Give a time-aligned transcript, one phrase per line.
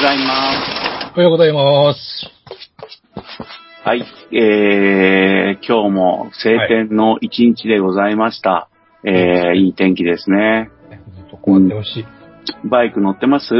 [0.00, 2.00] ございまおはようございます。
[2.00, 2.26] す。
[3.84, 4.02] はい。
[4.34, 8.70] えー、今日も晴天の一日でございました。
[9.04, 10.70] えー、いい天気ですね。
[11.16, 12.06] ずっとこうやってほしい。
[12.66, 13.54] バイク乗ってます？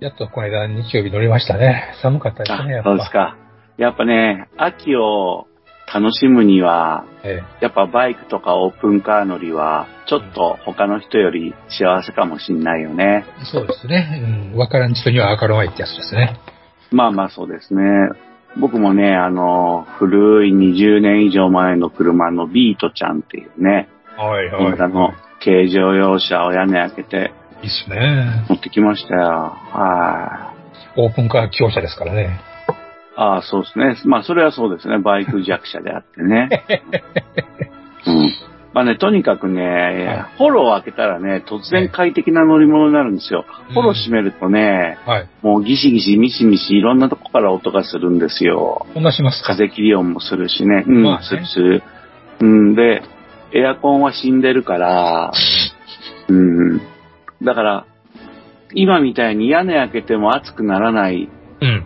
[0.00, 1.94] やっとこの間日曜日乗りましたね。
[2.02, 2.90] 寒かったですあね、やっぱ。
[2.90, 3.38] そうですか。
[3.78, 5.46] やっぱね、秋を
[5.92, 13.24] 楽しむには、えやっぱバイクとかオープンカー乗りは、ちょっと他の人より幸せかもしんないよね。
[13.42, 14.52] えそうですね。
[14.52, 14.58] うん。
[14.58, 16.38] わからん人には明るまいってやつですね。
[16.92, 17.82] まあまあそうですね。
[18.58, 25.12] 僕もね、あの、古い20年以上前の車のビートちゃんっていうね、はいホンダの
[25.42, 28.44] 軽乗用車を屋根開けていいっすね。
[28.48, 29.56] 持ってきましたよ。
[29.72, 30.52] は
[30.96, 31.00] い。
[31.00, 32.40] オープンカー強者ですからね。
[33.20, 33.96] ああ、そうですね。
[34.06, 34.98] まあそれはそうですね。
[34.98, 36.48] バイク弱者であってね。
[38.08, 38.32] うん。
[38.72, 43.44] まあね、とにかくね、フォローを開けたらね、突然快適な乗り物になるんですよ。
[43.68, 45.28] うんフォロー閉めるとね、はい。
[45.42, 48.86] もうギシギシミシミシいろんなとこから音がするんですよ。
[48.94, 49.52] こんなしますか？
[49.52, 50.84] 風切り音もするしね。
[50.86, 51.82] うん、まあねするする。
[52.40, 53.02] うん、で、
[53.52, 55.32] エアコンは死んでるから、
[56.28, 56.80] うん。
[57.42, 57.84] だから、
[58.72, 61.39] 今みたいに屋根開けても暑くならないうん。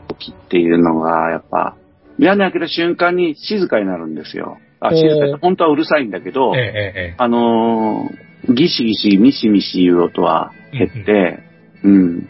[0.09, 1.77] 時っていうのが、やっぱ、
[2.19, 4.59] 屋根開けた瞬間に静かになるんですよ。
[4.81, 11.39] あ、静かに、本当はうるさいんだけど、ええええあのーギシギシ、ミシミシいう音は減って、
[11.83, 12.29] うん、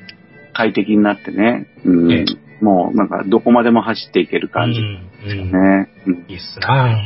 [0.52, 2.24] 快適になってね、うん、え
[2.60, 4.78] もうなんかどこまでも走っていけるえ感じ。
[4.78, 5.40] うん。
[5.40, 5.50] うん。
[5.50, 5.88] ね。
[6.06, 6.24] うん。
[6.28, 7.02] いいっすな。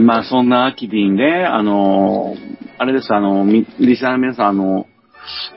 [0.00, 4.86] まあそんな秋にね、あのーあれです、あの、みリスナーの皆さん、あの、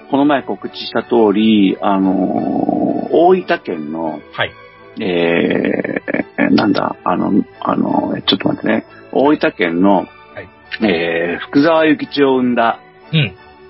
[0.10, 4.52] この前告知した通り、あのー大分県の、はい。
[5.00, 7.32] えー、なんだ、あの、
[7.62, 10.08] あの、ちょっと待ってね、大分県の、
[10.82, 12.80] えー、福沢諭吉を生んだ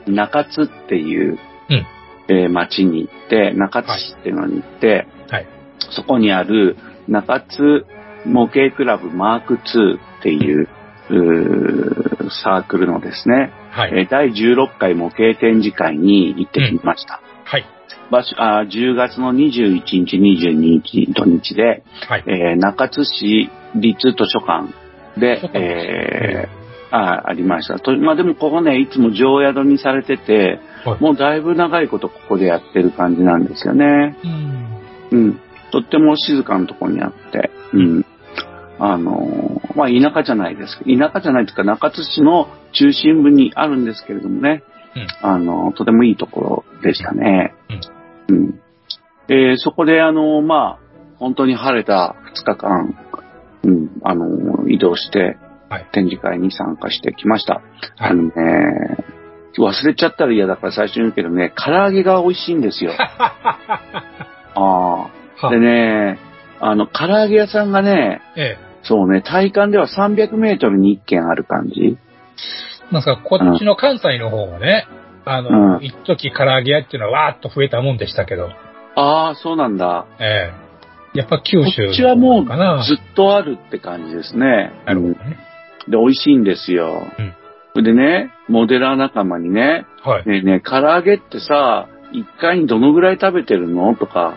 [0.08, 0.16] うん。
[0.16, 1.38] 中津っていう、
[1.70, 1.86] うん
[2.30, 5.48] えー町に行って、中津市っていうのに行って、はい。
[5.92, 6.78] そこにある
[7.08, 7.86] 中津
[8.26, 9.58] 模型クラブマーク2
[10.20, 10.68] っていう
[11.10, 13.92] うーサークルのですね、はい。
[13.94, 17.22] えー第16回模型展示会に行ってきました。
[17.46, 17.66] はい。
[18.10, 22.24] 場所あー10月の21日、22日、土日で、はい。
[22.26, 24.74] えー中津市立図書館
[25.20, 27.80] でえーあありました。
[27.80, 34.16] とまあでもここね、いつも常宿にされてて、はいもうだいぶ長いことここでやってる感じなんですよね。
[35.12, 35.20] うん。
[35.20, 35.40] うん。
[35.72, 38.06] とっても静かなところにあって、うん。
[38.80, 44.64] あのーまあ田舎じゃないです田舎じゃないというか中津市の中心部にあるんですけれどもね、
[44.96, 47.54] うんあのーとてもいいところでしたね。
[48.28, 48.60] うん。
[49.30, 52.98] えーそこであのーまあ、本当に晴れた2日間、
[53.64, 55.38] うん、あのー移動して
[55.70, 57.56] はい、展示会に参加してきました。
[57.56, 57.64] はい
[57.98, 58.32] あのね、
[59.58, 62.94] 忘れちゃったら嫌だから最初に言うけどね、唐揚げが美味しいんですよ。
[63.00, 63.36] あ
[64.56, 65.10] あ。
[65.50, 66.20] でね、
[66.60, 68.67] あの、唐揚げ屋さんがね、ええ。
[68.88, 71.98] そうね、体感では300メートルに1軒ある感じ。
[72.92, 74.88] なんすか、こっちの関西の方がね、
[75.26, 78.50] あの、うん一時唐揚げ屋っていうのはわーっと増えたもんでしたけど、
[78.96, 80.06] ああ、そうなんだ。
[80.20, 80.52] え
[81.14, 81.18] え。
[81.18, 82.46] やっぱ九こ州っちはもう。
[82.84, 84.72] ずっとあるって感じですね。
[84.86, 85.20] なるほどね。
[85.22, 87.08] うんで、美味しいんですよ。
[87.18, 87.34] うん
[87.74, 90.26] それでね、モデラー仲間にね、はい。
[90.28, 93.96] ねえねえ、唐揚げってさ、1回にどのぐらい食べてるの？
[93.96, 94.36] とか、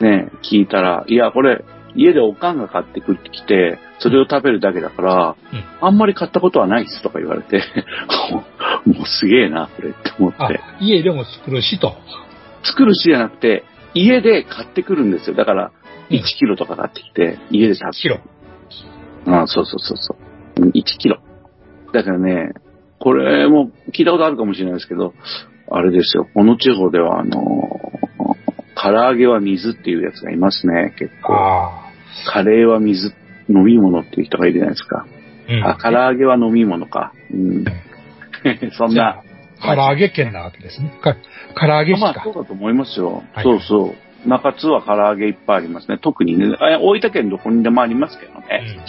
[0.00, 1.64] ねえ、聞いたら、いや、これ、
[1.94, 7.62] 家でおかんが買ってくってきて、それを食べるだけだから、うんあんまり買ったことはないっすとか言われて、
[8.84, 11.94] もうすげえな、これって思っあて。、家でも作るしと。
[12.64, 13.64] 作るしじゃなくて、
[13.94, 15.36] 家で買ってくるんですよ。
[15.36, 15.70] だから、うん
[16.10, 18.18] 1キロとか買ってきて、家で食べキロ。
[19.26, 20.16] あそうそうそうそ
[20.58, 20.62] う。
[20.62, 21.20] うん1キロ。
[21.92, 22.54] だからね、
[22.98, 25.14] これも聞いたことあるかもしれないですけど、
[25.70, 27.78] あれですよ、この地方ではあの、
[28.74, 31.87] 唐揚げは水っていうやつがいますね、結構。
[32.26, 33.14] あカレーは水、
[33.48, 35.06] 飲み物っていう人がいるじゃないですか。
[35.06, 35.52] あ。
[35.52, 35.64] うん。
[35.64, 37.12] あ、唐揚げは飲み物か。
[37.32, 37.64] うん。
[38.72, 39.22] そんな
[39.60, 40.92] あ。、唐揚げ県なわけですね。
[41.00, 41.16] か
[41.58, 42.34] 唐揚げしかまあそう。
[42.34, 43.22] だと思いますよ。
[43.32, 43.94] はいそうそう。
[44.26, 45.96] 中津は唐揚げいっぱいありますね。
[45.96, 48.80] 特にね、あ大分県どこにでもありますけどね。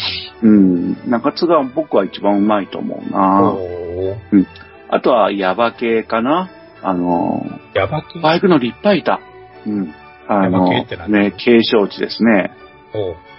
[0.41, 1.09] うん。
[1.09, 3.51] 中津が僕は一番うまいと思うな。
[3.51, 4.45] おー。
[4.89, 6.49] あとは、ヤバ系かな
[6.81, 8.19] あの、ヤバ系？
[8.19, 9.19] バイクの立派板。
[9.67, 9.93] うん。
[10.27, 12.51] あのね、景勝地ですね。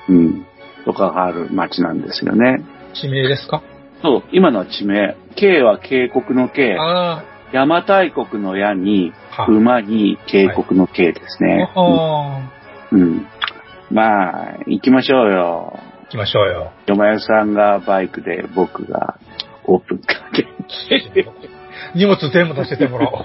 [0.09, 0.47] うん。
[0.85, 2.63] とかがある町なんですよね。
[2.95, 3.63] 地名ですか？
[4.03, 5.17] そう、今のは地名。
[5.37, 6.77] 渓は渓谷の渓。
[6.79, 9.13] あ邪馬台国の矢に、
[9.49, 11.69] 馬に渓谷の渓ですね。
[11.75, 12.41] は
[12.93, 13.01] うん。
[13.01, 13.27] うん
[13.93, 15.73] まあ、行きましょうよ。
[16.05, 16.71] 行きましょうよ。
[16.87, 19.19] よまよさんがバイクで、僕が
[19.65, 20.47] オープンカーで。
[21.97, 23.25] 荷物全部乗せてもらおう。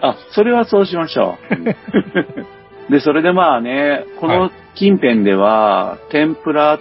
[0.00, 1.54] あ、それはそうしましょう。
[2.88, 6.78] うんで、それでまあね、この近辺では、天ぷら、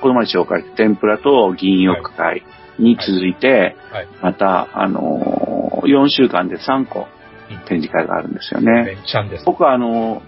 [0.00, 2.42] この前紹介した天ぷらと銀翼会
[2.78, 4.08] に続いて、はい。
[4.22, 7.06] また、あのー、4週間で3個
[7.50, 8.84] うん展示会があるんですよね。
[8.84, 9.44] ベンちゃんです。
[9.46, 10.20] 僕はあの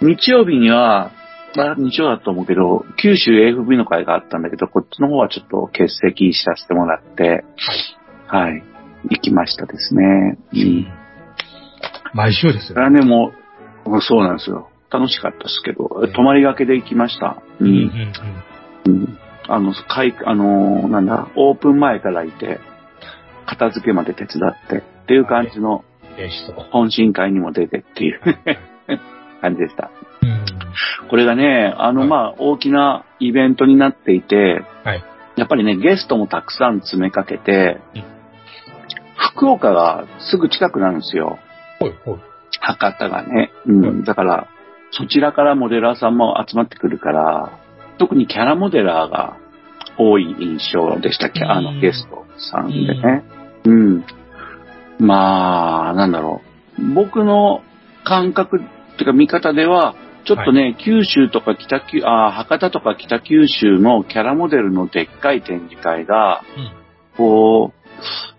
[0.00, 1.10] ー、日曜日には、
[1.56, 7.44] あ日曜だと思うけど、九州 AFB の会があったんだけど、こっちの方はちょっと欠席させてもらって、
[8.26, 8.62] はい、
[9.10, 10.38] 行きましたですね。
[10.52, 10.86] うん。
[12.14, 12.74] 毎週ですよ。
[12.74, 13.43] それはね、もう、
[14.00, 14.68] そうなんですよ。
[14.90, 17.42] 楽しかったですけど、泊まりがけで行きました。
[17.60, 17.64] う。
[17.64, 18.12] うん
[18.86, 19.18] うん。
[19.48, 22.60] あの、会、あのー、なんだ、オープン前からいて、
[23.46, 25.84] 片付けまで手伝って、っていう感じの。
[26.72, 28.20] 懇親会にも出てっていう
[29.42, 29.90] 感じでした。
[30.22, 30.44] うん。
[31.08, 35.04] これがね、あの、はいまあ、大きなイベントになっていて、はい。
[35.36, 38.02] やっぱりね、ゲストもたくさん詰めかけてうん、
[39.16, 41.38] 福岡がすぐ近くなんですよ。
[41.80, 42.33] ほいほい。
[42.64, 43.52] 博多がね。
[43.66, 43.80] うん。
[43.80, 44.48] はいだから、
[44.90, 47.58] そちらからモデラーさんも集まってくるから、
[47.98, 49.36] 特にキャラモデラーが
[49.98, 51.40] 多い印象でしたっけ？
[51.44, 53.24] うんあのゲストさんでね。
[53.64, 54.04] うん。
[54.98, 56.42] まあ、なんだろ
[56.78, 56.94] う。
[56.94, 57.62] 僕の
[58.04, 59.94] 感覚っていうか見方では、
[60.24, 66.72] ちょっとね、九州とか北九、あー博多とか北九州のキャラモデルのでっかい展示会が、うん。
[67.16, 67.83] こう、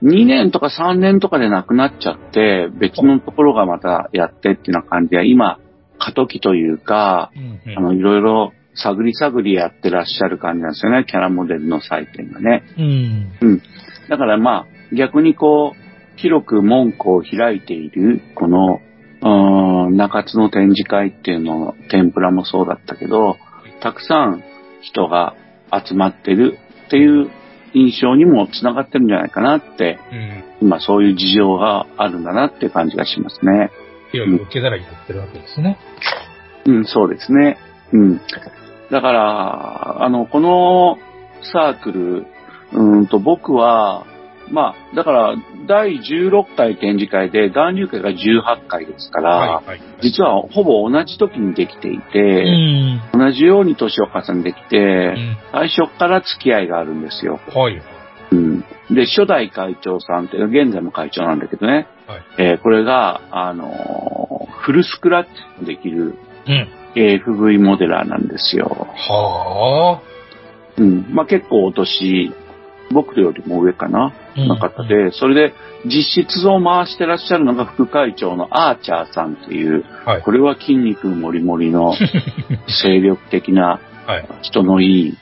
[0.04, 5.60] 2年とか3年とかでなくなっちゃって、別のところがまたやってっていうような感じで、今、
[5.98, 12.63] 過渡期というか、うんうんあの、いろいろ探り探りやってらっしゃる感じなんですよね、キャラモデルの祭典がね。
[13.42, 13.62] うん。
[14.10, 18.80] だからまあ、逆にこう、広く門戸を開いている、この、
[19.22, 23.38] うーん、中津の展示会っていうの、天ぷらもそうだったけど、
[23.81, 24.44] たくさん
[24.81, 25.36] 人が
[25.72, 27.30] 集まってるっていう
[27.75, 30.68] 印象にもつながってるんじゃないかなって、うん。
[30.68, 33.69] 今そういう事情があるんだなっていう感じがしますね。
[34.12, 35.77] 広い受け皿になってるわけですね。
[36.66, 37.57] うん、そうですね。
[37.92, 38.22] うん。
[38.89, 40.98] だから、あの、この
[41.42, 44.06] サークル、うーんと僕は、
[44.51, 45.36] まあ、だから、
[45.68, 49.81] 第16回展示会で、岩流会が18回ですから、はいはい。
[50.01, 52.44] 実はほぼ同じ時にできていうて、
[53.15, 53.19] ん。
[53.19, 55.38] 同じように年を重ねてきうて、ん。
[55.51, 57.39] 最初から付き合いがあるんですよ。
[57.53, 57.81] はい。
[58.31, 58.62] うん。
[58.92, 62.21] で、初代会長さんって、現在も会長なんだけどね、はい。
[62.38, 65.31] えーこれが、あのーフルスクラッチ
[65.62, 66.15] のできる
[66.48, 66.68] うん。
[66.95, 68.88] AFV モデラーなんですよ。
[68.95, 70.81] はあ。
[70.81, 71.06] うん。
[71.13, 72.31] まあ、結構お年、
[72.91, 75.54] 僕よりも上かな、うんの方で、それで
[75.86, 80.22] 実質を回してらっしゃるのが副会長のアーチャーさんっていう、はい。
[80.22, 81.94] これは筋肉もりもりの
[82.84, 84.28] 精力的なはい。
[84.44, 85.18] 人のいい、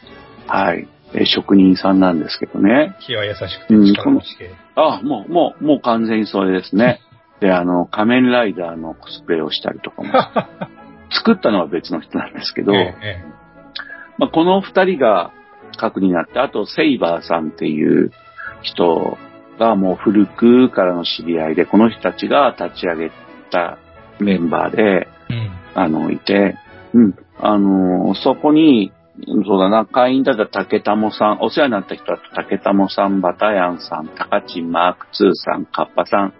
[0.47, 2.95] はい、えー職人さんなんですけどね。
[2.99, 4.51] 気は優しくて力持ち系。
[4.75, 6.99] あ、もう、もう、もう完全にそれですね。
[7.39, 10.09] で、あの、仮面ライダーのコスプレをしたりとかも。
[11.11, 13.23] 作ったのは別の人なんですけど、ええ
[14.17, 15.31] まあ、この二人が
[15.77, 18.11] 核になって、あとセイバーさんっていう
[18.63, 19.17] 人
[19.59, 23.11] がもう古くからの知り合いで、この人たちが立ち上げ
[23.51, 23.77] た
[24.19, 25.51] メンバーで、ええうん。
[25.75, 26.55] あの、いて、
[26.93, 28.91] うん、あの、そこに、
[29.45, 36.33] そうだな、会員だった竹玉さん、お世話になった人だと竹玉さん、バタヤンさん、高知マーク2さん、カッパさん、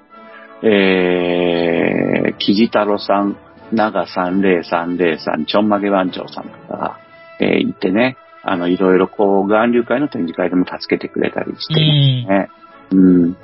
[0.65, 3.37] えー、キジ太郎さん、
[3.71, 6.99] 長3030さん、ちょんまげ番長さんとかが、
[7.39, 12.49] えー、いてね、あの、いろいろこう、岩流会の展示会でも助けてくれたりしていますね。
[12.91, 13.37] うん。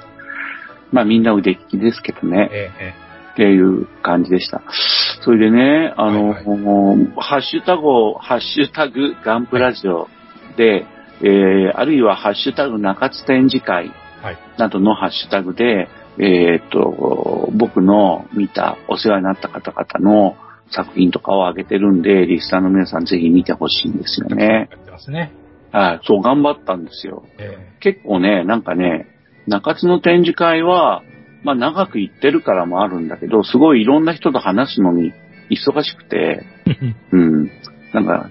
[0.91, 2.49] まあみんな腕利きですけどね。
[2.51, 4.61] えええっていう感じでした。
[5.21, 6.43] それでね、あの、はい
[7.15, 10.09] ハッシュタグを、ハッシュタグガンプラジオ
[10.57, 10.85] で、
[11.21, 13.93] えー、あるいはハッシュタグ中津展示会。
[14.57, 15.87] などのハッシュタグで、
[16.17, 20.35] えーっと、僕の見た、お世話になった方々の
[20.69, 24.69] 作品とかを上げてるんで、リスターの皆さんぜひ見てほしいんですよね。
[24.99, 25.31] ますね。
[25.71, 27.23] はい、そう、頑張ったんですよ。
[27.37, 29.07] え結構ね、なんかね、
[29.47, 31.03] 中津の展示会は、
[31.43, 35.13] まあ長く行ってるからもあるんだけど、すごいいろんな人と話すのに
[35.49, 37.51] 忙しくて、え うん。
[37.93, 38.29] なんか、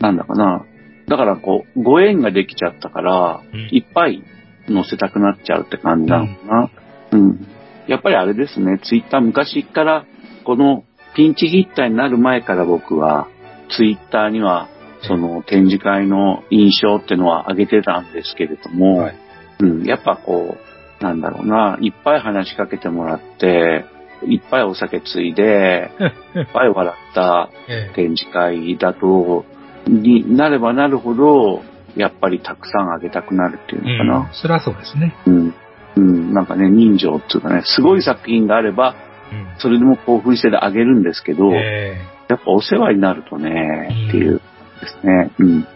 [0.00, 0.64] なんだかな、
[1.06, 4.22] だからこう、ご縁ができちゃったから、うんいっぱい
[4.68, 6.70] 載せたくなっちゃうって感じなのかな。
[7.12, 7.46] うん。
[7.86, 10.04] やっぱりあれですね、ツイッター昔から、
[10.44, 13.28] このピンチヒッターになる前から僕は、
[13.70, 14.68] ツイッターには、
[15.06, 19.16] その展示会の印象ってのは上げてたんですけれども、はい
[19.60, 20.56] うん、やっぱこ
[21.00, 23.84] う、なんだろうな、いっぱい話しかけてもらって、
[24.26, 25.90] いっぱいお酒ついで、
[26.34, 29.44] いっぱい笑ったええ展示会だと、
[29.86, 31.62] になればなるほど、
[31.96, 34.32] やっぱりたくさんあげたくなるっていうのかうんな。。
[34.32, 35.14] そりゃそうですね。
[35.26, 35.54] うん。
[35.96, 38.94] うん、なんかね、人情っていうかね、すごい作品があれば、
[39.32, 39.46] うん。
[39.58, 41.98] それでも興奮してあげるんですけど、え
[42.28, 44.40] やっぱお世話になるとねうん、っていう
[44.80, 45.30] ですね。
[45.38, 45.66] うん。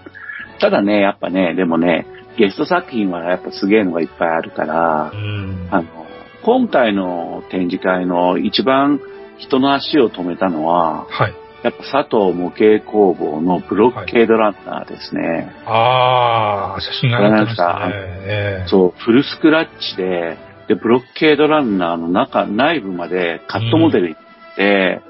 [0.60, 5.68] ただね、やっぱね、でもね、ゲスト作品はやっぱすげえのがいっぱいあるからえ、うん。
[5.70, 5.88] あの、
[6.42, 9.00] 今回の展示会の一番
[9.38, 11.34] 人の足を止めたのは、はい。
[11.62, 15.52] やっぱ佐藤模型工房のブロッケードランナーですね。
[15.66, 18.64] ああ、写真が上がってましたね。
[18.68, 20.38] そう、フルスクラッチで、
[20.68, 25.02] で、ブロッケードランナーの中、内部までカットモデル行って、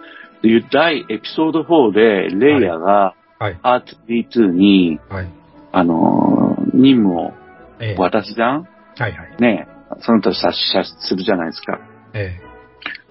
[0.42, 3.19] で、第エピソード4で、レイヤーがはい。
[3.40, 5.28] R2D2 に、はい。
[5.72, 7.32] あのー任務を
[7.80, 8.62] ええ渡すじゃん？
[8.62, 8.68] は
[8.98, 9.36] いはい。
[9.40, 9.66] ね
[10.00, 11.80] その他殺者するじゃないですか。
[12.14, 12.38] え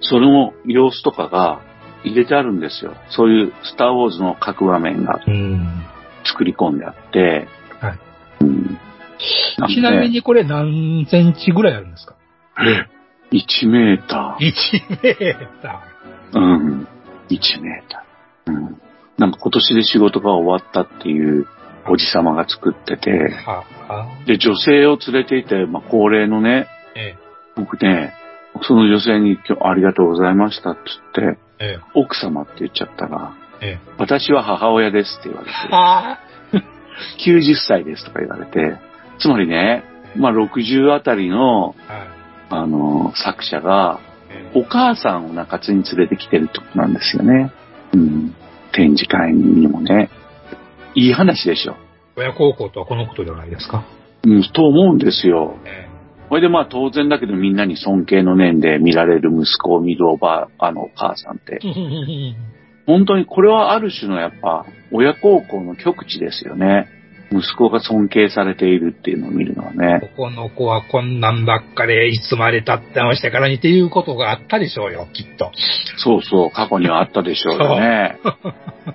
[0.02, 1.60] その様子とかが
[2.04, 2.96] 入れてあるんですよ。
[3.10, 5.20] そういうスターウォーズの各場面が。
[6.26, 7.48] 作り込んであって、
[7.82, 8.00] はい。
[8.42, 8.78] うん
[9.68, 12.16] ちなみにこれ何センチぐらいあるんですか？
[12.66, 12.88] え、
[13.36, 14.44] 1メータ ?1
[15.04, 16.40] メーター。
[16.40, 16.88] うん。
[17.30, 18.54] 1メーター。
[18.54, 18.82] うん。
[19.20, 21.46] なんか今年で仕事が終わったっていう
[21.88, 23.36] おじさまが作ってて。
[24.26, 27.16] で、女性を連れていて、まあ、高齢のね、え
[27.56, 28.14] 僕ね、
[28.62, 30.82] その女性に今日ありがとうございましたって
[31.16, 31.40] 言って、
[31.94, 36.20] 奥様って言っちゃったら、ええ私は母親ですって言われて、あ
[37.26, 38.78] 90歳ですとか言われて、
[39.20, 39.84] つまりね、
[40.16, 41.94] まあ、60あたりの、あ。
[41.94, 42.08] はい。
[42.52, 44.00] あの、作者が、
[44.32, 47.52] ええお母さんを中津に連れてきてるってことなんですよね。
[47.94, 48.36] うん。
[48.74, 50.10] 展示会にもね。
[50.96, 51.76] いい話でしょ。
[52.16, 53.86] 親孝行とはこのことじゃないですか。
[54.24, 55.56] うん、と思うんですよ。
[55.66, 55.90] え
[56.30, 62.36] これでまあ当然だけどみんなに尊敬の念で見られる息子を見るおばあ、あのお母さんって、え
[62.86, 66.88] 本当にこれはある種のやっぱ親孝行の極致ですよね。
[67.32, 70.00] 息子が尊敬されているっていうのを見るのはね。
[70.16, 75.52] ここの子はこんなんばっかでいつまで経ってましたからにっていうことがあったでしょうよ、きっと。
[75.98, 78.20] そうそう、過去にはあったでしょうよね。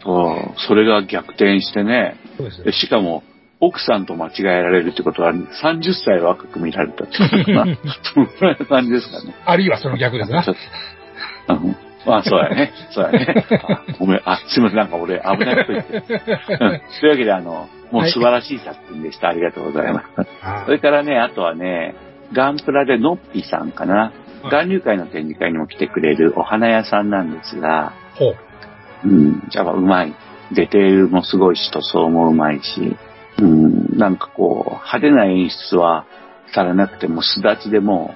[0.02, 2.16] そう、それが逆転してね。
[2.36, 2.80] そうです。
[2.80, 3.22] しかも、
[3.60, 7.78] 奥さんと間違えられるってことは30歳若く見られたってことかな。
[8.02, 9.34] そのぐらいの感じですかね。
[9.44, 10.44] あるいはその逆ですな
[12.06, 12.72] あ、そうやね。
[12.90, 13.46] そうやね。
[13.68, 14.20] あ ごめん。
[14.24, 14.76] あ、すいません。
[14.76, 15.96] なんか俺危ないこと言って。
[15.96, 19.28] うんというわけで、あの、もう素晴らしい作品でした。
[19.28, 20.06] ありがとうございます。
[20.42, 21.94] あそれからね、あとはね、
[22.32, 23.94] ガンプラでのっぴさんかな。
[23.94, 28.36] はい岩流会の展示会にも来てくれるお花屋さんなんですが、ほう。
[29.04, 30.14] うん、やっぱうまい。
[30.52, 32.96] デテールもすごいし、塗装もうまいし、
[33.38, 36.04] うん、なんかこう、派手な演出は
[36.54, 38.14] されなくても、すだちでも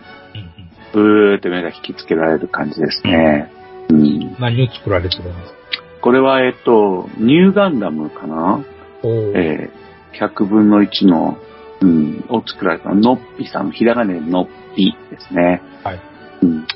[0.93, 3.51] う、ブーって目が引きつけられる感じですね。
[3.89, 4.37] うん。
[4.39, 5.59] 何を作られてるんですか？
[6.01, 8.65] これは、えっと、ニューガンダムかな？
[9.03, 11.37] えー、100分の1の、
[11.81, 15.63] うん、を作られたのっぴさん、ひらがなでのっぴですね。
[15.85, 16.01] はい。
[16.43, 16.67] うん。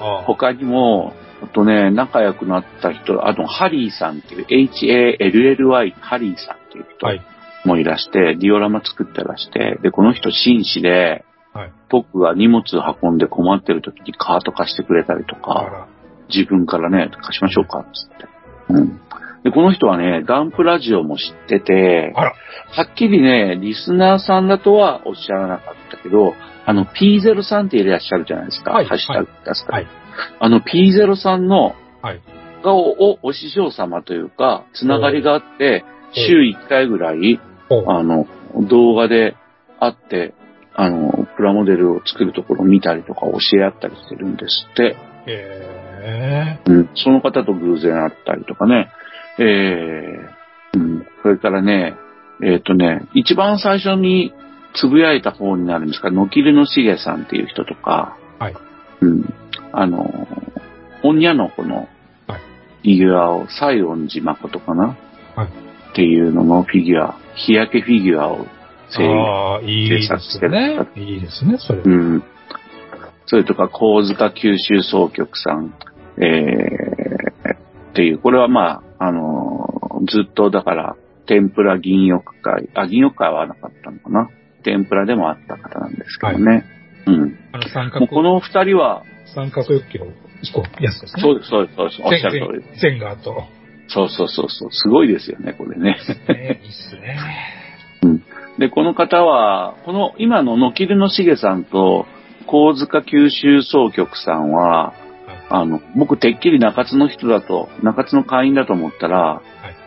[0.00, 7.20] ああ他にも、あとね、仲良くなった人、あと、ハリーさんっていう、H-A-L-L-Y、ハリーさんっていう人はい。
[7.64, 11.72] もいらして、ディオラマ作ってらして、で、この人紳士で、はい。
[11.90, 12.62] 僕が荷物
[13.02, 15.88] 運んで困ってる時にカート貸してくれたりとあから
[16.28, 18.26] 自分からね、貸しましょうか、つって。
[18.70, 19.00] うん。
[19.44, 22.12] で、この人はね、ガンプラジオも知ってて。
[22.14, 28.72] はっきりね、リスナーさんだとはおっしゃらなかったけど、あの P0 さんっていらっしゃるじゃないですか。
[28.72, 29.78] はいハッシュタグ出すから。
[29.78, 29.86] はい。
[30.40, 32.20] あの P0 さんの、はい。
[32.64, 37.40] がおおお師匠様というか、つながりがあって、お週1回ぐらい。
[37.86, 38.26] あの、
[38.68, 39.36] 動画で
[39.80, 40.34] 会って、
[40.74, 44.96] あの、プラモデルを作るところを見たりとか教え合ったりしてるんですって。
[46.06, 46.90] へうん。
[46.94, 48.90] その方と偶然会ったりとかね。
[49.38, 51.06] えー、うん。
[51.22, 51.94] それからね、
[52.42, 54.32] えっ、とね、一番最初に
[54.74, 58.54] つぶやいた方になるんですが、のきるのしげさんっていう人とか、はい。
[59.00, 59.34] うん。
[59.72, 60.28] あの、
[61.02, 61.88] 女の子の
[62.26, 62.40] はい
[62.82, 64.96] フィギュアを、西園寺誠かな？
[65.34, 65.48] はい
[65.92, 68.46] っていうののフィギュア、日焼けフィギュアを
[68.90, 68.96] え。
[68.98, 70.12] 制ああ、いいです
[70.48, 70.86] ね。
[70.94, 71.80] いいですね、それ。
[71.82, 72.22] うん。
[73.24, 75.74] それとか、神塚九州総局さん、
[76.18, 79.68] えー、っていう、これはまあ、あの、
[80.08, 80.96] ずっとだから、
[81.26, 84.30] 天ぷら銀翼会、あ、銀翼会はなかったのかな。
[84.62, 86.64] 天ぷらでもあった方なんですけどね。
[87.06, 87.38] うん。
[87.52, 89.02] あの、三角この二人は、
[89.34, 89.98] 三角欲求
[90.42, 91.22] 飛行やつですね。
[91.22, 92.02] そうです、そうです、そうです。
[92.02, 92.80] おっしゃる通りです。
[93.22, 93.44] と。
[93.88, 94.72] そうそうそうそう。
[94.72, 95.98] すごいですよね、これね。
[96.28, 97.16] ね、いいっすね。
[98.58, 102.06] で、この方は、この今の野木の重さんと、
[102.48, 104.94] 神塚九州総局さんは、
[105.48, 109.42] あの、僕、てっきり中津の人だと、中津の会員だと思ったら、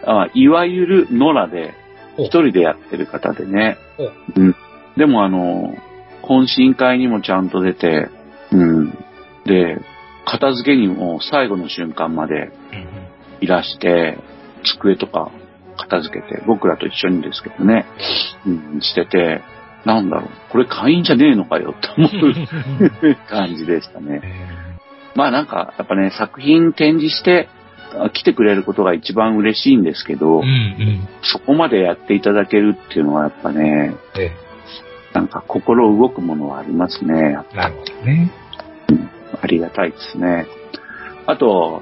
[0.05, 1.73] あいわゆる野良で、
[2.17, 3.77] お一人でやってる方でね。
[3.97, 4.55] おうん。
[4.97, 5.75] でもあの、
[6.23, 8.09] 懇親会にもちゃんと出て、
[8.51, 8.91] うん。
[9.45, 9.79] で、
[10.25, 12.51] 片付けにも最後の瞬間まで
[13.41, 14.17] いらして、
[14.63, 15.31] 机とか
[15.77, 17.85] 片付けて、僕らと一緒にですけどね、
[18.45, 19.41] うん、してて、
[19.85, 24.21] なんだろう、これ会員じゃねえのかよって思う 感じでしたね。
[25.19, 27.49] えまあなんか、やっぱね、作品展示して、
[27.97, 31.07] あ来てくれることが一番嬉しいんですけど、ーうんうん。
[31.23, 34.31] そこまでやっていただけるっていうのはやっぱね、え
[35.13, 37.37] なんか心動くものはありますね。
[37.53, 38.31] なるほどね。
[39.31, 40.45] ぱありがたいですね。
[41.25, 41.81] あと、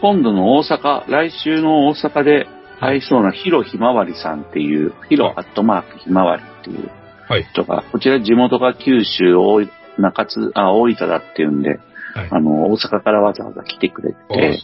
[0.00, 2.46] 今度の大阪、来週の大阪で
[2.80, 6.88] 会いそうなヒロひまわりさんっていう、ヒロアットマークひまわりっていう
[7.28, 7.44] はい。
[7.52, 9.34] 人が、こちら地元が九州、
[9.98, 11.80] 中津、あ、大分だっていうんで、
[12.14, 12.28] はい。
[12.30, 14.58] あの、大阪からわざわざ来てくれおて。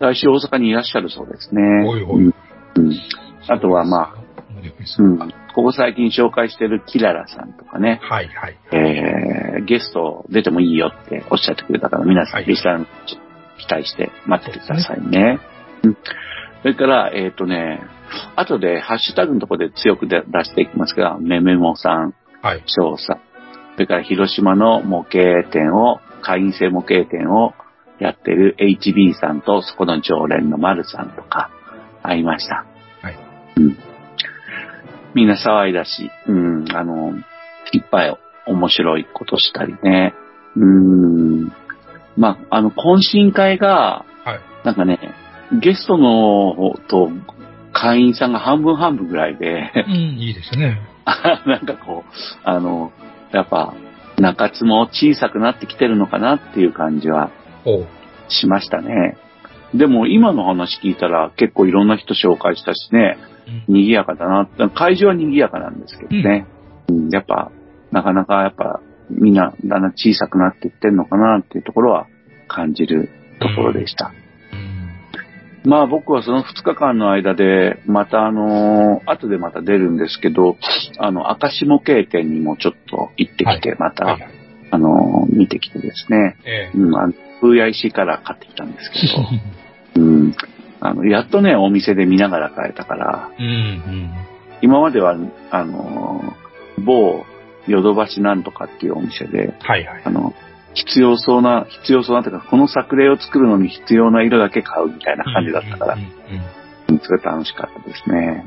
[0.00, 1.62] 来週大阪にいらっしゃるそうですね。
[1.86, 2.34] おいおいうん
[2.76, 2.92] うん
[3.48, 4.14] あとはまあ、あ、
[4.98, 5.18] うん、
[5.54, 8.58] ここ最近紹介してるキララさんとかね、はいはい。
[8.72, 12.86] えー、ゲスト出てもいいよっておっしゃってくれたから、皆さん、はいリスナー
[13.58, 15.38] 期待して待っててくださいね。
[15.82, 15.96] うん。
[16.62, 17.80] それから、えっ、とね、
[18.36, 22.62] 後でハッシュタグのところで強くで出していきますが、メメモさん、はい。
[22.66, 23.20] 翔さん、
[23.74, 27.54] それから広島の模型店を、会員制模型店を
[27.98, 31.50] やってる HB さんと、そこの常連の丸さんとか、
[32.02, 32.64] 会いました。
[33.02, 33.18] はい。
[33.56, 33.76] うん。
[35.14, 37.12] みんな騒いだし、うん、あの、
[37.72, 40.14] いっぱい面白いことしたりね。
[40.56, 41.52] うん。
[42.16, 44.40] まあ、あの、懇親会が、はい。
[44.64, 44.98] なんかね、
[45.60, 47.10] ゲストの方と
[47.72, 50.80] 会員さんが半分半分ぐらいで、うん、いいですね。
[51.46, 52.12] なんかこう、
[52.44, 52.92] あの、
[53.32, 53.74] やっぱ、
[54.20, 57.30] 中津も小さくなってきてるのかなっていう感じは。
[58.28, 59.16] しましたね。
[59.74, 63.18] でも今の話聞いたら結構いろんな人紹介したしね、
[63.68, 64.48] うん賑やかだな。
[64.70, 66.46] 会場は賑やかなんですけどね。
[66.88, 67.50] うんやっぱ、
[67.90, 68.80] なかなかやっぱ
[69.10, 72.06] みんなだんだん小さくなっていってんのかなっていうところは
[72.46, 73.08] 感じる
[73.40, 74.06] ところでした。
[74.06, 74.29] うん。
[75.64, 80.56] まあ僕はその2日間の間で、またあの後でまた出るんですけど、
[80.98, 84.30] あの、赤下模型店にもちょっと行ってきて、また、はいはい。
[84.72, 86.78] あの見てきてですね、ええ。
[86.78, 90.34] うん、あの、VIC から買ってきたんですけど、うん、
[90.80, 94.10] あの、やっとね、お店で見ながら買えたから、うんうん。
[94.62, 95.16] 今までは、
[95.50, 96.36] あの、
[96.78, 97.24] 某
[97.66, 100.10] ヨドバシなんとかっていうお店で、はいはいあ。
[100.10, 100.34] の、
[100.74, 106.60] 必要そうな、必要そうなというか、この作例を作るのに必要な色だけ買うみたいな感じだったからうん、うんうん
[106.98, 108.44] それ楽しかったですね。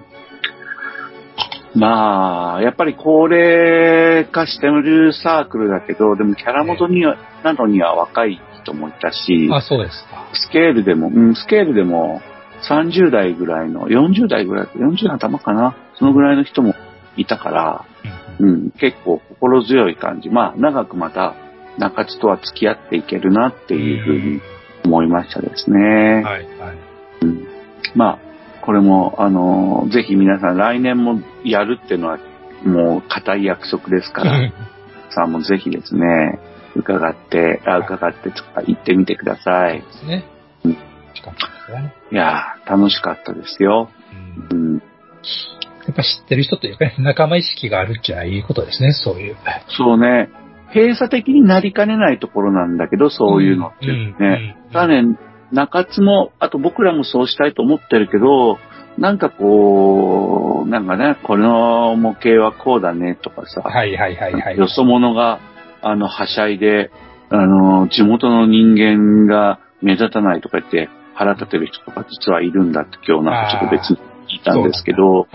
[1.75, 10.29] まあ、やっぱり高齢化してるサークルだけど、でもキャラ元には、なのには若い人もいたしうん、あ、そうですか。
[10.33, 12.21] スケールでも、うん、スケールでも
[12.69, 16.75] 30代ぐらいの、40代ぐらい、40代頭かな、そのぐらいの人も
[17.17, 17.85] いたから、
[18.39, 20.29] うんうん、結構心強い感じ。
[20.29, 21.33] まあ、長くまた
[21.77, 24.41] 中津とは付き合っていけるなっていうふうに
[24.85, 25.79] 思いましたですね。
[25.79, 26.39] はいは
[26.73, 26.77] い。
[27.21, 27.47] うん
[27.95, 28.19] まあ、
[28.61, 32.17] これも、あの、ぜひ皆さん来年もやるっていうのは、
[32.63, 34.51] もう固い約束ですから、
[35.11, 36.39] さあもうぜひですね、
[36.75, 38.31] 伺って、あ伺って
[38.65, 39.81] 行ってみてください。
[39.81, 40.25] ですね。
[40.65, 40.77] うん
[41.13, 41.93] 近くですね。
[42.11, 43.89] いやー、楽しかったですよ。
[44.51, 44.81] うんうん、や
[45.91, 49.35] っぱ知ってる人というかね、仲間意識があるっちゃいいことですね、そういう。
[49.67, 50.29] そうね、
[50.73, 54.55] 閉鎖的になりかねないところなんだけど、そういうのってね。
[54.57, 55.17] うんただね、
[55.51, 58.57] 中津も、あと僕らもそうしたいと思ってるけど、
[58.97, 64.57] なんかこう、なんかね、この模型はこうだねとかさ、はいはいはいはい。
[64.57, 65.39] よそ者が、
[65.83, 66.91] あの、はしゃいで、
[67.29, 73.97] あの、地元の人間が目立たないとか言って腹立てる人とか実はいるんだって今日なんかちょっと別に
[74.37, 75.27] 聞いたんですけど、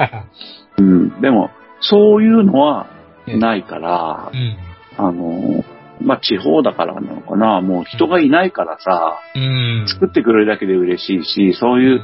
[0.78, 2.86] うん、 でも、そういうのは
[3.26, 4.67] ないからう、ん。
[4.98, 5.64] あの、
[6.00, 9.86] まあ、地方だからなのかな、もう人がいないからさ、うん。
[9.88, 12.00] 作ってくれるだけで嬉しいし、そういう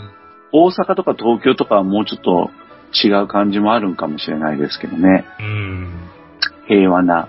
[0.52, 2.50] 大阪とか東京とかはもうちょっと
[2.94, 5.24] 違う感じもあるんかもしれないですけどね。
[5.40, 6.09] うん。
[6.68, 7.28] 平和な、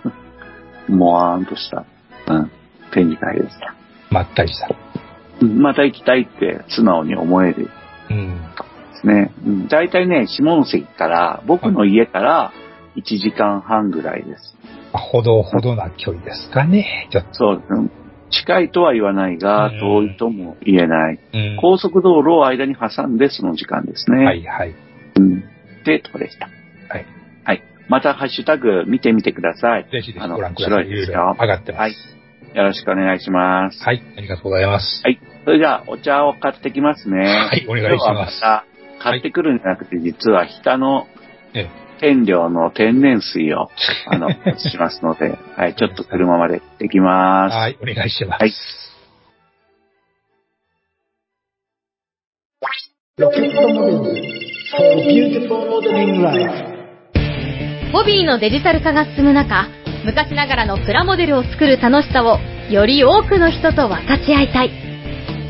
[0.88, 1.84] もわーんとした、
[2.26, 2.50] うん、
[2.90, 3.74] 展示会でした。
[4.10, 4.68] まったりした。
[4.68, 7.70] うんまた行きたいって素直に思える
[8.10, 8.28] うん。
[8.28, 9.32] でですね。
[9.46, 12.52] うん、大体ね、下関から、僕の家から
[12.96, 14.56] 1時間半ぐらいです。
[14.92, 17.08] ほどほどな距離ですかね。
[17.10, 17.34] ちょっと。
[17.34, 17.90] そうですね。
[18.30, 21.18] 近いとは言わないが、うん遠いとも言えない。
[21.32, 24.24] うん高速道路を間に挟んでその時間ですね。
[24.24, 24.74] はいはい。
[25.16, 25.38] うん。
[25.80, 26.46] ってとこでした。
[26.46, 27.06] はい。
[27.44, 27.62] はい。
[27.88, 29.84] またハッシュタグ見てみてください。
[29.84, 30.86] ぜひぜひご覧ください。
[30.86, 31.80] いですよ上がってます。
[31.80, 32.20] はい
[32.54, 33.82] よろしくお願いします。
[33.84, 34.02] はい。
[34.16, 35.02] ありがとうございます。
[35.04, 35.20] はい。
[35.44, 37.18] それじゃあ、お茶を買ってきますね。
[37.18, 38.40] はいお願いします
[39.00, 41.06] 買ってくるんじゃなくて、実は日田の
[41.54, 43.68] ええ天領の天然水を、
[44.06, 47.54] あの、 しますので、はい、ちょっと車まで行ってきます。
[47.54, 47.76] はい。
[47.82, 48.40] お願いします。
[48.40, 48.52] はい
[53.18, 56.70] ロケットモデル for beautiful modeling life
[57.92, 59.66] ホビーのデジタル化が進む中、
[60.06, 62.38] 昔ながらのプラモデルを作る楽しさを
[62.70, 64.70] より多くの人と分かち合いたい。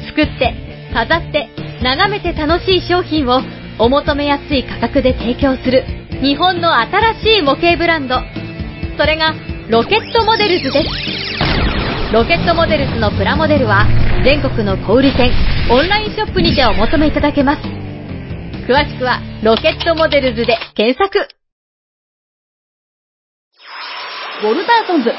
[0.09, 0.55] 作って、
[0.93, 1.49] 飾って、
[1.81, 3.41] 眺めて楽しい商品を
[3.81, 5.85] お求めやすい価格で提供する
[6.21, 8.17] 日本の新しい模型ブランド。
[8.99, 9.33] それが
[9.71, 12.13] ロケットモデルズです。
[12.13, 13.87] ロケットモデルズのプラモデルは
[14.23, 15.33] 全国の小売店、
[15.71, 17.63] オンラインショップにてお求めいただけます。
[18.69, 21.27] 詳しくはロケットモデルズで検索。
[24.43, 25.15] ウォルターソンズ。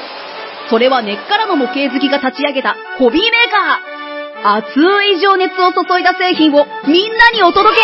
[0.70, 4.01] それは根っからの模型好きが立ち上げたホビーメーカー。
[4.44, 7.82] 熱い情熱を注いだ製品をみんなにお届け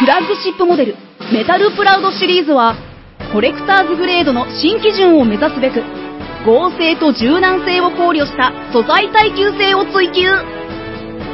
[0.00, 0.96] フラッグシップモデル、
[1.32, 2.76] メタルプラウドシリーズは、
[3.32, 5.82] コレクターズグレードの新基準を目指すべく、
[6.46, 10.30] 合成と柔軟性を考慮した素材耐久性を追求。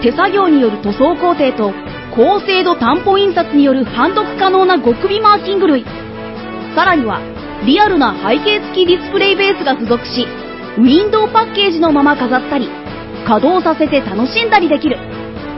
[0.03, 1.73] 手作業による塗装工程と、
[2.17, 5.85] 高精度担保印刷による判読可能な極微マーキング類。
[6.75, 7.21] さらには、
[7.67, 10.27] リアルな背景付きディスプレイベースが付属し、
[10.79, 12.69] ウィンドウパッケージのまま飾ったり、
[13.25, 14.99] 稼働させて楽しんだりできる、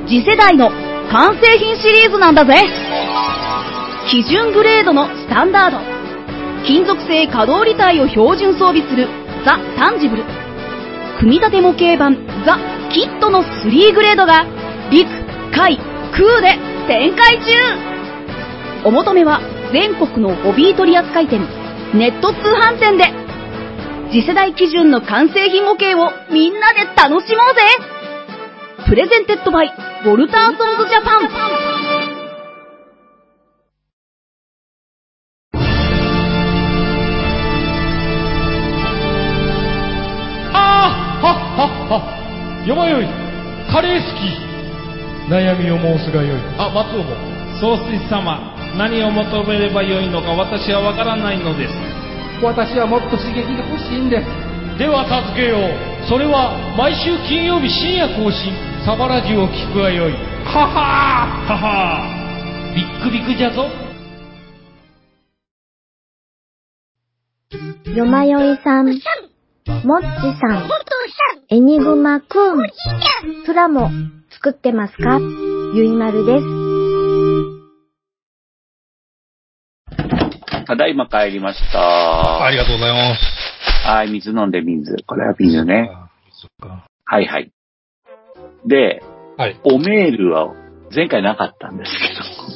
[0.07, 0.71] 次世代の
[1.11, 2.55] 完成品シリーズなんだぜ。
[4.09, 5.79] 基準グレードのスタンダード。
[6.65, 9.09] 金属製可動履帯を標準装備する。
[9.45, 10.25] ザ・タンジブル。
[11.19, 12.17] 組み立て模型版。
[12.45, 12.59] ザ・
[12.93, 14.47] キットの3グレードが
[14.91, 15.09] 陸、
[15.53, 15.79] 海、
[16.13, 17.87] 空で展開中。
[18.85, 19.41] お求めは
[19.73, 21.41] 全国のホビー取扱店、
[21.95, 23.26] ネット通販店で。
[24.11, 27.63] 次世代基準の完成品模型をみんなで楽しもうぜ。
[28.89, 29.67] プレゼンテッドバイ
[30.05, 31.29] ウォルターソンズジャパン。
[40.53, 42.65] ああはっはっは。
[42.65, 43.07] よまよい。
[43.73, 45.31] カレー好き。
[45.31, 46.41] 悩みを申すがよい。
[46.59, 47.17] あ松尾も。
[47.61, 51.96] 総帥様、何を求めればよいのか私はわからないのです。
[52.43, 54.27] 私はもっと刺激が欲しいんです。
[54.79, 55.61] では助けよう。
[56.09, 58.53] それは毎週金曜日深夜更新。
[58.85, 60.13] サバラジュを聞くがよい。
[60.13, 61.53] ははー。
[61.53, 62.75] ははー。
[62.77, 63.69] ビックビックじゃぞ。
[67.95, 68.99] よまよいさん、もっち
[70.39, 70.69] さん、
[71.49, 72.59] エニグマくん、
[73.47, 73.89] プラモ
[74.31, 75.19] 作ってますか？
[75.75, 76.66] ゆいまるです。
[80.67, 82.45] ただいま帰りました。
[82.45, 83.87] ありがとうございます。
[83.87, 84.97] はい、水飲んで水。
[85.07, 85.91] これは水ね。
[87.05, 87.53] はいはい。
[88.67, 89.03] で、
[89.37, 89.61] はい。
[89.65, 90.53] おメールは
[90.95, 91.93] 前回なかったんです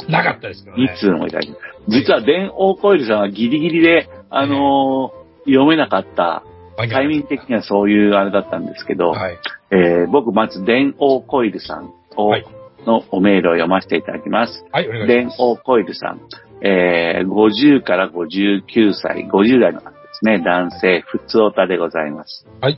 [0.07, 0.99] けなかったですけどど、ね2。
[0.99, 1.53] 通もいただき
[1.89, 6.45] 実は電王コイルさんはギリギリで、あのー読めなかった、
[6.77, 9.39] タイミング的にはそういうあれだったんですけど、はい。
[9.71, 12.47] えー僕まず電王コイルさんを、はい
[12.87, 14.65] のおメールを読ませていただきます。
[14.73, 15.37] はい、お願いし電ます。
[15.39, 16.21] 王コイルさん、
[16.63, 22.47] えー50から59歳、50代の方ですね、男性、普通オタでございます。
[22.61, 22.77] はい。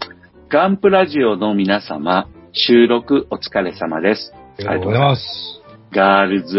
[0.49, 4.33] ガンプラジオの皆様、収録お疲れ様です。
[4.59, 5.63] ありがとうございます。
[5.93, 6.59] ガールズ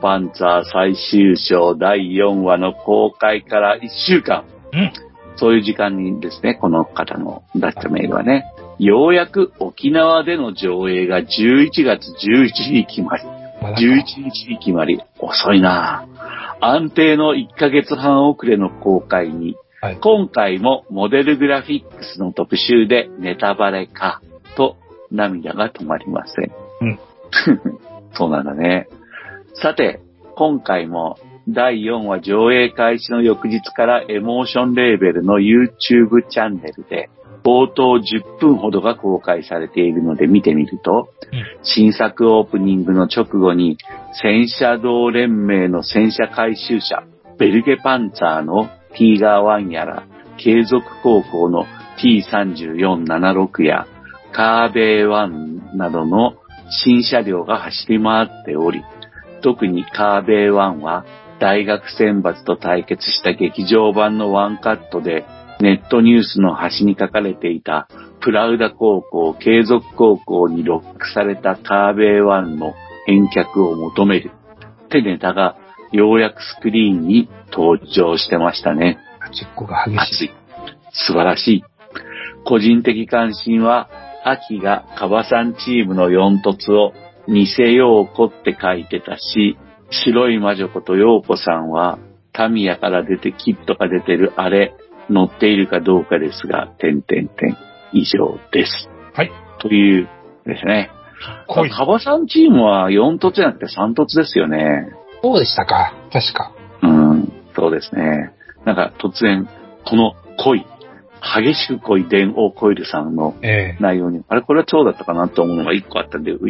[0.00, 4.44] パンツァー最終章第4話の公開から1週間。
[4.72, 4.92] うん。
[5.36, 8.44] そういう時間にですね、この方の出したメールはね、
[8.78, 13.24] ようやく沖縄での上映が11月11日に決まり、
[13.62, 16.06] 11日に決まり、遅いな。
[16.08, 20.00] ぁ安定の1ヶ月半遅れの公開に、はい。
[20.00, 24.20] 今回もモデルグラフィックスの特集でネタバレか、
[24.56, 24.76] と
[25.10, 26.52] 涙が止まりません。
[26.82, 26.98] うん。
[28.14, 28.88] そうなんだね。
[29.54, 30.00] さて、
[30.36, 37.10] 今回も第4話上映開始の翌日からエモーションレーベルの YouTube チャンネルで
[37.44, 41.44] 冒頭10分ほどが公開されているので見てみると、うん。
[41.62, 43.78] 新作オープニングの直後に
[44.22, 47.04] 戦車道連盟の戦車回収車
[47.38, 50.06] ベルゲパンツァーのティーガー1やら
[50.38, 51.66] 継続高校の
[51.98, 53.86] T3476 や
[54.32, 56.34] カーベイ1などの
[56.70, 58.82] 新車両が走り回っており、
[59.42, 61.04] 特にカーベイワンは
[61.40, 65.24] 大学選抜と対決した劇場版のワンカットで
[65.62, 67.88] ネットニュースの端に書かれていた
[68.20, 72.74] プラウダ高校、継続高校にロックされたカーベイワンの
[73.06, 74.32] 返却を求める
[74.86, 75.56] ってネタが
[75.92, 78.98] ようやくスクリーンに登場してましたね。
[79.32, 80.30] チェックが激しい。
[81.06, 81.64] 素晴らしい。
[82.44, 83.88] 個人的関心は、
[84.24, 86.92] 秋がカバさんチームの4突を
[87.28, 89.56] 見せようこって書いてたし、
[89.90, 92.00] 白い魔女こと陽子さんは、
[92.32, 94.74] タミヤから出てキットが出てるあれ、
[95.12, 97.56] 乗っているかどうかですが、点点点
[97.92, 98.88] 以上です。
[99.14, 99.30] はい。
[99.60, 100.08] という
[100.46, 100.90] ですね。
[101.46, 104.88] 濃いカバさんチームは4突じゃなくて3突ですよね。
[105.22, 105.94] そうでしたか。
[106.12, 106.52] 確か。
[106.82, 108.32] うん、そうですね。
[108.64, 109.48] なんか突然、
[109.84, 110.66] この恋、
[111.22, 116.40] 激しく濃い電王コイルさんのええ内容に、あれこれは超だったかなと思うのが一個あったんで、喜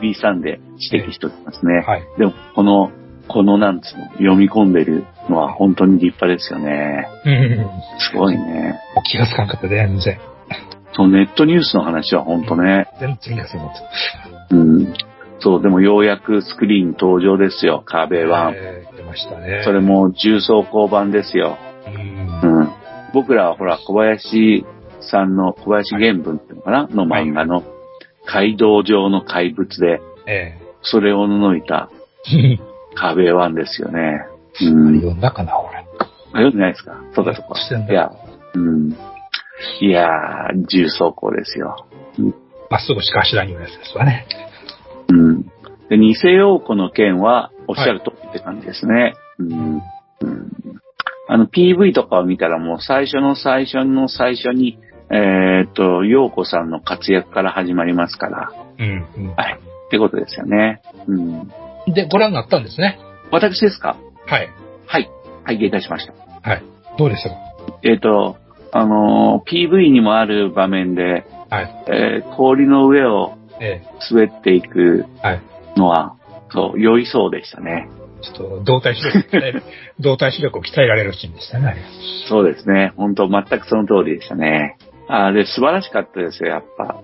[0.00, 1.82] びさんで指摘しておきますね。
[1.84, 2.06] はい。
[2.18, 2.92] でも、この、
[3.28, 7.06] このなんつうの、読み込んでるのは本当に立派ですよね。
[7.24, 7.66] うん。
[7.98, 8.80] すごいね。
[9.10, 10.18] 気がつかんかった、全然。
[10.94, 12.86] そう、ネットニュースの話は本当ね。
[13.00, 13.74] 全然気がつかなかっ
[14.48, 14.56] た。
[14.56, 14.94] うん。
[15.40, 18.54] そう、でもようやくスクリーンに登場ですよ、カーベイワン。
[18.54, 19.62] ええ出ましたね。
[19.64, 21.58] それも重装甲版ですよ。
[21.86, 21.90] う
[22.46, 22.60] ん。
[22.60, 22.68] うん。
[23.12, 24.64] 僕らはほら、小林
[25.00, 27.62] さんの、小林原文っていうのかな、の漫画の、
[28.26, 31.90] 街道上の怪物で、えそれを除いた
[32.32, 32.58] え。
[32.94, 34.22] カーベイワンですよね。
[34.60, 34.96] うん。
[34.96, 35.78] 読んだかな、俺。
[35.78, 35.84] あ
[36.32, 37.00] 読んでないですか？
[37.14, 37.58] そうかそうか。
[37.60, 38.10] してんだいや、
[38.54, 38.90] うん。
[39.80, 41.86] いやー、重装甲ですよ。
[42.70, 44.26] まっすぐしか走らんようなやつですわね。
[45.08, 45.42] うん。
[45.88, 49.14] で、偽陽子の件は、おっしゃる通りって感じですね。
[49.38, 49.82] うん。
[50.22, 50.50] うん。
[51.28, 54.78] あの、PV とかを見たらもう最初の最初の最初に、
[55.10, 59.34] えーっと、陽子さんの活躍から始まりますから、うん。
[59.36, 59.58] はい。
[59.86, 60.80] ってことですよね。
[61.06, 61.52] うん。
[61.86, 61.94] うん。
[61.94, 62.98] で、ご覧になったんですね。
[63.30, 63.96] 私ですか？
[64.26, 64.48] はい。
[64.86, 65.10] はい。
[65.44, 66.12] 拝見いたしました。
[66.48, 66.62] はい。
[66.98, 67.36] どうでしたか？
[67.82, 68.36] えーっと、
[68.72, 71.84] あのー PV にもある場面で、はい。
[71.88, 75.26] えー氷の上をえ滑っていくえ。
[75.26, 75.40] はい。
[75.76, 76.16] のは、
[76.50, 77.88] そう、酔いそうでしたね。
[78.22, 79.62] ちょっと、動体視力を鍛える、
[80.00, 81.76] 動体視力を鍛えられるシーンでしたね。
[82.28, 82.92] そうですね。
[82.96, 84.76] 本当全くその通りでしたね。
[85.14, 87.00] あーで、素晴らしかったですよ、やっぱ。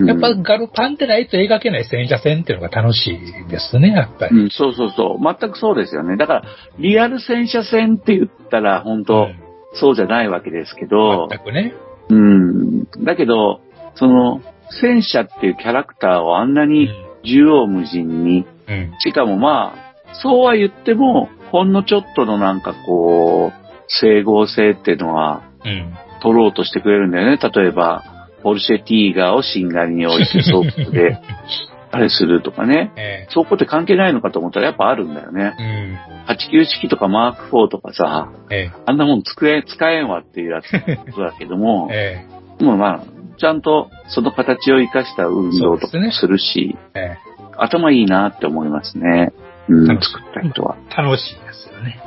[0.00, 4.36] うんやっぱガルパンってないと描けない戦車戦っていうのが楽しいですね、やっぱり。
[4.36, 5.36] うん、そうそうそう。
[5.40, 6.16] 全くそうですよね。
[6.16, 6.42] だから、
[6.78, 11.74] リアル戦車戦って言ったら、本当、うんそうじゃないわけですけど、全くね。
[12.08, 12.84] うん。
[13.04, 13.60] だけど、
[13.96, 14.40] その、
[14.80, 16.88] 戦車っていうキャラクターをあんなに
[17.22, 18.94] 縦横無尽に、うん。
[19.00, 25.94] しかもまあ、そうは言っても、ほんのちょっとのなんかこう、整合性っていうのはうん。
[26.20, 27.38] 取ろうとしてくれるんだよね。
[27.38, 28.04] 例えば、
[28.42, 31.18] ポルシェティーガーをしんがりに置いて装甲で、
[31.90, 32.92] あれするとかね。
[32.96, 35.54] え装甲って関係ないのかと思ったらやっぱあるんだよね。
[35.58, 36.32] え。
[36.32, 38.54] 89式とかマーク4とかさ、うん。
[38.54, 42.26] えあんなもん使え、使えんわっていうやつだけども え。、
[42.60, 43.00] もまあ、
[43.38, 47.16] ちゃんとその形を生かした運動とかそうですねするし、え。
[47.24, 49.32] え頭いいなって思いますね。
[49.68, 50.76] うん、作った人は。
[50.90, 50.94] え。
[50.94, 52.00] 楽しいですよね。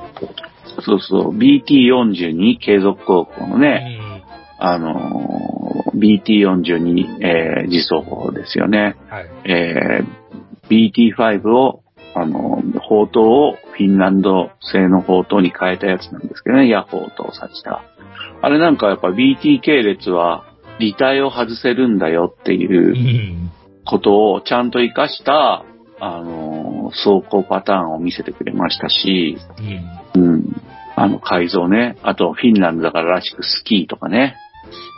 [0.79, 4.21] そうそう、BT42 継続高校のうね、ん。
[4.63, 8.95] あのー BT42、えー、自走砲ですよね。
[9.09, 9.29] はい。
[9.45, 10.21] えー
[10.69, 11.83] BT5 を、
[12.15, 17.83] あのー砲塔をフィンランド製の砲塔に変えたやつなんですけどね、ヤッホーと指した。
[18.41, 20.45] あれなんかやっぱ BT 系列は、
[20.79, 23.51] 履帯を外せるんだよっていううん
[23.85, 25.63] ことをちゃんと活かした、
[26.01, 29.37] あのー走行パターンを見せてくれましたし、
[30.15, 30.23] うん。
[30.23, 30.61] うん。
[30.95, 31.97] あの改造ね。
[32.03, 34.35] あと、フィンランドだかららしくスキーとかね。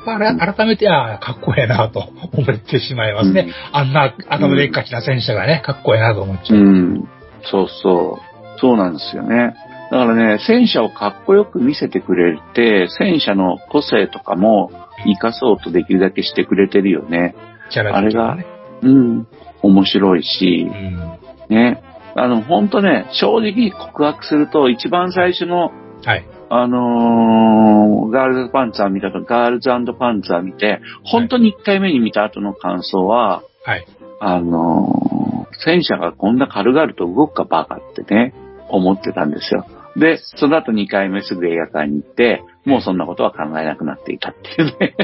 [0.06, 2.00] まあ、改めて、ああ、かっこええなと
[2.34, 3.48] 思ってしまいますね。
[3.72, 6.60] あんな頭でっかちな戦車がね、かっこええなと思っちゃう。
[6.60, 7.10] うん。
[7.44, 8.60] そうそう。
[8.60, 9.54] そうなんですよね。
[9.92, 14.72] だからね、戦車をかっこよく見せてくれて、戦車の個性とかも
[15.06, 17.36] 活かそうとできるだけしてくれてるよね。
[17.70, 18.46] キャラ的にね。
[18.82, 19.28] うん。
[19.64, 21.20] 面白いしう、ん。
[21.50, 21.82] ね。
[22.16, 25.72] あの、ほんとね、正直告白すると、一番最初の
[26.06, 26.26] はい。
[26.50, 33.88] あのーガールズパンツァー見たと、ガールズパンツァー見て、本当に1回目に見た後の感想は、はい。
[34.20, 35.24] あのー
[35.66, 38.34] 戦車がこんな軽々と動くかバカってね、
[38.70, 39.66] 思ってたんですよ。
[39.96, 44.96] で、その後2回目すぐ映画館に行って、もうそんなことは考えなくなっていたっていうね。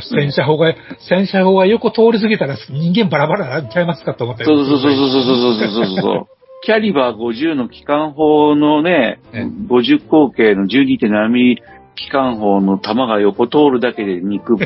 [0.00, 0.74] 戦車砲が、
[1.08, 4.44] 戦車砲が横通り過ぎたら人間バラバラになっちゃいますかと思って。
[4.44, 6.26] そうそうそうそうそうそうそうそう。
[6.62, 11.62] キャリバー50の機関砲のね、ええ50口径の12.7ミリ
[11.94, 14.56] 機関砲の弾が横通るだけで肉、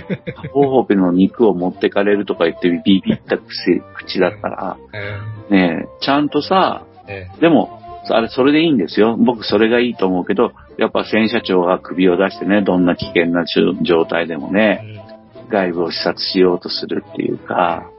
[0.52, 4.76] ホーホペの肉を持ってかれるとか言ってビビった口口だから、
[5.50, 7.80] えねえ、ちゃんとさ、えでも、
[8.14, 9.16] あれ、それでいいんですよ。
[9.16, 13.44] 僕、それがいいと思うけど、やっぱ戦車長が首を出してね、どんな危険な
[13.82, 15.04] 状態でもえね、
[15.50, 17.90] 外部を視察しようとするっていうか、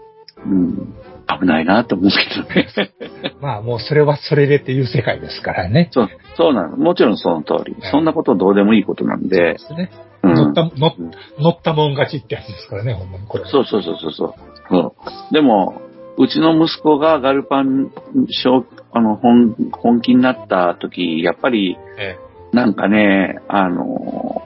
[0.45, 0.95] うん、
[1.27, 2.91] 危ないなと思うけどね。
[3.35, 5.89] う んまあもうそれはそれでっていう世界ですからね。
[5.91, 6.77] そう、そうなの。
[6.77, 7.75] もちろんその通り。
[7.91, 9.91] そんなことどうでもいいことなんそうでで、すね。
[10.23, 10.95] うん乗った、乗
[11.39, 14.33] 乗ったもん勝ちってやつですからね、ほんまにそうそうそうそう。
[14.69, 14.95] そ
[15.31, 15.81] うでも、
[16.19, 17.91] うちの息子がガルパン、
[18.27, 22.17] 小あの、本、本気になった時、やっぱり、え
[22.51, 24.43] なんかね、あの、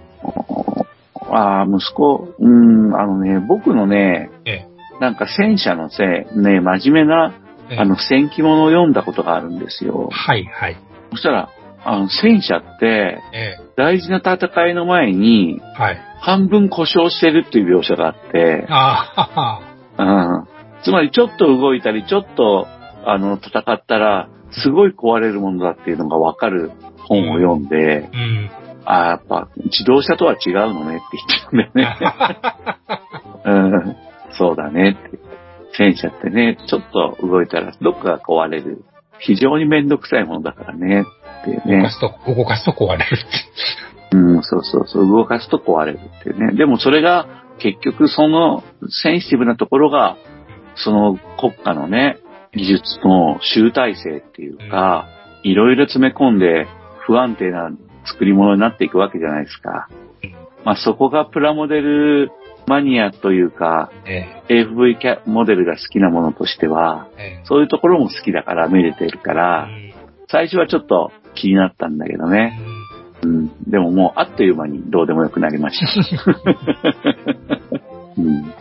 [1.31, 7.33] あー息子、うん、あのね、僕のね、ええなんか戦車のせい、ね、真面目な、
[7.71, 10.09] ええあの、戦記物を読んだことがあるんですよ。
[10.11, 10.77] はいはい。
[11.09, 11.49] そしたら、
[11.83, 15.97] あの、戦車って、え大事な戦いの前に、えはい。
[16.19, 19.59] 半分故障してるっていう描写があって、ああ、は
[19.97, 20.43] は。
[20.45, 20.53] うん。
[20.83, 22.67] つまりちょっと動いたり、ちょっと、
[23.05, 28.49] あの、戦ったら、すごい壊れるものだっていうのがわかる本を読んで、うん。
[28.85, 31.99] ああ、やっぱ、自動車とは違うのねって言ってたんだよ
[32.95, 33.07] ね。
[33.45, 33.95] うん。
[34.37, 35.19] そうだねって。
[35.75, 38.83] 戦車ってね、ちょっと動いたら、どっかが壊れる。
[39.19, 41.05] 非常にめんどくさいものだからね。
[41.41, 41.89] っていうね動か。
[41.91, 44.17] すと、動かすと壊れるって。
[44.17, 45.07] うん、そうそうそう。
[45.07, 46.55] 動かすと壊れるっていうね。
[46.55, 47.27] でもそれが、
[47.59, 50.17] 結局そのセンシティブなところが、
[50.75, 52.17] その国家のね、
[52.53, 55.07] 技術の集大成っていうか、
[55.43, 56.67] いろいろ詰め込んで
[57.05, 57.69] 不安定な
[58.05, 59.87] 作り物になっていくわけじゃないですか。
[60.63, 62.31] まあそこがプラモデル
[62.67, 69.93] マニアというか、え AFV キャモデルが好きなものとしては、ええそういうところも好きだから見れてるから、え
[70.29, 72.59] 最初はちょっと気になったんだけどね。
[73.21, 73.51] うん。
[73.69, 75.87] でももうあっという間にどうでもよくなりました。
[78.17, 78.53] うん。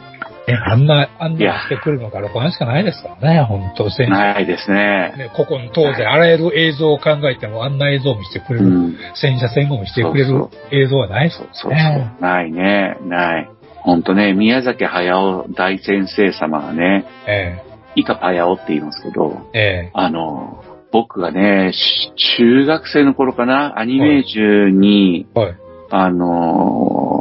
[0.53, 4.11] え、あんな、あんなしてくるのがロコンしかないですからね、本当戦車。
[4.11, 5.15] ないですね。
[5.17, 8.97] ね、ここの当然、あらゆる映像を考えても、あんな映像を見せてくれる、うん。
[9.15, 11.73] 戦車戦後もしてくれる映像はないですそうそうそう。
[11.73, 12.13] ね。
[12.21, 12.97] ないね。
[13.03, 13.51] ない。
[13.81, 17.63] ほんとね、宮崎駿大先生様がね、え
[17.95, 20.63] 以下パヤオって言いますけど、え、えあの、
[20.93, 25.57] 僕がね、し中学生の頃かな、アニメージュに、え、はい。
[25.91, 27.13] あのー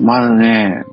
[0.00, 0.84] まだね、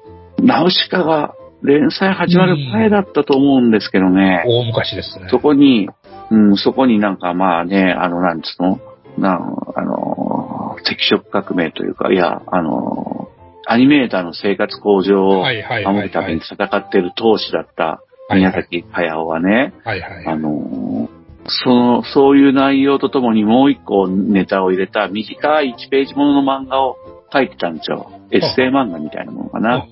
[0.41, 5.27] ナウシカが連載始まる前だったと思うんですけどね、大昔ですね。
[5.29, 5.89] そこに、
[6.29, 8.79] うん、そこになんかまあね、あの、なんつうの？
[9.17, 13.29] なん、あの、赤色革命というか、いや、あの、
[13.65, 15.43] アニメーターの生活向上を
[15.85, 18.01] 守るために戦っている闘士だった
[18.33, 20.27] 宮崎駿はね、はいはい。
[20.27, 21.09] あの、
[21.45, 26.97] その、そういう内容とともにもう一個ネタを入れた短い1ページものの漫画を
[27.31, 28.11] 描いてたんですよ。
[28.31, 29.85] エッセイ漫画みたいなものかな。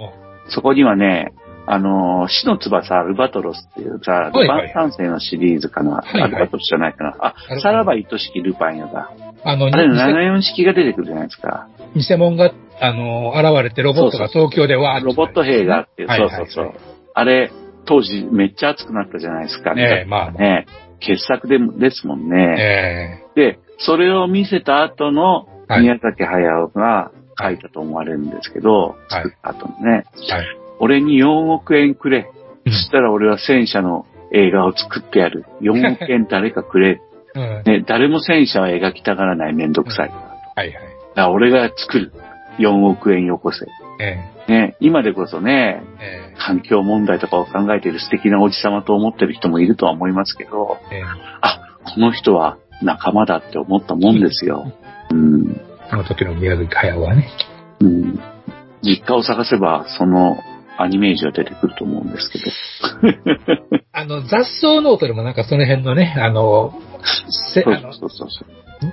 [0.50, 1.32] そこにはね、
[1.74, 7.16] あの、死の翼アルバトロスっていうさ、ルパン三世のシリーズかな、はいはいアルバトロスじゃないかな。
[7.18, 9.10] あアルバトロ、スさらば愛しきルパンよだ。
[9.46, 11.70] あの、あれの偽74式が出てくるじゃないですか。
[11.96, 16.74] 偽物が、あの、現れてロボットが東京でわーロボット兵があって、はいそうそうそう。
[17.14, 17.50] あれ、
[17.86, 19.74] 当時めっちゃ熱くなったじゃないですか。
[19.74, 20.66] ねえまあね。
[21.00, 23.24] 傑作でですもんね。
[23.36, 30.61] えで、それを見せた後のはい宮崎駿が書いたと思われるんですけど、はい作った後のね、えはい。
[30.82, 32.30] 俺に4億円くれ。
[32.36, 32.42] うん
[32.74, 35.46] そしたら俺は戦車の映画を作ってやる。
[35.62, 37.02] 4億円誰かくれ。
[37.34, 37.64] うん。
[37.66, 40.10] ね、誰も戦車は描きたがらないめんどくさい
[40.56, 40.76] はいはい。
[41.16, 42.12] ら俺が作る。
[42.60, 43.66] 4億円よこせ。
[44.00, 51.04] えね、今でこそね、ええ環境問題とかを考えている素敵なおじさまと思ってる人もいるとは思いますけど、えええ
[51.42, 54.72] あ、この人は仲間だって思ったもんですよ。
[55.12, 55.62] うん。
[55.90, 57.30] あの時の宮崎駿はね。
[57.80, 58.20] うん。
[58.84, 60.38] 実家を探せば、その
[60.82, 63.82] アニメージュが出てくると思うんですけど。
[63.94, 66.74] あの、雑草ノートでもなんかその辺のね、あの、
[67.54, 68.30] せそうそうそう。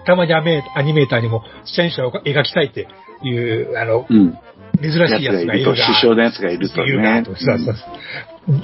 [0.05, 2.89] たまにアメアニメーターにも戦車を描きたいって
[3.23, 4.39] いう、あの、うん。
[4.81, 7.25] 珍しいやつがいると、首相のやつがいるとね。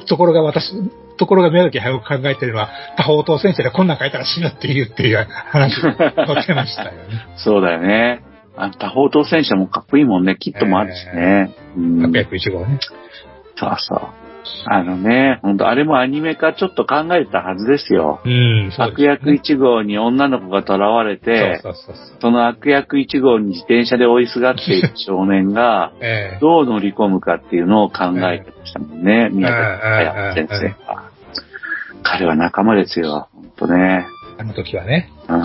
[0.07, 0.73] ところが私、
[1.17, 6.99] ところが宮崎駿が考えてるのは、多方統戦車でこんなん書いたら死ぬっていうっていう話を載ってましたよね。
[7.37, 8.23] そうだよね。
[8.57, 10.37] あ多方統戦車もかっこいいもんね。
[10.39, 11.53] キットもあるしね。
[11.77, 12.07] うん。
[12.07, 12.79] 801号ね。
[13.57, 14.25] そうそう。
[14.67, 18.21] あのね、ほんと、あれもアニメ化ちょっと考えたはずですよ。
[18.25, 31.03] うん、そうです悪役1号に女の子が囚われて、そうそうそうその悪役1号に自転車で追いすがっている少年が、 ええどう乗り込むかっていうのを考えてましたもんね、宮崎駿先生は。
[32.03, 34.07] 彼は仲間ですよ、ほんとね。
[34.39, 35.11] あの時はね。
[35.29, 35.45] うん。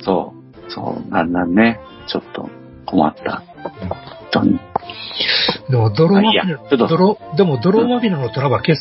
[0.00, 0.34] そ
[0.66, 2.48] う、そう、だんだんね、ちょっと
[2.86, 3.42] 困った。
[3.62, 3.72] 本
[4.32, 4.58] 当に。
[5.72, 8.78] でも、泥まみれ泥、でも、泥まみれの虎は傑、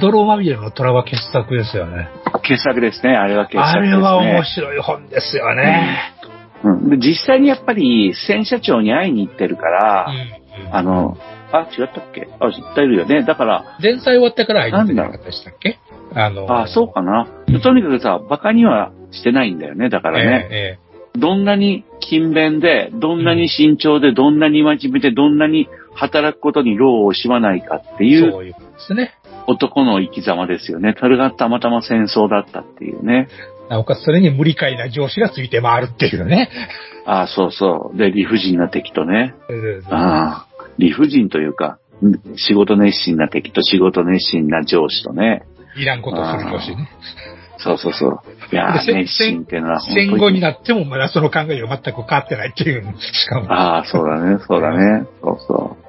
[0.00, 2.08] 泥まみれの虎は傑作ですよね。
[2.42, 3.14] 傑作ですね。
[3.14, 3.96] あれは傑作ですね。
[3.96, 6.12] あれは面白い本ですよね。
[6.64, 11.16] うん、で実際にやっぱり、戦車長に会いに行ってるから、うんあの、
[11.52, 12.28] あ、違ったっけ？
[12.40, 13.22] あ、絶対いるよね。
[13.22, 15.78] だから、前菜終わってから会いに行ってなかったでしたっけ？
[16.14, 17.26] あの、あ、そうかな。
[17.62, 19.88] とにかくさ、馬鹿にはしてないんだよね。
[19.90, 20.48] だからね。
[20.50, 20.78] え
[21.14, 29.14] どんなに勤勉で、どんなに慎重で、どんなに真面目で、どんなに働くことに労を惜しまないかってえいうそういうことですね。
[29.46, 30.94] 男の生き様ですよね。
[30.98, 33.28] それがたまたま戦争だったっていうね。
[33.68, 36.50] なおかつそれに無理解な上司がついて回るっていうね。
[37.06, 37.96] ああ、そうそう。
[37.96, 39.34] で、理不尽な敵とね。
[39.48, 40.46] うんああ、
[40.78, 45.42] 理不尽というか、ん仕事熱心な敵と仕事熱心な上司とね。
[45.76, 46.88] いらんことする上司ね。
[47.58, 48.20] そうそうそう。
[48.52, 52.82] いや熱心っていうのは本当戦後になってもまだその考えが全く変わってないっていう。
[53.00, 53.52] しかも。
[53.52, 55.06] ああ、そうだね、そうだね。
[55.22, 55.81] そうそう。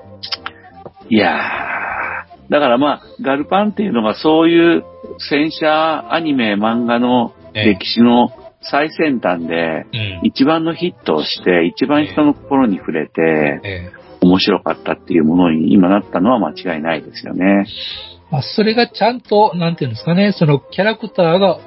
[1.09, 4.83] いやー、だからまあ、ガルパンっていうのがそういう
[5.29, 8.31] 戦車アニメ、漫画のええ歴史の
[8.61, 10.27] 最先端で、うん。
[10.27, 17.65] 一番のヒットをして、一番人の心に触れて、ええ面白かったっていうものに今なったのは間違いないですよね。
[18.31, 21.59] まあ、それがちゃんと、なんていうんですかね、そのキャラクターが、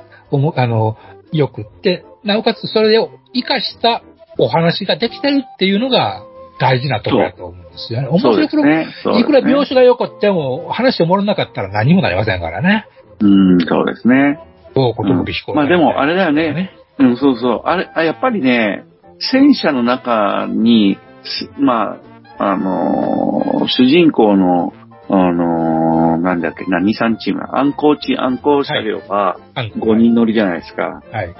[0.57, 0.97] あの、
[1.33, 4.03] よくって、なおかつそれを活かした
[4.39, 6.26] お話ができてるっていうのが
[6.59, 8.09] 大事なところだと思うんですよね。
[8.09, 9.21] 面白いくら、ですね。
[9.21, 9.67] いくら描ね。
[9.67, 12.87] 写が良くっても、話をもらなかったら何もなりませんからね。
[13.21, 14.39] うん、そうですね。
[14.75, 16.73] どうことぶき飛行まあでも、あれだよね。
[16.99, 17.63] うん、そうそう。
[17.65, 18.85] あれ、あやっぱりね、
[19.19, 21.99] 戦車の中に、すま
[22.39, 24.73] あ、あのー主人公の、
[25.09, 31.03] あのーなんだっけ、な、2、3チーム、暗行チ、暗行車両があん5人乗りじゃないですか。
[31.11, 31.35] はい。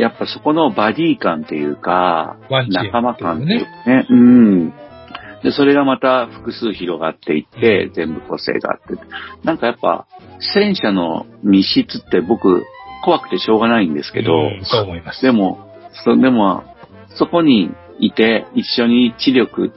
[0.00, 2.36] やっぱそこのバディ感っていうか、
[2.68, 3.64] 仲間感っていうね。
[3.84, 4.06] かね。
[4.08, 4.72] うん。
[5.42, 9.02] で、それがまた複数広がっていって、うん全部個性があって。
[9.44, 10.06] なんかやっぱ、
[10.54, 12.64] 戦車の密室って僕、
[13.04, 15.22] 怖くてしょうがないんですけど、うんそう思います。
[15.22, 15.70] でも、
[16.04, 16.64] そ、でも、
[17.16, 19.72] そこにいて、一緒に知力、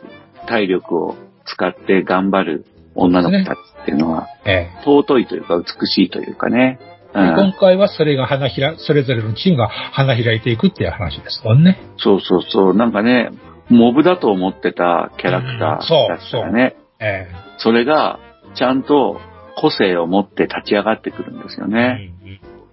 [0.48, 1.16] 体力を
[1.46, 2.66] 使って頑張る
[2.96, 6.80] 女の子たちっていうのは、え尊いというか美しいというかね。
[7.14, 11.80] 今回はそれが花開、それぞれのチームが花開いていくっていう話ですもんね。
[11.98, 12.74] そうそうそう。
[12.74, 13.30] なんかね、
[13.70, 18.20] モブだと思ってたキャラクターだったらね、えそれが
[18.56, 19.20] ちゃんと
[19.56, 22.14] 個性を持って立ち上がってくるんですよえね。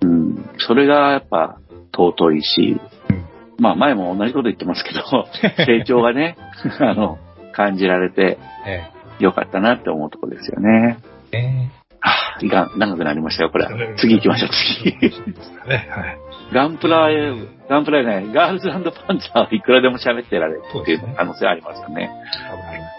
[0.03, 0.51] うんうん。
[0.59, 1.59] それがやっぱ
[1.93, 2.81] 尊いし、
[3.59, 5.29] まあ前も同じこと言ってますけど、
[5.67, 6.37] 成長がね、
[6.81, 7.19] あの、
[7.53, 10.99] 感じられてえよかったなって思うとこですよね。
[11.33, 11.80] ええはあ、
[12.41, 13.69] いかん、長くなりましたよ、これ。
[13.99, 14.97] 次行きましょう、次。
[15.69, 17.09] ねはいガンプラ、
[17.69, 22.11] ガンプラじゃない、ガールズパンツァーはいくらでも喋ってられるっていう可能性ありますよね。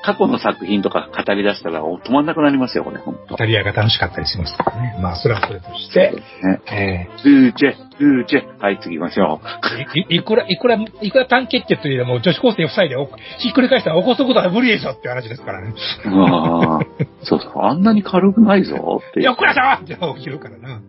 [0.04, 3.38] 過去の作品とか語り出したらお止まんなくなりますよ、これ、ほんとイ。
[3.38, 4.98] タリアが楽しかったりしますからね。
[5.02, 8.60] まあ、それはそれとして、ね、えルーチェ、ルーチェ。
[8.60, 9.42] はい、次行きましょ
[9.78, 15.74] えいいいくら、いくら、いくら短決定といえども、女子高生夫妻でおひっくり返したら起こすことは無理でしょっていう話ですからね。
[16.06, 16.10] う。
[16.10, 16.80] ああ、
[17.24, 19.26] そうそう、あんなに軽くないぞっていう。
[19.26, 20.82] よっこらしょって起きるからな。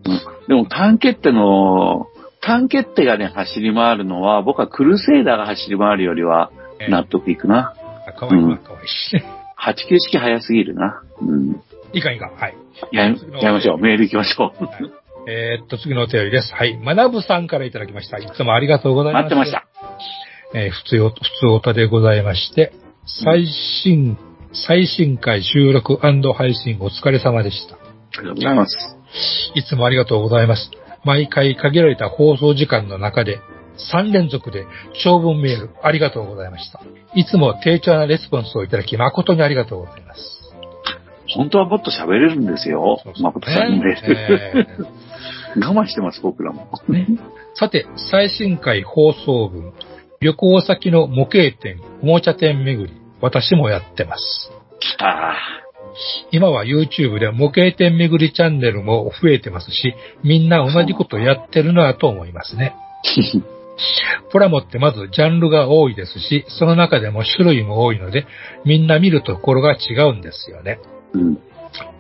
[0.48, 2.06] でも単決手の、
[2.42, 7.74] 単決手がね、走り回るのは、僕はクルセイダーが走り回るよりはええ納得いくな。
[8.18, 9.16] かわいいわ、かわいいし。
[9.58, 11.02] 89式早すぎるな。
[11.20, 11.62] うん。
[11.92, 12.34] いいかんいいかん。
[12.34, 12.56] はい。
[12.90, 13.78] や、やりましょう。
[13.78, 15.30] メール行きましょう。
[15.30, 16.52] えーっと、次のお便りです。
[16.52, 16.76] はい。
[16.84, 18.18] 学ぶさんからいただきました。
[18.18, 19.22] いつもありがとうございます。
[19.22, 19.64] 待ってました。
[20.54, 22.72] えー普通お、普通おたでございまして、
[23.06, 24.18] 最新、
[24.52, 27.76] 最新回収録配信お疲れ様でした。
[27.76, 27.78] あ
[28.14, 28.96] りがとうございます。
[29.54, 30.70] いつもありがとうございます。
[31.04, 33.40] 毎回限られた放送時間の中で、
[33.92, 34.66] 3連続で
[35.02, 36.80] 長文メールありがとうございました。
[37.14, 40.42] いつも丁重なレスポンスをいただき誠にありがとうございます。
[41.34, 43.00] 本当はもっと喋れるんですよ。
[43.20, 44.86] 誠さんにメール。
[45.56, 46.68] 我慢してます、僕らも。
[47.54, 49.72] さて、最新回放送分、
[50.20, 54.50] 旅行先の模型店、おもちゃ店巡り、私もやってます。
[54.80, 55.36] 来た。
[56.30, 62.74] 今は YouTube で模型店巡りチャンネルも増えてますし、みんな同じことやってるなぁと思いますね。
[64.30, 68.26] プラモってまずジャンルが多いですし、その中でも種類も多いので、
[68.64, 70.78] みんな見るところが違うんですよね。
[71.12, 71.38] うん。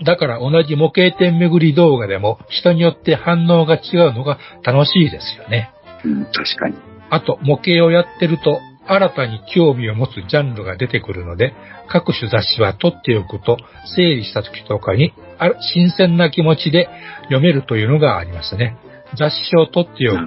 [0.04, 5.70] だから同じ模型店巡り動画でも人によって反応が違うのが楽しいですよね。
[6.04, 6.74] うん、確かに。
[7.10, 11.54] あと、模型をやってると、新たに興味を持つジャンルが出てくるので、
[11.88, 13.56] 各種雑誌は取っておくと、
[13.96, 16.88] 整理した時とかに、ある新鮮な気持ちで
[17.24, 18.76] 読めるというのがありますね。
[19.16, 20.18] 雑誌を取っておく。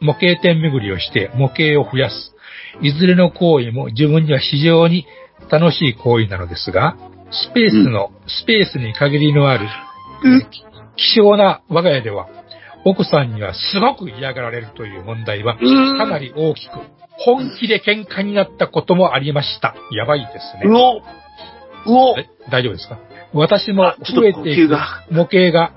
[0.00, 2.34] 模型店巡りをして模型を増やす。
[2.80, 5.06] いずれの行為も自分には非常に
[5.50, 6.96] 楽しい行為なのですが、
[7.30, 9.66] スペースの、スペースに限りのある、
[10.96, 12.28] 希少な我が家では、
[12.84, 16.72] 奥さんにはすごく嫌がられるという問題は、かなり大きく、
[17.18, 19.74] 本気で喧嘩になったこともありました。
[19.92, 20.62] やばいですね。
[20.64, 21.02] うおう
[22.14, 22.98] おえ大丈夫ですか？
[23.34, 24.76] 私も増えていく
[25.10, 25.72] 模型が、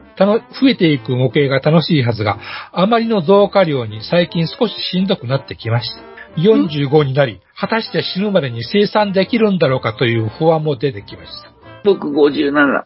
[0.61, 2.38] 増えていく模型が楽しいはずが、
[2.73, 6.01] あまりの増加量に最近少ししんどくなってきました。
[6.41, 11.51] 45になり、果たして死ぬまでに生産できるんだろうかという不安も出てきました。
[11.86, 12.83] 僕57。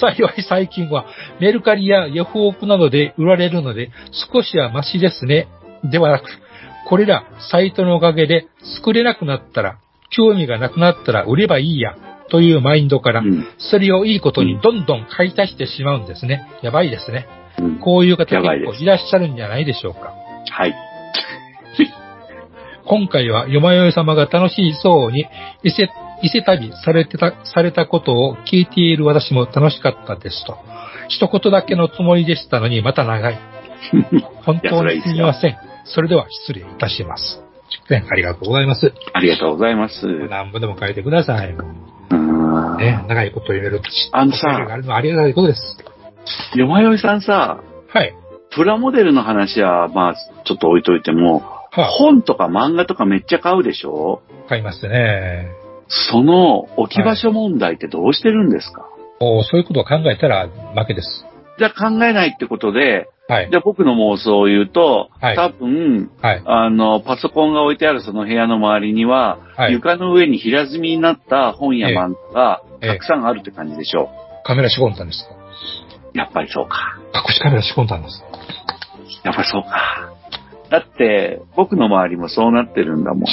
[0.00, 1.06] 幸い最近は
[1.40, 3.90] メルカリやヤフオクなどで売られるので
[4.32, 5.48] 少しはマシですね。
[5.84, 6.24] ではなく、
[6.88, 9.78] これらサイトのおかげで作れなくなったら、
[10.10, 11.96] 興味がなくなったら売ればいいや
[12.30, 16.46] というマインドから、うんそれをいいことにどんどん買い足してしまうんですね。
[16.62, 17.26] やばいですね。
[17.58, 20.12] うんこういう方結構いらっしゃるんじゃないでしょうか。
[20.50, 20.74] はい。
[22.84, 25.26] 今回はよまよい様が楽しそうに
[25.62, 25.88] 伊勢、
[26.22, 30.58] 伊勢旅されてた、されたことを聞いている私も楽しかったですと。
[31.08, 33.38] 一言だけのつもりでしたのにまた長い。
[34.44, 35.56] 本当にすみません。
[35.84, 37.42] それでは失礼いたします。
[37.90, 38.92] ねありがとうございます。
[39.12, 40.06] ありがとうございます。
[40.28, 41.52] 何部でも書いてください。
[41.52, 45.60] うーんね、長いこと言えると、あのさあるのはありがたいことです。
[46.56, 48.14] よまよいさんさ、はい。
[48.50, 50.14] プラモデルの話は、まあ、
[50.44, 51.40] ちょっと置いといても、
[51.72, 54.22] は本とか漫画とかめっちゃ買うでしょ？
[54.46, 55.48] あ、買いますね。
[55.88, 58.88] その置き場所問題ってどうしてるんですか、
[59.20, 61.26] おそういうことを考えたら負けです。
[61.58, 63.56] じゃあ考えないってことで、はいじ。
[63.56, 66.42] ゃあ僕の妄想を言うと、はい多分、はい。
[66.44, 69.72] あの、パソコンが置いてあるその部屋の周りには、はい。
[69.72, 74.10] 床の上に平積みになった本や漫画がええたくさんあるって感じでしょ
[74.44, 75.34] カメラ仕込んだんですか？
[76.14, 76.18] う。
[76.18, 76.98] やっぱりそうか。
[77.14, 78.22] 隠しカメラ仕込んだんです。
[79.24, 80.10] やっぱりそうか。
[80.70, 83.24] だって、僕の周りもそうなってるんだもん。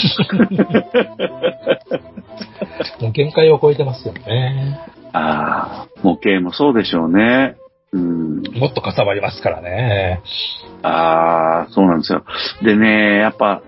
[3.02, 4.80] もう限界を超えてますよね。
[5.14, 7.56] ああ、模型もそうでしょうね。
[7.94, 8.42] うん。
[8.54, 10.22] もっとかさばりますからね。
[10.82, 12.24] ああ、そうなんですよ。
[12.64, 13.62] でね、やっぱ、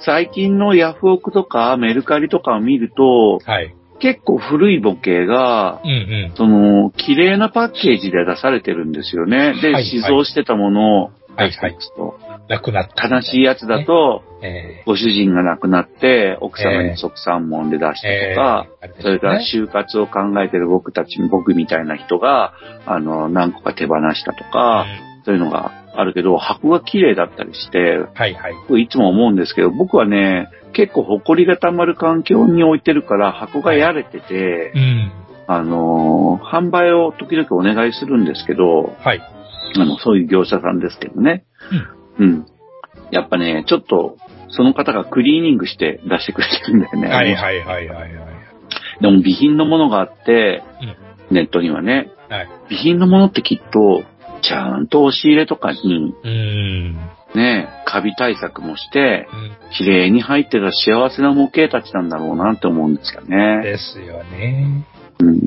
[0.00, 3.74] 最近のヤフオクとかメルカリとかを見ると、はい。
[3.98, 5.94] 結構古い模型が、うんう
[6.32, 6.36] ん。
[6.36, 9.54] その、綺麗なパッケージで出されてるんですよね。
[9.60, 11.74] で、はい試造してたものをはい出してい
[12.46, 13.08] くと、なくなった。
[13.08, 22.54] 悲しいやつだと、えご主人が亡くなって、奥様に即三門で出したえとか、えーあれですねそれから就活を考えてる僕たち、僕みたいな人が、
[22.86, 24.86] あの、何個か手放したとか、
[25.24, 28.54] そういうのがあるけど、箱が綺麗だったりして、はいはい。
[28.68, 35.12] 僕いつも思うんですけど、僕はね、結構埃が溜まる環境に置いてるから、箱がやれてて、うん。
[35.48, 39.20] あのー販売を時々お願いするんですけど、はい。
[39.74, 41.44] あの、そういう業者さんですけどね。
[41.72, 41.95] うん。
[43.10, 44.16] やっぱね、ちょっと、
[44.48, 47.08] その方がクリーニングして出してくれてるんだよね。
[47.08, 48.10] はいはいはいはいはい。
[49.00, 50.62] でも備品のものがあって、
[51.30, 52.48] ネットにはね、はい。
[52.68, 54.04] 備品のものってきっと、
[54.42, 56.96] ちゃんと押し入れとかに、うん。
[57.34, 63.62] ね、カビ対策もして、うん綺麗に入ってた幸せな模型たちなんだろうなって思うんですよね。
[63.62, 64.86] ですよね。
[65.18, 65.40] うん、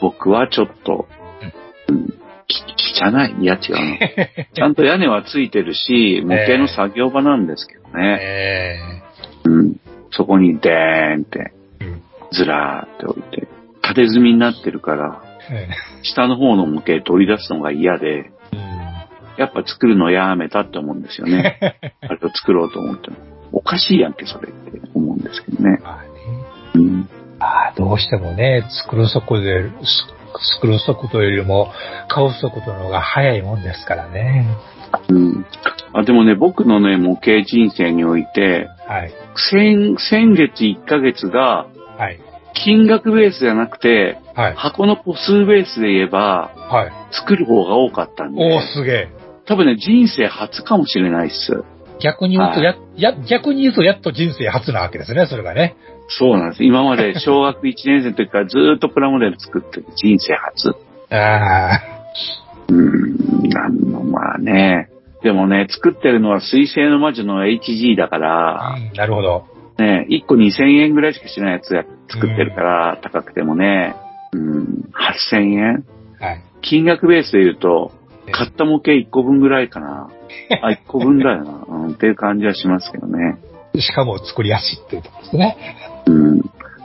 [0.00, 1.08] 僕はちょっと、
[1.88, 2.12] うん、き
[2.48, 3.42] 汚い。
[3.42, 3.98] いや違うな。
[4.54, 8.18] ちゃんと屋根はついてるし、模型の作業場なんですけどね。
[8.20, 8.78] え
[9.44, 9.76] うん、
[10.10, 13.48] そこにデーンってうん、ずらーって置いて、
[13.82, 15.68] 縦積みになってるから、え
[16.02, 18.74] 下の方の模型取り出すのが嫌で、うん
[19.36, 21.58] やっぱ作るのやめたって思うんですよね。
[22.02, 23.16] あれを作ろうと思っても。
[23.52, 25.78] おかしいやんけ、それって思うんですけどね。
[25.82, 26.08] まあね。
[26.74, 27.08] うん。
[27.40, 30.06] ああ、どうしてもね、作る速度より、す
[30.42, 31.72] 作る速度よりも、
[32.08, 34.46] 買う速度の方が早いもんですからね。
[35.08, 35.46] うん。
[35.92, 39.12] あ、でもね、僕のね、模型人生において、はい。
[39.50, 41.66] 先、先月1ヶ月が、
[41.98, 42.20] はい。
[42.54, 44.54] 金額ベースじゃなくて、はい。
[44.54, 46.92] 箱の個数ベースで言えば、はい。
[47.12, 49.08] 作る方が多かったんでおー、、すげえ。
[49.46, 51.64] 多分ね、人生初かもしれないっす。
[52.00, 55.76] 逆に言うと、はや、や、逆に言うとやっと人生初なわけですね、それがね。
[56.08, 56.64] そうなんです。
[56.64, 60.76] 今まで 小学1年生の時からずーっとプラモデル作ってる人生初。
[61.10, 61.80] ああ。
[62.68, 64.88] うーん、なんの、まあね。
[65.22, 69.44] でもね、作ってるのは水星の魔女の HG だから、うんなるほど。
[69.78, 73.96] ね、1個2000円ぐらいしかしないやつや作ってるから、高くてもね、
[74.32, 75.84] うん、8000円
[76.20, 76.42] はい。
[76.62, 77.92] 金額ベースで言うと、
[78.26, 80.10] え買った模型1個分ぐらいかな。
[80.62, 83.36] あ、1個分だよな、うん、っていう感じはしますけどね。
[83.80, 85.56] しかも作りやすいっていうところですね。
[86.06, 86.40] うん。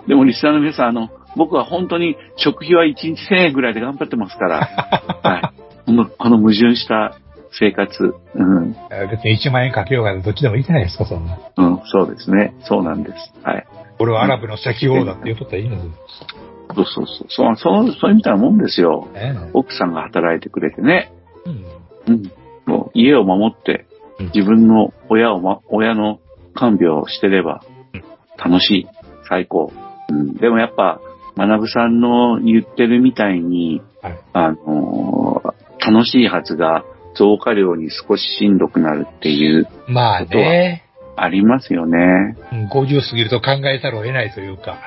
[0.08, 4.60] でもリスナーの皆さん、あの、僕は本当に食費は1日1000円ぐらいで頑張ってますから、
[5.24, 5.42] はい。
[5.86, 7.16] この、この矛盾した
[7.52, 8.16] 生活。
[8.36, 8.76] うん。
[9.10, 11.38] 別に1万円かけようがどっちでもいいじゃないですか、そんな。
[11.58, 12.56] うん、そうですね。
[12.62, 13.34] そうなんです。
[13.44, 13.66] はい。
[14.00, 15.92] 俺はアラブの石油王だって言うとったらいいのに。
[16.76, 17.28] そうそうそう。
[17.30, 19.08] そう、そう、そういうみたいなもんですよ。
[19.14, 21.12] ね奥さんが働いてくれてね。
[22.08, 22.14] うん。
[22.14, 22.32] うん。
[22.66, 23.86] もう家を守って
[24.20, 26.20] うん、自分の親をま、親の
[26.54, 27.64] 看病をしてれば
[27.94, 28.04] うん、
[28.52, 28.88] 楽しい。
[29.30, 29.72] 最高。
[30.10, 30.34] うん。
[30.34, 31.00] でもやっぱ、
[31.38, 35.50] 学さんの言ってるみたいに、はいあのー
[35.82, 36.84] 楽しいはずが
[37.16, 40.84] 増加量に少ししんどくなるっていう、まあね、
[41.16, 41.98] ありますよね。
[42.52, 44.78] うん50過ぎると考えざるを得ないというか。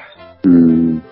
[0.44, 1.02] うん。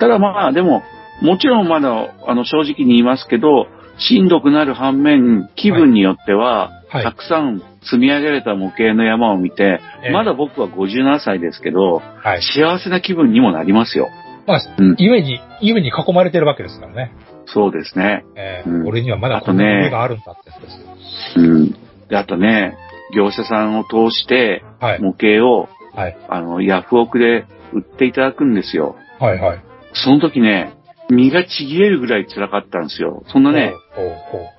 [0.00, 0.82] ただまあ、でも、
[1.22, 3.66] もちろんまだ、あの、正直に言いますけど、
[3.98, 12.42] しんどくなる反面、気分によっては、はいたくさん積み上げられた模型の山を見て、ええまだ僕は57歳ですけど、はい。
[12.42, 14.08] 幸せな気分にもなりますよ。
[14.46, 17.12] まあ、うん夢に、夢に囲まれてるわけですからね。
[17.46, 18.24] そうですね。
[18.36, 21.44] えーうん俺にはまだこんな夢があるんだってやつですよ。
[21.44, 21.76] うん。
[22.08, 22.76] で、あとね、
[23.14, 25.00] 業者さんを通して、はい。
[25.00, 26.16] 模型を、はい。
[26.28, 28.96] あの、ヤフオクで売っていただくんですよ。
[29.18, 29.60] はいはい。
[29.92, 30.74] その時ね、
[31.10, 33.24] 身がちぎれるぐらい辛かったんですよ。
[33.28, 33.72] そんなね、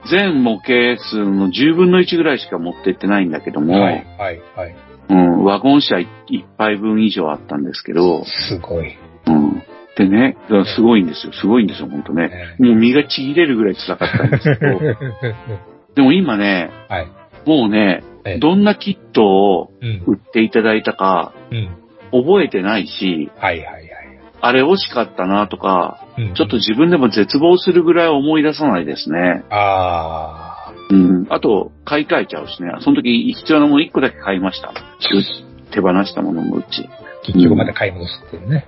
[0.10, 3.64] 全模型数の10分の1ぐらいしか持ってってないんだけどう。
[3.64, 4.76] も、はいはいはい。
[5.10, 6.06] うん、ワゴン車1
[6.58, 8.98] 杯分以上あったんですけど、すごい。
[9.28, 9.64] うん。
[9.98, 10.38] でね、
[10.76, 11.34] すごいんですよ。
[11.34, 12.30] すごいんですよ、ほんとね。
[12.60, 14.80] えもう身がちぎれるぐらい辛かったんですけど、
[15.96, 17.08] でも今ね、はい。
[17.46, 20.04] もうねええ、どんなキットをうん。
[20.06, 21.70] 売っていただいたかうん。
[22.12, 23.77] 覚えてないし、はいはいはい。
[24.42, 29.44] あれ惜しかったなとか、うんちょっと自分でも絶望するぐらい思い出さないですね。
[29.50, 31.28] あうん。
[31.30, 32.70] あと、買い替えちゃうしね。
[32.82, 34.74] その時必要なもの1個だけ買いました。
[35.72, 36.82] 手放したもののうち。
[36.82, 37.34] ー。
[37.34, 38.66] 結局また買い戻すっていうね。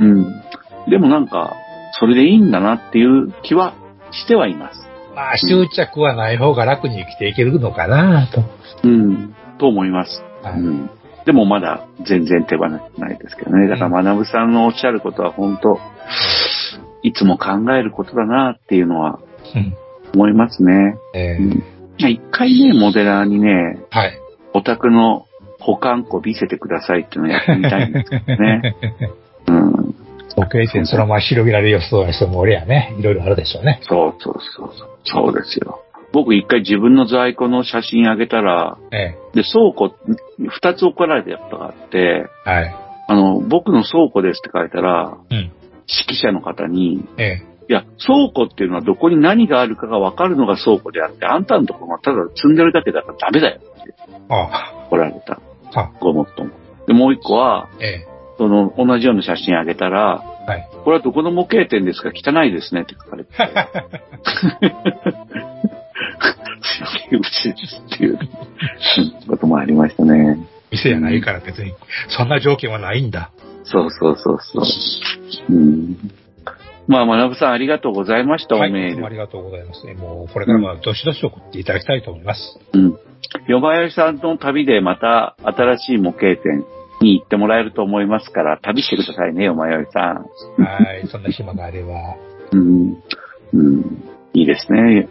[0.00, 0.42] うん。
[0.88, 1.54] でもなんか、
[1.98, 3.74] それでいいんだなっていう気は
[4.12, 4.80] してはいます。
[5.14, 8.44] まあ、執着はない方が楽に生きていけるのかなと。
[8.84, 9.34] うん。
[9.58, 10.22] と思います。
[10.42, 10.90] はいうん。
[11.28, 13.68] でもまだ全然手放せないですけどね。
[13.68, 15.78] だから、学さんのおっしゃることは本当、
[17.02, 19.20] いつも考えることだなっていうのは
[19.54, 19.76] うん。
[20.14, 20.96] 思いますね。
[21.98, 24.18] 一回ね、モデラーにね、はい。
[24.54, 25.26] お宅の
[25.60, 28.76] 保管庫見せてくださいっていうのをやってみたいんですけどね。
[29.48, 29.72] うん。
[30.34, 32.94] 模型店そのまま広げられるよそうな人も俺やね。
[32.98, 33.80] いろいろあるでしょうね。
[33.82, 34.88] そうそうそうそう。
[35.04, 35.82] そうですよ。
[36.22, 39.94] 僕一回自分の在庫の写真あげたら、えで、倉庫、
[40.38, 42.74] 二つ怒られたことがあって、えはい。
[43.08, 45.36] あの、僕の倉庫ですって書いたら、うん。
[45.36, 45.50] 指
[46.12, 53.94] 揮者の方に、ええいや、倉庫っていうのはどこに何があるかがわかるのが倉庫であって、あんたのところがただ積んでるだけだからダメだよって
[54.30, 55.34] あ怒られた。
[55.74, 55.80] あ。
[55.80, 56.50] あ、ごもっとも。
[56.86, 58.06] で、もう一個は、え
[58.38, 60.68] その、同じような写真あげたら、えはい。
[60.82, 62.10] これはどこの模型店ですか？
[62.14, 63.30] 汚いですねって書かれて。
[66.62, 68.18] すいません、うちですっていう
[69.26, 70.38] こともありましたね。
[70.70, 71.72] 店やないから別に、
[72.08, 73.30] そんな条件はないんだ。
[73.64, 75.54] そうそうそうそう。
[75.54, 75.96] うん。
[76.86, 78.70] まあ、学さんありがとうございました、はい。
[78.70, 79.10] おメールいつもあ。
[79.10, 79.86] りがとうございます。
[79.86, 82.58] もう、これからもどしどし送っていただきたいと思います。
[82.72, 82.98] うん。
[83.46, 86.64] よばやしさんの旅でまた新しい模型店
[87.02, 90.62] に行ってもらえると思いますから、旅してくださいね、よまよいさん。
[90.62, 91.06] はい。
[91.08, 92.16] そんな暇があれば。
[92.52, 92.96] うん。
[93.52, 94.04] うん。
[94.32, 95.08] いいですね。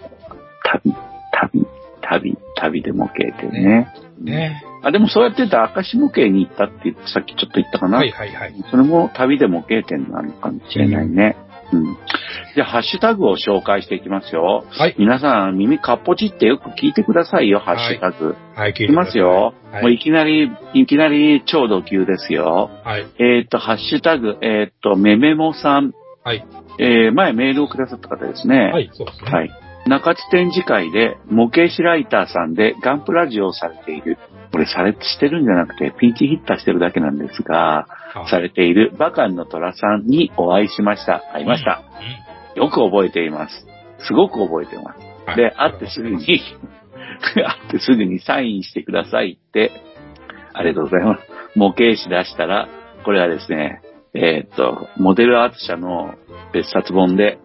[0.64, 0.96] 旅、
[1.40, 1.66] 旅、
[2.02, 3.94] 旅、旅で模型店ね。
[4.22, 4.64] ね。
[4.84, 7.98] あ、でもそうやってた明石模型に行ったってさっきちょっと言ったかな。
[7.98, 8.54] はいはいはい。
[8.72, 11.38] それも旅で模型店なのかもしれないね。
[11.72, 11.98] うん。
[12.56, 14.66] じゃあ、ハッシュタグを紹介していきますよ。
[14.70, 14.96] はい。
[14.98, 18.36] 皆さん、耳かっぽちってよく聞いてくださいよ、ハッシュタグ。
[18.56, 19.54] はい、聞いきますよ。
[19.72, 22.72] はいもういきなり、いきなり超度級ですよ。
[22.86, 23.06] はい。
[23.20, 25.92] えっ、と、ハッシュタグ、えっ、と、めめもさん。
[26.24, 26.46] はい。
[26.80, 28.72] えー、前メールをくださった方ですね。
[28.72, 29.32] はい、そうですね。
[29.32, 29.52] はい。
[29.88, 34.18] 中津展示会で模型師ライターさんでガンプラジオをされている。
[34.52, 41.24] これされ、してるんじゃなくてピンチヒッターしてるだけなんですが、あされているバカンの虎さんにお会いしました。
[41.34, 41.84] 会いました。
[42.56, 43.66] よく覚えています。
[44.08, 45.00] すごく覚えてます。
[45.02, 49.72] うんで、会ってすぐに、 会ってすぐにサインしてくださいって、
[50.54, 51.24] ありがとうございます。
[51.56, 52.70] 模型師出したら、
[53.04, 53.82] これはですね、
[54.14, 56.16] えーっと、モデルアート社の
[56.54, 57.40] 別冊本で、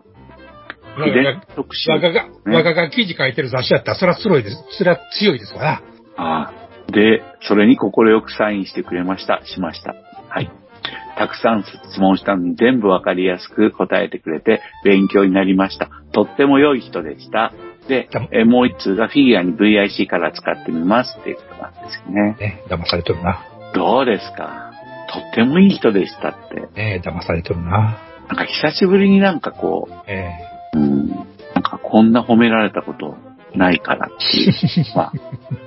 [0.96, 1.90] 筆特集。
[1.90, 4.56] 我がが、我がが記事書いてる雑誌やったら、それは強いです。
[4.78, 5.82] それは強いですわな。
[6.16, 6.52] ああ
[6.92, 7.90] で、それに快
[8.22, 9.40] くサインしてくれました。
[9.44, 9.94] しました。
[10.28, 10.50] はい。
[11.16, 15.88] たくさん質問したのに全部わかりやすく答えてくれて勉強になりました。
[16.12, 17.52] とっても良い人でした。
[17.88, 22.36] で、えもう一通がフィギュアに VIC から使ってみますっていうことなんですよね。
[22.38, 23.44] ね、騙されとるな。
[23.74, 24.72] どうですか？
[25.12, 26.60] とってもいい人でしたって。
[26.74, 27.70] ね騙されとるな。
[28.28, 33.16] なんか久しぶりになんかこえう、うん、なんかこんな褒められたこと
[33.54, 34.52] ないからっていう。
[34.96, 35.12] まあ、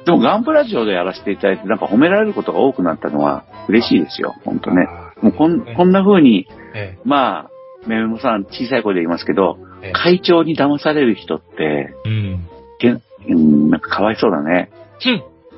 [0.05, 4.87] でもガンプラジオでやらせていただいて、なんか褒められることが多くなったのは嬉しいですよ、本当ね。
[5.21, 7.49] もうこんこんな風に、えまあ、
[7.87, 12.39] めめもさん小さい声で言いますけど、ええ会長に騙される人って、えうん。
[12.79, 12.97] け
[13.27, 14.69] うん、なんかかわいそうだね。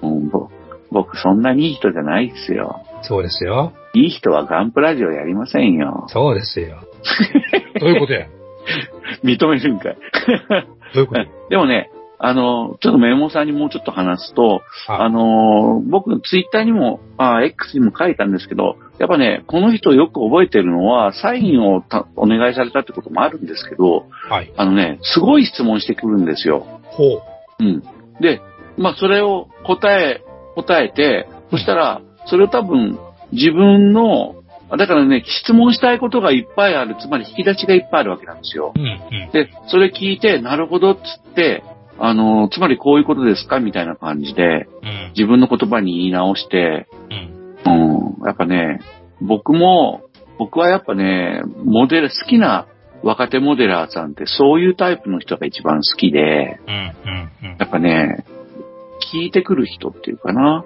[0.02, 0.32] うん
[0.90, 2.82] 僕そんなにいい人じゃないですよ。
[3.02, 3.74] そうですよ。
[3.94, 6.06] いい人はガンプラジオやりませんよ。
[6.08, 6.78] そうですよ。
[7.80, 8.28] どういうことや？
[9.24, 9.98] 認めるんかい。
[10.94, 11.50] どういうこと？
[11.50, 11.90] でもね、
[12.20, 24.52] あの、ちょっとメモさんにもうちょっと話すと、ああの、僕、ツイッターにも、あ X にも書いたんですけど、やっぱね、この人よく覚えてるのは、サインをたお願いされたってこともあるんですけど、はい。
[24.58, 26.66] あのね、すごい質問してくるんですよ。
[26.86, 27.22] ほう。
[27.60, 27.84] うん。
[28.20, 28.42] で、
[28.78, 30.24] まあ、それを答え、
[30.56, 32.98] 答えて、そしたら、それを多分、
[33.32, 34.37] 自分の、
[34.76, 38.74] だからね、質問したいことがいっぱいある、つまり引き出しがいっぱいあるわけなんですよ。
[38.76, 39.32] うん、うん。
[39.32, 41.64] で、それ聞いて、なるほどっつって、
[42.00, 45.12] あの、つまりこういうことですかみたいな感じで、うん。
[45.16, 46.88] 自分の言葉に言い直して、
[47.66, 48.18] うん。
[48.20, 48.82] うん、やっぱね、
[49.22, 50.02] 僕も、
[50.38, 52.68] 僕はやっぱね、モデル、好きな
[53.04, 57.58] 若手モデラーさんってそういうタイプの人が一番好きで、うん、うん、うん。
[57.58, 58.26] やっぱね、
[59.14, 60.66] 聞いてくる人っていうかな。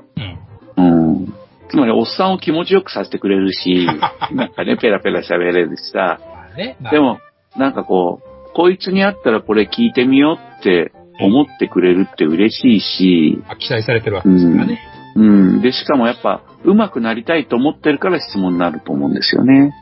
[0.78, 0.84] うん。
[0.84, 1.34] うん。
[1.72, 3.88] つまり、おっさんを気持ちよくさせてくれるし、
[4.36, 6.76] なんかね、ペラペラ喋れるしさ、まあね。
[6.82, 7.20] まあで、も、
[7.58, 14.80] なんかこう、こいつに会ったらこれ聞いてみようって思ってくれるって嬉しいし、まあ期待されてるわけですからね。
[15.16, 15.62] うん。
[15.62, 19.74] で、しかもやっぱ、上手くなりたいと思ってるから質問になると思うんですよね。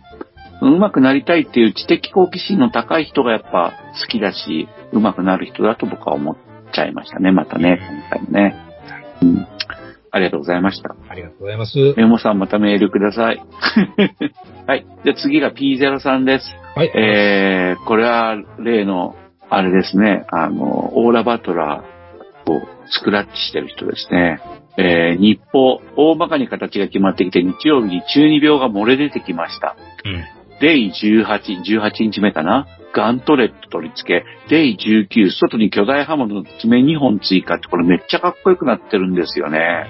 [0.62, 6.36] 上手くなりたいっていう知的好奇心の高い人がやっぱ好きだし、上手くなる人だと僕は思っ
[6.72, 8.56] ちゃいましたね、またね、今回もね。
[9.22, 9.48] うん。
[10.12, 10.96] ありがとうございました。
[11.10, 11.78] ありがとうございます。
[11.98, 13.42] メモさんまたメールください。
[14.68, 14.86] はい。
[15.04, 16.56] じゃあ次が P0 さんです。
[16.76, 16.92] はい。
[16.96, 19.16] えー、これは例の、
[19.50, 24.40] あれですね、あの、オーラバトラーをスクラッチしてる人ですね。
[24.78, 29.76] えー、日報、大まかに形が決まってきて、日曜日に中二病が漏れ出てきました。
[30.06, 30.24] うん。
[30.62, 32.68] デイ18、18日目かな？
[32.94, 34.26] ガントレット取り付け。
[34.50, 34.78] デイ
[35.10, 39.86] 19、外に巨大刃物の爪2本追加って、これめっちゃかっこよくなってるんですよね。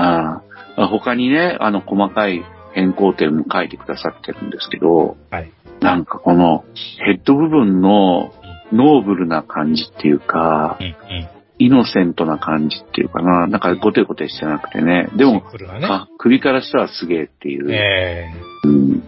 [0.00, 0.42] あ
[0.76, 5.52] あ他にね、あの、細かい変更点も書いてくださってるんですけど、はい。
[5.80, 6.64] なんかこの
[7.06, 8.32] ヘッド部分の
[8.72, 10.94] ノーブルな感じっていうかう、ん、うん。
[11.58, 15.42] イノセントな感じっていうかな、なんかゴテゴテしてなくてね、でもね。
[15.82, 18.32] あ首からしたらすげえっていう、え
[18.64, 19.02] うん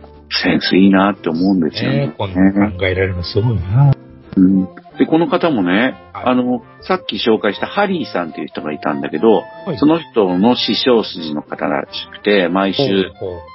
[0.44, 2.06] センスいいなって思うんですえよね。
[2.06, 3.94] ねこんな考えられるのすごいな。
[4.36, 13.10] うんで、この方もね、はいあの、さっき紹介したハリーさんっていう人がいたんだけど、はいその人の師匠筋の方らしくて、毎週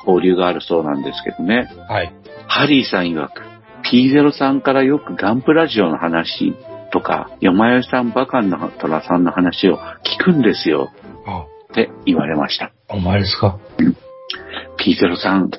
[0.05, 1.69] 交流があるそうなんですけどね。
[1.73, 2.13] うはい。
[2.47, 3.41] ハリーさん曰く、
[3.91, 6.53] P0 さんからよくガンプラジオの話
[6.91, 10.89] とか、よまよさんバカンの虎さんの話を聞くんですよ
[11.25, 12.71] あ、って言われました。
[12.89, 13.59] お前ですか
[14.79, 15.51] ？P0 さん、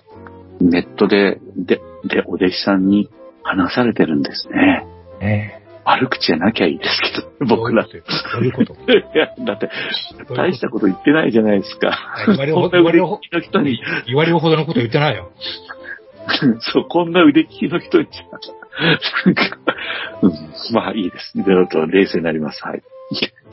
[0.60, 3.08] ネットで、で、で、お弟子さんに
[3.42, 4.86] 話されてるんですね。
[5.20, 7.84] え悪口じゃなきゃいいですけど、僕ら。
[7.84, 7.88] ど
[8.40, 8.74] ういうこと？
[8.92, 9.70] いや、だって、
[10.36, 11.96] 大したこと言ってないじゃないですか。
[12.26, 15.30] 言われるほど言われるほどのこと言ってないよ。
[16.60, 18.24] そう、こんな腕利きの人にじゃ、
[19.24, 19.58] なんか、
[20.22, 20.32] うん、
[20.74, 21.32] まあいいです。
[21.38, 22.62] いろいろと冷静になります。
[22.64, 22.82] はい。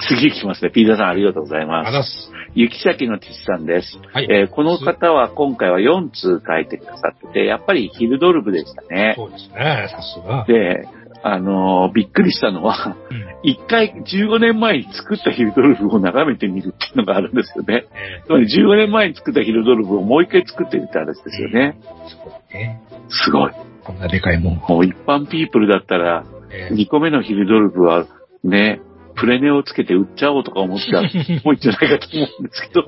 [0.10, 0.70] 次行きますね。
[0.72, 1.92] ピーザさんありがとうございあます。
[1.94, 2.32] ざっす。
[2.54, 3.98] 雪崎の父さんです。
[4.12, 4.28] はい。
[4.30, 9.14] えーこの方は今回は4通書いてくださってて、やっぱりヒルドルブでしたね。
[9.16, 9.88] そうですね。
[9.90, 10.44] さすが。
[10.48, 10.86] で、
[11.28, 13.26] あのーびっくりしたのは、うん。
[13.42, 17.88] 一回15年前に作ったヒルドルブを眺めてみるっていうのがあるんですよね。
[17.96, 21.80] えつまり15年前に作ったヒルドルブをもう一回作ってみた話ですよね。
[21.82, 22.82] えすごいね。
[23.10, 23.52] すごい。
[23.84, 24.68] こんなでかいもんを。
[24.68, 28.06] もう一般ピープルだったら、ええ2個目のヒルドルブは
[28.44, 28.82] ね、
[29.16, 31.04] プレネをつけて売っちゃおうとか思っちゃう、
[31.44, 32.84] もういいんじゃないかと思うんですけど。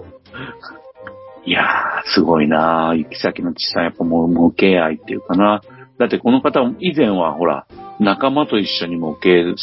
[1.43, 2.97] いやー、すごいなー。
[2.97, 5.61] 行き先の小さい、やっぱもう模型愛っていうかな。
[5.97, 7.65] だってこの方も以前はほら、
[7.99, 9.55] 仲間と一緒に模型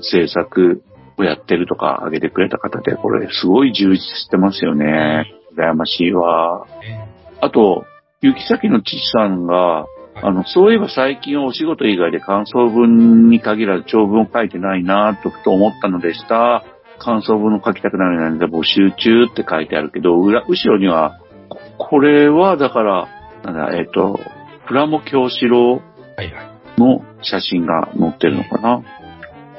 [0.00, 0.82] 制作
[1.16, 5.32] をやってるとか挙げてくれた方で、これすごい充実してますよね。
[5.56, 6.66] 羨ましいわ。
[6.84, 7.84] えあと、
[8.22, 9.86] 行き先の父さんが、
[10.22, 16.64] あの、そういえば最近はお仕事以外で感想文に限らず長文を書いてないなとふと思ったのでした。
[16.98, 21.18] 感想文を書きたくなるので募集中って書いてあるけど、裏、後ろには、
[21.48, 23.08] ここれはだから、
[23.44, 24.20] なんだ、えっ、と、
[24.68, 25.80] プラモ教師郎
[26.16, 26.49] はいはい。
[26.80, 28.82] の写真が載ってるのかな？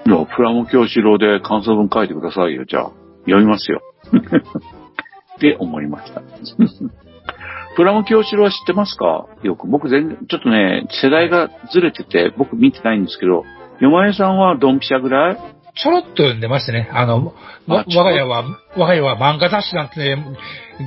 [0.05, 2.91] いや、プラモ教師郎で感想文書いてくださいよ、じゃあ。
[3.25, 3.81] 読みますよ。
[5.37, 6.21] って思いました。
[7.77, 9.27] プラモ教師郎は知ってますか？
[9.43, 9.67] よく。
[9.67, 13.45] 僕全然、ちょっとね、世代がずれてて、僕見てないんですけど、
[13.79, 15.37] よまえさんはドンピシャぐらい？
[15.75, 16.89] ちょろっと読んでましたね。
[16.91, 17.33] あの、
[17.67, 18.43] 我が家は、
[18.75, 20.25] 我が家は漫画雑誌なんてね、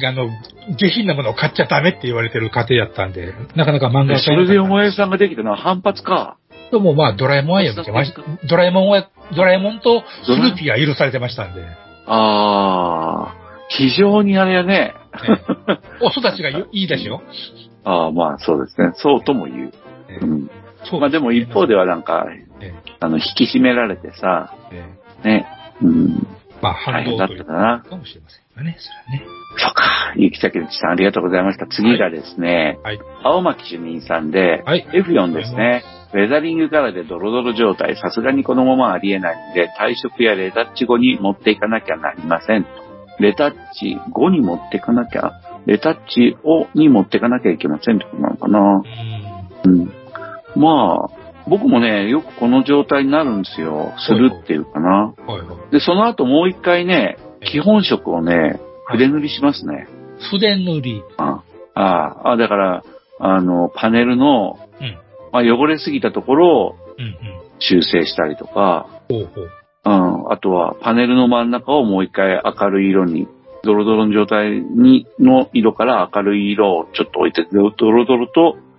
[0.06, 0.28] あの、
[0.76, 6.36] 下品なものを買っちゃダメって言われてる家庭やったんで、なかなか漫画えそれでおも前さんができたのは反発か。
[6.70, 8.22] ともまあドラえもんは読んでました。
[8.48, 11.64] ドラえもんは、ドラえもんとスヌーピーは許されてましたんで、
[12.06, 13.34] ああ、
[13.68, 14.94] 非常にあれやね。
[16.02, 17.22] お育ちがいいですよ。
[17.84, 18.92] ああ、まあそうですね。
[18.94, 19.72] そうとも言う。
[20.08, 20.50] えうん。
[20.84, 22.26] そうまあでも一方ではなんか、
[22.64, 24.84] えあの、引き締められてさ、え
[25.24, 25.46] ね。
[25.82, 26.26] うん。
[26.62, 27.84] まあ反大変だったかな。
[27.88, 29.26] かもしれませんがね、それはね。
[29.56, 30.14] そうか。
[30.16, 31.66] ゆきさきちさんありがとうございました。
[31.66, 33.00] 次がですね、はい。
[33.22, 35.84] 青巻主任さんで、はい F4 ですね。
[36.12, 42.66] ウェザリングからでドロドロ状態、さすがにこのままありえないんで、退職やレタッチ後に持っていかなきゃなりません。
[43.18, 45.32] レタッチ後に持っていかなきゃ、
[45.66, 48.82] レタッチをに持っていかなきゃいけませんってことなのかな。
[49.64, 49.80] うん。
[49.80, 49.92] うん。
[50.56, 53.92] まあ、僕もね、よくこの状態になるんですよ。
[53.98, 55.14] するっていうかな。
[55.26, 55.72] はいはい。
[55.72, 59.88] で、その後もう一回ね、基本色をね、筆塗りしますね。
[60.30, 61.02] 筆塗り。
[61.16, 61.42] あ
[61.74, 62.84] あ、あだから、
[63.18, 64.98] あの、パネルの、うん。
[65.32, 66.76] まあ、汚れすぎたところを。
[67.58, 69.50] 修正したりとか、ほうほう。
[69.86, 73.28] うん、あとはパネルの真ん中をもう一回明るい色に、
[73.62, 78.73] ドロドロの状態に、の色から明るい色をちょっと置いて、ドロドロとうん。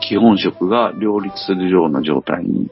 [0.00, 2.70] 基本色が両立するような状態に。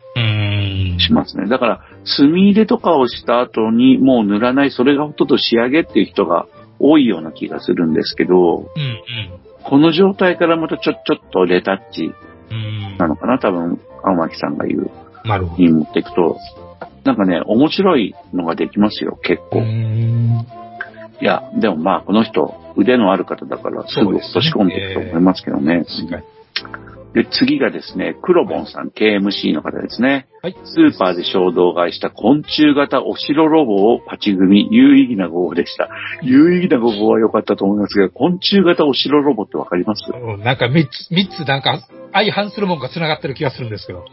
[1.01, 1.49] しますね。
[1.49, 6.47] だから、墨入れとかをした後にもう塗らない、それがほとんど仕上げっていう人が
[6.79, 8.67] 多いような気がするんですけど、うん
[9.65, 12.05] この状態からまたちょ、ちょっとレタッチ
[12.51, 12.57] うん。
[12.57, 12.97] うん。
[12.97, 14.91] なのかな多分、青巻さんが言う
[15.29, 15.63] なるほど。
[15.63, 16.39] に持っていくと、
[17.05, 19.61] なんかね、面白いのができますよ、結構。
[19.61, 20.47] ん。
[21.21, 25.85] いや、でもまあ、この人、腕のある方だから、すぐ落とし込んでいくと思いますけどね。
[25.85, 26.23] 確かに。
[27.19, 30.29] で、次がですね、クロボンさん、KMC の方ですね。
[30.41, 30.57] はい。
[30.65, 35.89] スーパーで衝動買いした昆虫型お城ロボをパチ組み、有意義な号でした。
[36.23, 40.05] 有意義な号は良かったと思いますが、昆虫型お城ロボってわかります？
[40.13, 41.81] うんなんか三つ、三つなんか
[42.13, 44.05] 相反するもんが繋がってる気がするんですけど。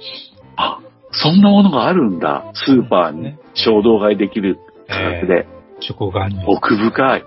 [0.55, 0.79] あ、
[1.11, 2.51] そんなものがあるんだ。
[2.55, 5.47] スーパーに衝動買いできる価格で。
[5.87, 6.43] 直眼に。
[6.47, 7.23] 奥深い。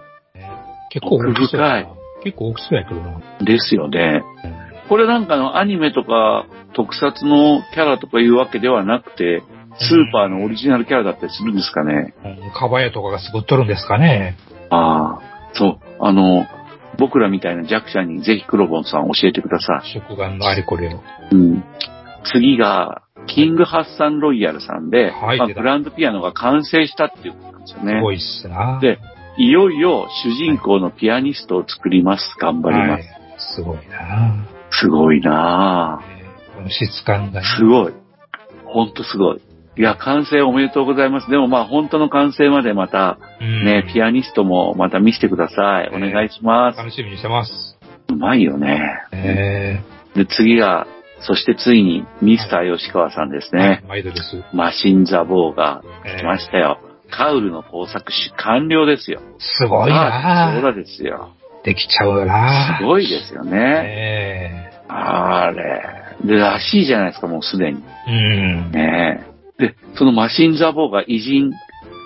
[0.91, 1.89] 結構奥深い。
[2.25, 3.21] 結構大きそうやけどな。
[3.45, 4.25] ですよね。
[4.89, 9.43] これなんかのアニメとか特撮のキャラとかいうわけではなくて、
[9.79, 12.15] スーパーのオリジナルキャラだったりするんですかね。
[12.25, 14.37] うんカバヤとかが作っとるんですかね。
[14.71, 15.79] ああ、そう。
[16.01, 16.47] あの、
[16.99, 20.91] 僕らみたいな弱者にぜひクロボンさん教えてくださ食眼のあれこれを。
[20.91, 20.95] い。
[21.33, 21.65] うん。
[22.25, 27.93] 次が、キングハッサンロイヤルさんで、まあ、はい出たグランドピアノが完成したっていうことなんですよね。
[27.99, 28.81] すごいっすな。
[28.81, 28.99] で、
[29.37, 32.35] いよいよ主人公のピアニストを作ります。
[32.41, 33.07] 頑張ります。
[33.09, 36.13] はいすごいなすごいなぁ。
[36.13, 36.19] えー
[36.59, 37.47] この質感がね。
[37.57, 37.93] すごい。
[38.65, 39.41] ほんとすごい。
[39.77, 41.31] いや、完成おめでとうございます。
[41.31, 45.91] でもまあ本当の完成までまたうんね、ピアニストもまた見せてください。
[45.95, 46.79] お願いします。
[46.79, 47.79] 楽しみにしてます。
[48.09, 48.81] うまいよね。
[49.13, 49.81] え
[50.17, 50.89] で、次が、
[51.21, 53.85] そしてついにミスター吉川さんですー、ね。
[53.89, 54.43] 毎度です。
[54.53, 56.81] マシンザボーがえー来ましたよ。
[57.11, 59.21] カウルの工作し完了ですよ。
[59.39, 61.31] すごいなあそうだですよ。
[61.65, 63.59] できちゃうなすごいですよね。
[63.87, 65.83] えあれ。
[66.25, 67.83] で、らしいじゃないですか、もうすでに。
[68.09, 68.71] えうん。
[68.73, 69.25] ね
[69.59, 69.69] え。
[69.69, 71.53] で、そのマシンザボーが偉人、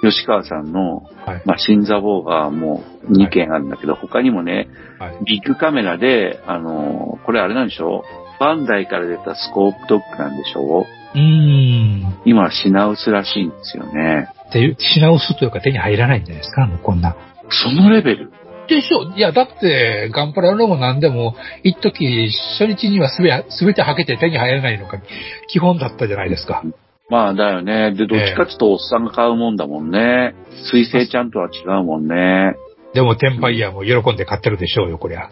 [0.03, 1.43] 吉川さんのはい。
[1.45, 4.68] マシンザボーがもう2件あるんだけど、他にもね、
[4.99, 5.24] はい。
[5.24, 8.05] ビッグカメラで、あのーこれあれなんでしょ？
[8.41, 10.87] バンダイから出たスコープドッグなんでしょ？
[11.14, 12.16] うーん。
[12.24, 14.28] 今品薄らしいんですよね。
[14.49, 16.66] っていう、品薄というか手に入らないんじゃないですか？
[16.66, 17.14] もうこんな。
[17.51, 18.33] そのレベル
[18.75, 25.01] でしょいや、だって、ガンプラのも何でも、一時初日にはすべ、すべて履けて手に入らないのが
[25.49, 26.62] 基本だったじゃないですか。
[27.11, 27.93] まあだよね。
[27.93, 30.35] で、どっちかっていうとおっさんが買うもんだもんね。
[30.70, 32.55] 水星ちゃんとは違うもんね。
[32.95, 35.31] でも、テンパイヤーも喜んで買ってるでしょうよ、こりゃ。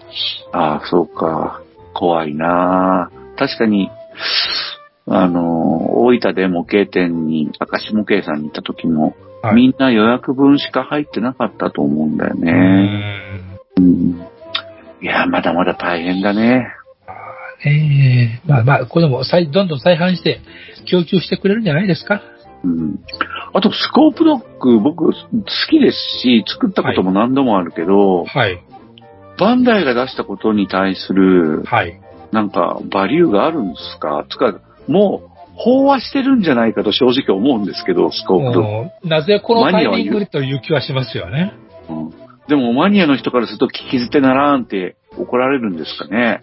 [0.53, 1.63] ああ、そうか。
[1.95, 3.91] 怖いな確かに、
[5.07, 12.53] あの、大分で模型店に、明石模型さんに行った時も、はいみんな予約分しか入ってなかったと思うんだようね。
[12.53, 13.83] ん。
[13.83, 14.27] うん。
[15.01, 16.67] いや、まだまだ大変だね。
[17.65, 20.41] ええまあまあ、これも再、どんどん再販して、
[20.91, 22.23] 供給してくれるんじゃないですか？
[22.65, 22.99] うん。
[23.55, 25.13] あと、スコープドッグ、僕、好
[25.71, 28.63] きですし、作ったことも何度もあるけど、はい。
[29.39, 31.99] バンダイが出したことに対する、はい。
[32.33, 34.25] なんか、バリューがあるんですか？
[34.29, 35.30] つか、もう、
[35.67, 38.69] 飽和してるんじゃないかと正直思うんですけど、スコープドッグ。
[38.69, 41.53] もうなぜこのタイミングでという気はしますよね。
[41.89, 46.43] うんでも、マニアの人からすると聞き捨てならんって怒られるんですかね。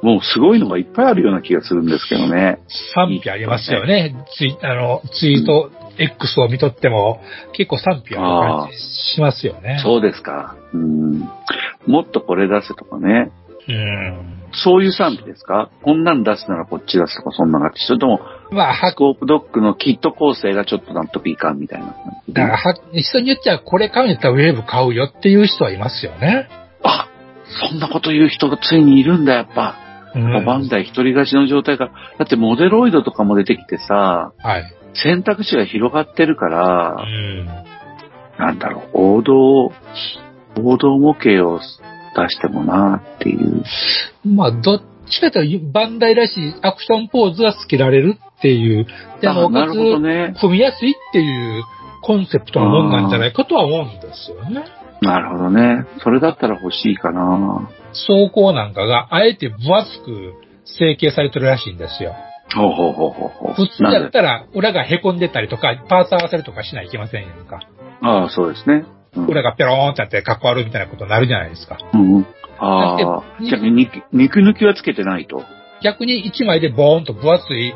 [0.00, 2.60] もうすごいのがいっぱいあるような気がするんですけどね。
[2.94, 4.14] 賛否ありますよね。
[4.36, 7.20] ツイあの、ツイート、X を見とっても、
[7.52, 8.24] 結構賛否ある
[8.62, 8.78] 感じ
[9.14, 9.80] しますよね。
[9.82, 10.54] そうですか。
[10.72, 11.28] うん。
[11.88, 13.32] もっとこれ出せとかね。
[13.68, 14.34] うん。
[14.52, 15.70] そういう賛否ですか？
[15.82, 17.84] こんなん出すならこっち出すとかそんな感じ。
[17.84, 21.94] それとも、まあ、はスコープドッグのキット構成がちょっと納得いかんみたいな感
[22.26, 26.48] じだからは、人によっちゃこれ買うんやったらウェーブ買うよっていう人はいますよね。
[26.82, 27.08] あ、
[27.68, 29.76] そんなこと言う人がついにいるんだ、やっぱ。
[30.14, 31.92] うんバンダイ一人勝ちの状態から。
[32.18, 34.64] だってモデロイドとかも出てきてさ、はい。
[34.94, 37.46] 選択肢が広がってるかうら、ん。
[38.38, 39.72] なんだろう、王道、
[40.56, 41.60] 王道模型を
[42.14, 43.62] 出してもなっていう。
[44.24, 48.86] まあ、どっちかというと、バンダイらしいアクションポーズはつけられるっていう。
[49.20, 50.34] でも、あなるほどね。
[50.40, 51.64] 踏みやすいっていう
[52.02, 54.64] コンセプトのもんなんじゃないかとは思うんですよね。
[55.00, 55.86] なるほどね。
[56.02, 57.68] それだったら欲しいかな。
[57.90, 60.34] 走行なんかが、あえて分厚く
[60.64, 62.14] 成形されてるらしいんですよ。
[62.54, 63.54] ほうほうほうほう。
[63.54, 67.60] 普通なんでやったら、裏が凹んでたりとか、パーツ合わせるとかしないといけませんやんか。
[68.00, 68.84] ああ、そうですね。
[69.22, 71.78] うん裏がペローンってなって、かっこ悪いみたいなことになるじゃないですか。
[71.92, 72.26] うんうん。
[72.58, 75.42] ああだっ、てじゃあ肉肉抜きはつけてないと。
[75.82, 77.72] 逆に1枚でボーンと分厚い、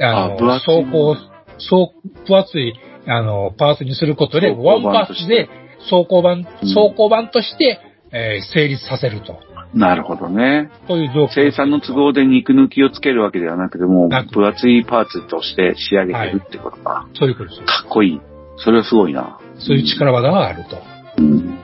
[0.00, 1.92] あの、あ走行、走
[2.26, 2.74] 分厚い、
[3.06, 5.48] あの、パーツにすることで、ワンパーツで
[5.90, 7.80] 走行版、うん走行版として、
[8.12, 9.38] えー成立させると。
[9.74, 10.70] なるほどね。
[10.88, 11.50] そういう条件。
[11.50, 17.06] 生産の都合で肉抜きをつけるわけではなくて、もう分厚いパーツとして仕上げてるってことか。
[17.14, 17.62] そういうことです。
[17.62, 18.20] かっこいい。
[18.56, 19.38] それはすごいな。
[19.58, 20.78] そういう力技があると。
[21.18, 21.58] うん。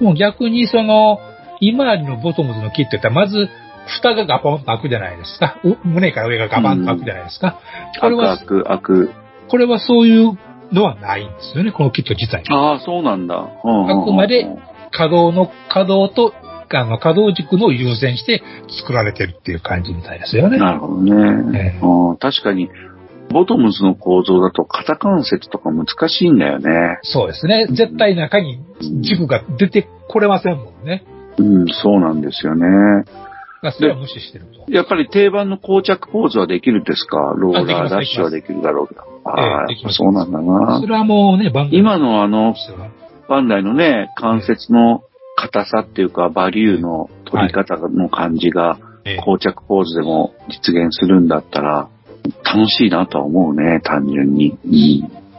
[0.00, 1.18] もう逆にその、
[1.60, 3.48] 今ありのボトムズのキットって言ったら、まず、
[3.86, 5.60] 蓋がガポンと開くじゃないですか。
[5.62, 7.60] う胸から上がガバンと開くじゃないですか。
[8.00, 9.10] これは開、く開く。
[9.48, 10.38] これはそういう
[10.72, 12.48] のはないんですよね、このキット自体に。
[12.50, 13.36] ああ、そうなんだ。
[13.36, 14.46] うんあくまで
[14.90, 16.34] 稼働の、稼働と、
[16.70, 18.42] あの、稼働軸の優先して
[18.80, 20.58] 作られてるっていう感じみたいですよね。
[20.58, 21.58] なるほどね。
[21.58, 22.70] ええうん確かに、
[23.34, 27.00] ボトムズの構造だと肩関節とか難しいんだよね。
[27.02, 27.66] そうですね。
[27.66, 28.60] 絶対中に
[29.02, 31.04] 軸が出てこれませんもんね。
[31.36, 33.04] うん、そうなんですよね。
[33.72, 34.70] それは無視してると。
[34.70, 37.16] やっぱり定番の膠着ポーズはできるんですか？
[37.36, 39.02] ローラーダッシュはできるだろうけど。
[39.24, 40.86] ああ、そうなんだなそ。
[40.86, 42.54] れはもうね、番組今のあの
[43.28, 45.02] バンダイのね、関節の
[45.34, 51.88] 硬さっていうか、バリューの取り方の感じが、ええ膠着ポーズでも実現するんだったら、
[52.44, 54.56] 楽しいなとは思うね、単純に。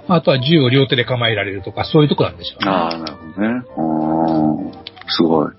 [0.08, 2.72] うん、あとは銃を両手で構えられるとか、そういうとこなんでしょうね。
[2.72, 3.64] ああ、なるほどね。
[3.78, 4.72] うーん
[5.08, 5.52] すごい。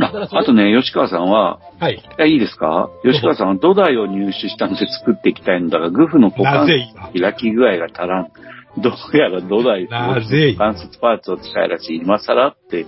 [0.00, 1.94] ああとね、吉川さんは、はい。
[1.94, 2.90] いや、いいですか？
[3.04, 7.30] 吉川さんは土台を入手したので作っていきたいのだが、グフの股関なぜ今？
[7.30, 8.28] 開き具合が足らん。
[8.76, 10.72] どうやら土台なぜ今？
[10.72, 11.98] 関節パーツを使いらしい。
[11.98, 12.86] 今更って、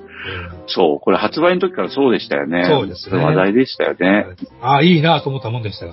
[0.67, 2.65] そう、これ発売の時からそうでしたよね。
[2.69, 4.27] そうですね話題でしたよね。
[4.61, 5.93] ああ、いいなと思ったもんでしたが。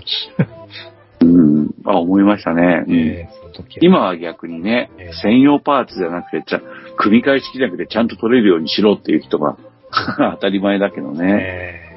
[1.23, 1.69] うん。
[1.85, 2.83] あ、思いましたね。
[2.87, 3.43] うんえー
[3.81, 6.61] 今は逆にねええ、専用パーツじゃなくて、ちゃ
[6.97, 9.57] 組み替え式じゃなくてちゃんと取れるようにしろっていう人が
[10.33, 11.39] 当たり前だけどね。
[11.39, 11.93] え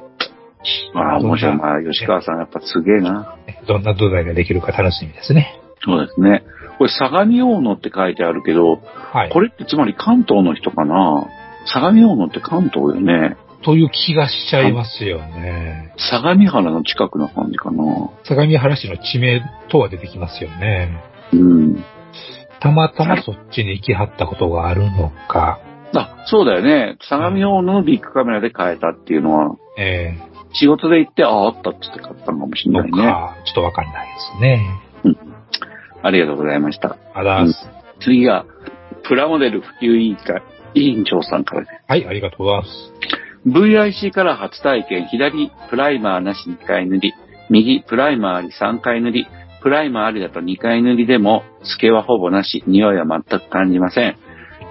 [0.93, 1.55] まあ、面白い。
[1.57, 3.37] まあ、吉川さんやっぱすげえな。
[3.63, 5.59] ーどんな土台ができるか楽しみですね。
[5.83, 6.43] そうですね。
[6.77, 8.79] これ、相模大野って書いてあるけど、
[9.11, 9.29] はい。
[9.31, 11.25] これってつまり関東の人かな？
[11.65, 13.35] 相模大野って関東よね。
[13.63, 15.93] という気がしちゃいますよね。
[15.97, 17.83] 相模原の近くな感じかな。
[18.23, 20.89] 相模原市の地名とは出てきますよね。
[21.33, 21.83] うん。
[22.59, 25.59] たまたまそっちに行きはったことがあるのか、
[25.95, 26.97] あ、そうだよね。
[27.01, 30.17] 相模大野のビッグカメラで買えたっていうのは、え
[30.53, 32.97] 仕事で行って、ああ、あったって言って買ったのかもしー、れないね。
[33.45, 34.61] ちょっとわかんないですね。
[36.01, 36.97] ありがとうございました。
[37.13, 37.69] あざーす。
[38.01, 38.45] 次が、
[39.03, 40.41] プラモデル普及委員会、
[40.73, 41.71] 委員長さんからです。
[41.87, 42.93] はい、ありがとうございます。
[43.47, 47.13] VIC から初体験、左プライマーなし2回塗り、
[47.49, 49.27] 右プライマーあり3回塗り、
[49.61, 54.17] プライマーありだと2回塗りでも、透けはほぼなし、匂いは全く感じません。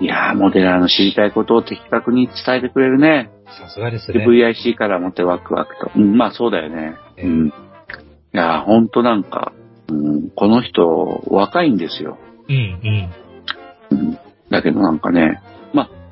[0.00, 3.30] いやー、モデラーの知りたいことを的確に伝えてくれるね。
[3.46, 4.26] さすがですでね。
[4.26, 5.90] VIC から持ってワクワクと。
[5.96, 6.96] うん、まあそうだよね。
[7.18, 7.48] うん。
[7.48, 7.52] い
[8.32, 9.52] やー、ほんとなんか、
[9.88, 12.18] うん、この人、若いんですよ。
[12.48, 12.80] うん、
[13.90, 13.98] うん。
[13.98, 14.18] うん
[14.50, 15.55] だけどなんかね、まあ、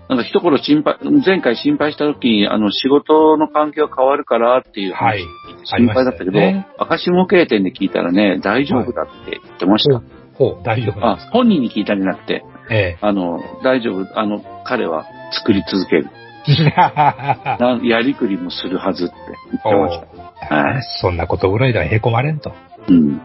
[0.08, 5.24] なんか一頃心配、前回心配した時に、あの、仕事の環境変わるからっていう話、はい。
[5.64, 10.02] 心配だったけど、ね赤下系店で聞いたらね、大丈夫だって言ってました。
[10.34, 11.32] ほう、大丈夫なんあですか？
[11.32, 16.08] 本人に聞いたんじゃなくて、えあの、大丈夫、あの、彼は作り続ける。
[17.88, 19.14] やりくりもするはずって
[19.50, 20.00] 言ってまし
[20.48, 20.54] た。
[20.54, 22.52] はいそんなことぐらいではへこまれんと。
[22.88, 23.20] うん。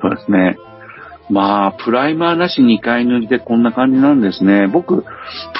[0.00, 0.56] そうですね。
[1.30, 4.66] まあ、プライマーなし2回塗りでこんな感じなんですね。
[4.66, 5.04] 僕、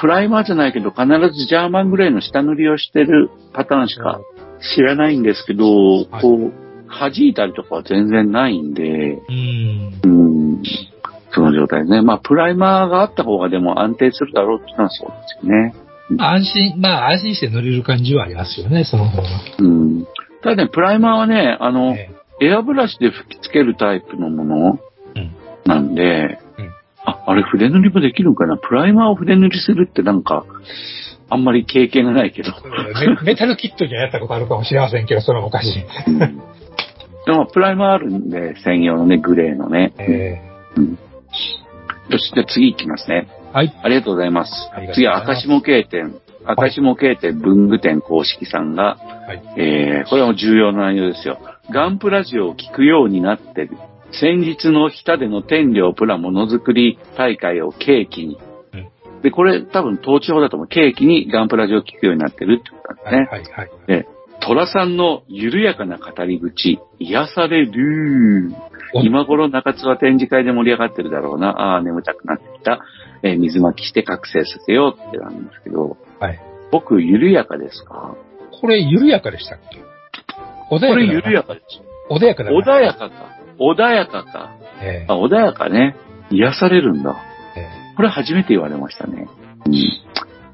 [0.01, 4.21] プライマーじゃないけど、必ずジャーマングレーの下塗りをしてるパターンしか
[4.75, 6.53] 知らないんですけど、こう、
[6.89, 10.01] 弾いたりとかは全然ないんで、うん。
[10.05, 10.09] う
[10.59, 10.63] ん、
[11.33, 12.03] その状態ですね。
[12.03, 15.75] まあ、プライマーがあった方がでも安定するだろうっていうのはそうですよね。
[16.19, 19.29] 安心、まあ安心して乗れる感じはありますよね、その方が。
[19.59, 20.05] うん。
[20.43, 22.11] ただね、プライマーはね、あの、え
[22.41, 24.94] エアブラシで吹き付けるタイプのものうん
[25.67, 26.71] なんで、うん
[27.07, 28.57] あ、あれ筆塗りもできるのかな？
[28.57, 30.45] プライマーを筆塗りするってなんか、
[31.29, 32.53] あんまり経験がないけど。
[33.23, 35.85] メメタルキットにはやったことあるかもしれませんけど、その昔。
[36.07, 36.43] うん
[37.27, 39.95] でも、プライマーあるんで、専用のね、グレーのね。
[39.99, 40.43] え
[42.11, 43.29] よし、じゃあ次行きますね。
[43.53, 43.75] ーはい。
[43.83, 44.93] ありがとうございますありが。
[44.93, 46.17] とう次は、赤下系店。
[46.45, 49.43] 赤下系店文具店公式さんが、はい。
[49.57, 51.39] えー、これは重要な内容ですよ。
[51.71, 53.71] ガンプラジオを聞くようになってる。
[54.13, 58.39] 先日の日田での天領プラものづくり大会を契機に。
[58.75, 58.89] うん
[59.23, 60.69] で、これ多分統治法だと思う。
[60.69, 63.39] 契機にガンプラジオを聞くようになってるってことなんはい。
[63.41, 63.57] ですね。
[63.57, 63.69] はい。
[63.69, 63.87] はい。
[63.87, 64.09] で、
[64.41, 68.53] トラさんの緩やかな語り口、癒される。
[68.93, 71.49] お今頃中津は展示会で盛り上がってるだろうな。
[71.49, 72.81] ああ、眠たくなってきた。
[73.23, 76.39] えー水巻きして覚醒させようってなんですけど、はい。
[76.71, 78.15] 僕、緩やかですか？
[78.61, 79.79] これ、緩やかでしたっけ？
[80.71, 81.81] 穏これやかだな緩やかです。
[82.11, 83.11] 穏やかだな穏やかか。
[83.59, 84.53] 穏やかか。
[84.83, 85.97] えあ、穏やかね。
[86.31, 87.17] 癒されるんだ。
[87.57, 89.29] ええこれ初めて言われましたね。
[89.67, 89.75] うん、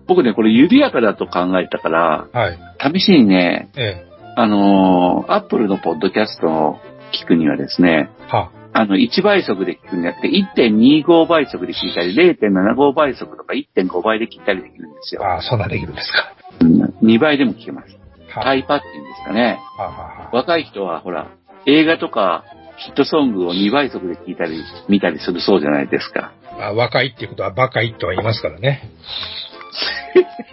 [0.06, 2.58] 僕ね、これ緩やかだと考えたから、えはい。
[2.94, 6.78] 試しにね、えあのー、アップルのポッドキャストを
[7.12, 15.24] 聞くにはですね、えはあの、1倍速で聞くんじゃなくて、1.25倍速で聞いたり、0.75倍速とか1.5倍で聞いたりできるんですよ。
[15.24, 16.32] ああ、そんなできるんですか。
[16.60, 17.98] うん、2倍でも聞けます。
[18.32, 19.58] はタイパっていうんですかね。
[19.76, 21.26] ははは若い人はほら、
[21.66, 22.44] 映画とか
[22.80, 26.32] ヒットソングを2倍速で聞いたり、見たりするそうじゃないですか。
[26.58, 28.88] まあ、若いっていうことはバカいとは言いますからね。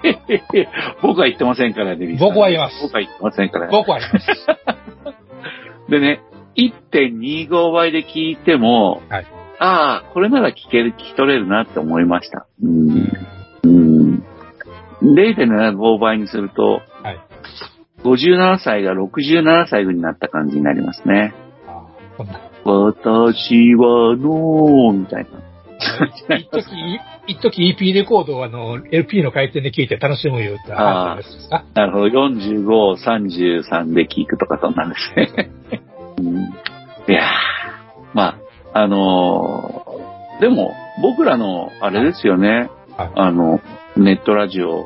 [1.02, 3.68] 僕は言ってませんからね、僕は言います僕は言ってませんから。
[3.70, 4.28] 僕は言います。
[5.90, 6.22] でね、
[6.56, 9.26] 1.25倍で聞いても、はい
[9.60, 12.46] ああ、これなら聞ける、聞き取れるなって思いました。
[12.62, 12.68] う。
[12.68, 13.28] うんん。
[13.64, 14.24] うん。
[15.02, 17.20] 0.75倍にすると、はい。
[18.04, 21.34] 57歳が67歳になった感じになりますね。
[22.64, 25.30] 私はのー、みたいな。
[26.38, 32.06] 一時、一時 EP レコードをあの、LP の回転で聞いて楽しむよって話ですかなるほど。
[32.08, 35.52] 45、33で聞くとかそんなんですね。
[36.18, 37.26] うん、いやー、
[38.14, 38.40] ま
[38.74, 39.88] あ、あのー
[40.40, 43.12] でも、僕らの、あれですよね、はい。
[43.16, 43.60] あの、
[43.96, 44.86] ネットラジオ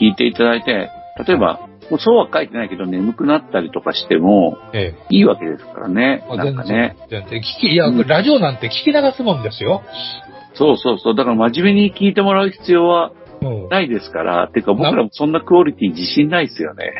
[0.00, 0.90] 聞いていただいて、
[1.26, 6.24] 例えば、もうそうは書いてないけど眠くなったりとかしてもえいいわけですからね。
[6.30, 6.36] え。
[6.36, 6.96] なんかね。
[7.10, 7.40] 全然。
[7.40, 9.82] 聞き、いや、うんラジオなんて聞き流すもんですよ。
[10.54, 11.14] そうそうそう。
[11.14, 13.68] だから真面目に聞いてもらう必要はうん。
[13.68, 14.48] ないですから。
[14.48, 16.92] てか僕らもそんなクオリティ自信ないですよね。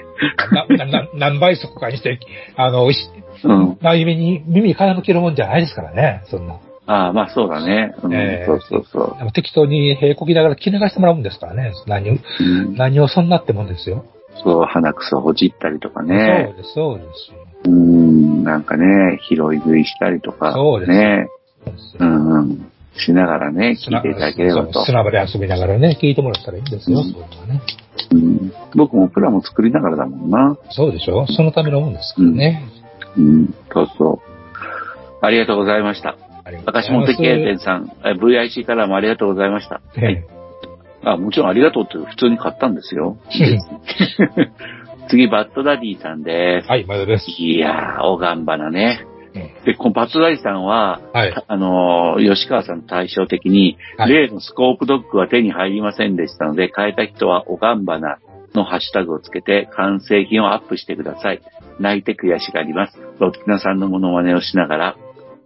[1.15, 2.21] 何倍速かにして、
[2.57, 3.11] あの、し
[3.45, 3.79] うん。
[3.81, 6.55] 真面目に耳傾けるもんじゃないですからね、そんな。
[6.87, 7.95] ああ、まあそうだね。
[8.03, 9.33] うんええそうそうそう。
[9.33, 11.73] 適当に平こきながら聞き流してもらうんですからね。
[11.87, 14.05] 何を、うん何をそんなってもんですよ。
[14.43, 16.55] そう、鼻くそほじったりとかそうね。
[16.57, 17.39] です、そうですよ。
[17.65, 20.53] うーん、なんかね、拾い食いしたりとか。
[20.53, 21.29] そうですね。
[21.65, 22.71] そうですようんうん。
[22.97, 24.85] しながらね、聞いていただければと。
[24.85, 27.63] 砂場で遊びながらね、聞いてもらったらいいんですよ、うんそういうのはね。
[28.13, 30.57] うん、僕もプラも作りながらだもんな。
[30.71, 31.27] そうでしょ？
[31.27, 32.65] そのためのもんですからね。
[33.17, 34.19] うん、そうそう。
[35.21, 36.17] ありがとうございました。
[36.45, 39.81] ありがとうご赤ざいます下手経店さん、え VIC からもありがとうございました。
[39.97, 40.38] ええ
[41.05, 43.17] あ、もちろんありがとうって普通に買ったんですよ。
[45.09, 46.69] 次、バッドダディさんです。
[46.69, 47.31] はい、まだです。
[47.31, 49.01] いやー、おがんばなね。
[49.35, 51.45] えで、このバッドダディさんは、はい。
[51.47, 58.19] あのー吉川さん対照的に、はい例のスコープドッグは手に入りませんでしたので、買えた人はおがんばな
[58.55, 61.41] のハッシュタグをつけて完成品をアップしてください。
[61.79, 62.99] 泣いて悔しがります。
[63.19, 64.97] ロッキナさんのモノマネをしながら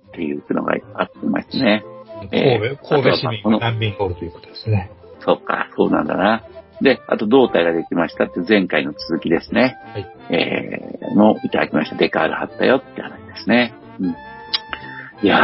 [0.09, 1.85] っていうのがあってましたね。
[2.31, 4.91] え神ー戸、神戸市民難民がおるということですね。
[5.24, 6.44] そうか、そうなんだな。
[6.81, 9.77] で、あと胴体ができましたって前回の続きですね。
[9.94, 11.97] はいえー、のいただきました。
[11.97, 13.74] デカール貼ったよって話ですね。
[14.01, 14.16] うん。
[15.23, 15.39] いや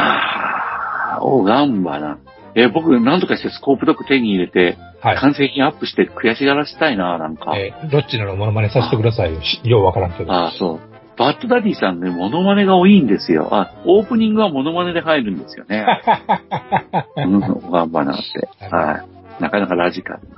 [1.20, 2.18] ー、おがんばな。
[2.55, 5.16] えー僕、なんとかしてスコープドッグ手に入れて、はい。
[5.18, 7.56] 完成品アップして悔しがらせたいな、なんか。
[7.56, 9.40] えー、ロッチのモノマネさせてくださいよ。
[9.42, 10.32] しようわからんけど。
[10.32, 10.98] ああ、そう。
[11.16, 13.48] バッドダディさんね、モノマネが多いんですよ。
[13.52, 15.84] あ、オープニングはモノマネで入るんですよね。
[17.16, 18.48] うん、おがんばなって。
[18.74, 19.17] はい。
[19.40, 20.36] なかなかラジカルな。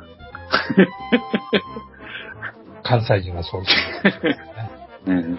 [2.82, 4.38] 関西人はそうです。
[5.06, 5.38] うん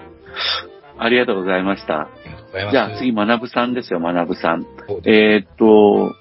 [0.98, 2.10] ありがとうございました。
[2.72, 4.68] じゃあ次、学ぶさんですよ、学ぶさん。
[5.06, 6.14] えーっと、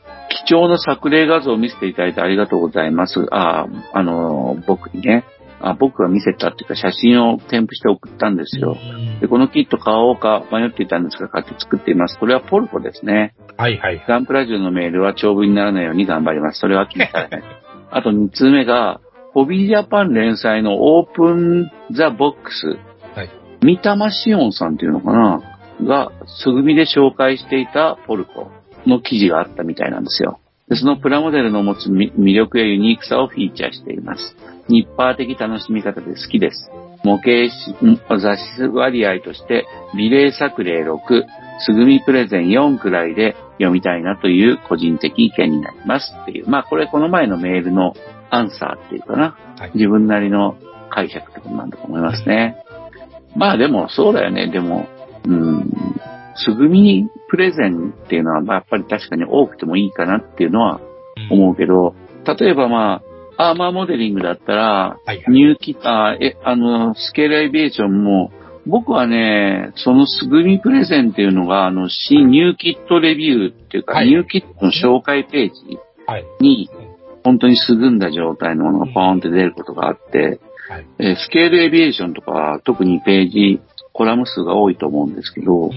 [0.47, 3.27] 貴重な作例画像を見せていただいてありがとうございます。
[3.31, 5.25] ああ、あのー僕にね。
[5.61, 8.77] あ僕が見せたっていうか写真を添付して送ったんですよ。
[9.21, 12.19] で、このキット買おうか迷っていたんですが、買って作っています。
[12.19, 13.35] これはポルコですね。
[13.57, 14.03] はいはい。
[14.09, 16.61] ガンプラジオのメールは長文にならないように頑張ります。
[16.61, 17.43] それは聞いたらね。
[17.93, 19.01] あと2つ目が、
[19.33, 22.79] ホビージャパン連載のオープンザボックス。
[23.15, 23.31] はい。
[23.63, 25.41] 三玉シオンさんっていうのかな？
[25.85, 28.51] が、すぐみで紹介していたポルコ
[28.87, 30.40] の記事があったみたいなんですよ。
[30.71, 34.37] でそのプラモデルの持つみ魅力やユニークさをフィーチャーしています。
[34.69, 36.71] ニッパー的楽しみ方で好きです。
[37.03, 37.53] 模型
[38.21, 41.25] 雑誌割合として、リレー作例6、
[41.67, 46.49] すぐみプレゼン4くらいで読みたいなという個人的意見になりますっていう。
[46.49, 47.95] まあこれこの前のメールの
[48.31, 49.37] アンサーっていうかな。
[49.59, 50.57] はい自分なりの
[50.91, 52.57] 解釈ってことなんだと思いますね。
[53.35, 54.49] まあでもそうだよね。
[54.49, 54.87] でも、
[55.25, 55.73] うん、
[56.37, 60.81] すぐみプレゼンっていうのはまあやっぱり確かに多くてもいいかなっていうのは
[61.31, 61.95] 思うけど、
[62.39, 63.03] 例えばま
[63.37, 65.25] あ、アーマーモデリングだったら、はいはい。
[65.29, 68.31] ニューキット、あ、え、あの、スケールエビエーションも、
[68.67, 76.25] 僕はね、そのすぐみプレゼンっていうのが、あの、新ニューキットレビューっていうか、はいニューキットの紹介ページはい。
[76.41, 76.69] に、
[77.25, 80.87] 本当にすぐんだ状態のものがポーンって出ることがあって、はい。
[80.99, 83.61] えースケールエビエーションとかは特にページ、
[83.93, 85.73] コラム数が多いと思うんですけどう、ん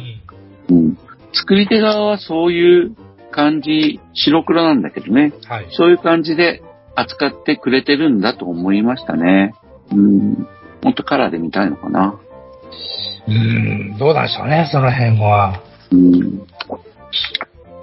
[0.73, 0.97] うん。
[1.33, 2.95] 作り手側はそういう
[3.31, 5.67] 感じ、白黒なんだけどね、はい。
[5.71, 6.61] そういう感じで
[6.95, 9.53] 扱ってくれてるんだと思いましたね。
[9.91, 10.47] うん。
[10.83, 12.19] もっとカラーで見たいのかな。
[13.27, 15.61] うーん、どうなんでしょうね、その辺は。
[15.91, 16.47] うん。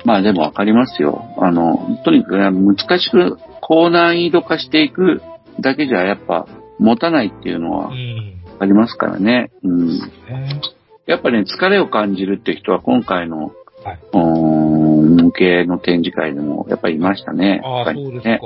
[0.04, 1.24] まあでもわかりますよ。
[1.38, 5.22] あの、とにかくね難しく高難易度化していく
[5.60, 6.46] だけじゃやっぱ
[6.78, 8.36] 持たないっていうのはうん。
[8.58, 9.50] ありますからね。
[9.62, 9.98] うん。
[9.98, 10.60] ね
[11.06, 13.52] やっぱね、疲れを感じるって人は今回の、
[13.84, 17.60] はい向けの展示会でもやっぱりいましたね。
[17.64, 18.28] ああ、そうですか。
[18.28, 18.40] ね。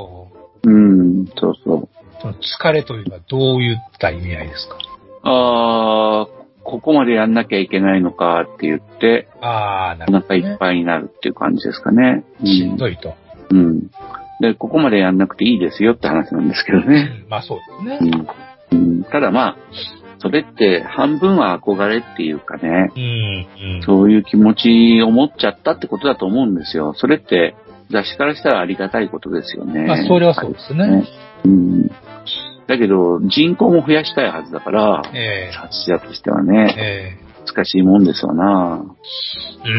[0.64, 1.88] うん、そうそう。
[2.20, 4.76] その疲れというのはどういった意味合いですか？
[5.22, 6.26] ああ、
[6.62, 10.56] ここまでやんなきゃいけないのかって言って、ああ、なおるほど、腹いっね。
[10.58, 12.24] ぱいになるっていう感じですかね。
[12.40, 13.14] うんしんどいと。
[13.50, 13.90] うん。
[14.40, 17.02] で、ここまでやんなくていいですよって話なんですけどうね。
[17.02, 18.28] ん、まあそうですね。
[18.72, 18.78] うん。
[18.78, 19.56] うん、ただまあ、
[20.24, 23.82] それって半分は憧れっていうかね、うん、うん。
[23.82, 26.94] そういう気持ちを持っちゃったってことだと思うんですよ。
[26.96, 27.54] それって
[27.90, 29.84] 雑誌からしたらありがたいことですよね。
[29.86, 31.04] まあそれはそうですね。
[31.44, 31.88] うん。
[32.66, 38.82] だけど、人口も増やしたいはずだから、え雑誌だとしてはえね、え難しいもんですわな。
[39.66, 39.76] えうー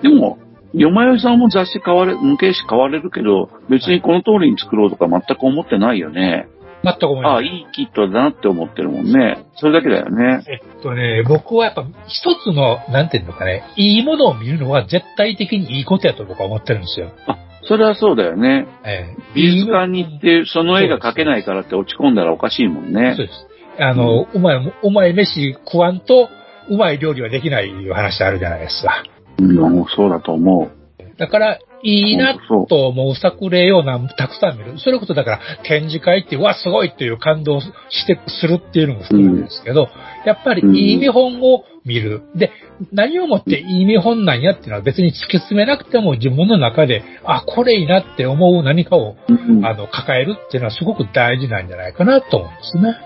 [0.00, 0.02] ん。
[0.02, 0.36] でも、
[0.74, 6.48] よまよいさんも雑誌買われ、無形誌買われるけど、別にこの通りに作ろうとか全く思ってないよね。
[6.84, 7.44] 全く思いああ、ます。
[7.44, 9.44] いいキットだなって思ってるもんね。
[9.56, 10.44] それだけだよね。
[10.48, 17.10] えっとね、僕はやっぱ一つの、なんていうのかね、いいものを見るのは絶対的にいいことやと僕は思ってるんですよ。
[17.26, 18.66] あ、それはそうだよね。
[18.84, 23.26] ええ美術館に行って、その絵が描けないからって落ち込んだらおかしいもんねそう。
[23.26, 23.46] です。
[23.78, 26.28] あの、うまい、うまい飯食わんと、
[26.68, 29.02] うまい料理はできないいう話あるじゃないですか。
[29.38, 30.83] うん、そうだと思う。
[31.18, 32.34] だから、いいな
[32.68, 34.78] と思う作例をなたくさん見る。
[34.78, 37.70] それこそだから、展示会って、うわ、すごいっていう感動し
[38.06, 39.88] て、するっていうのも含めるんですけど、
[40.24, 42.22] やっぱりいい見本を見る。
[42.34, 42.50] で、
[42.92, 52.96] 何をもっていい見本なんやっていうのは別に突き詰めなくても自分の中で、あ、これいいなって思う何かを、うんあの、抱えるっていうのはすごく大事なんじゃないかなと思うんですね。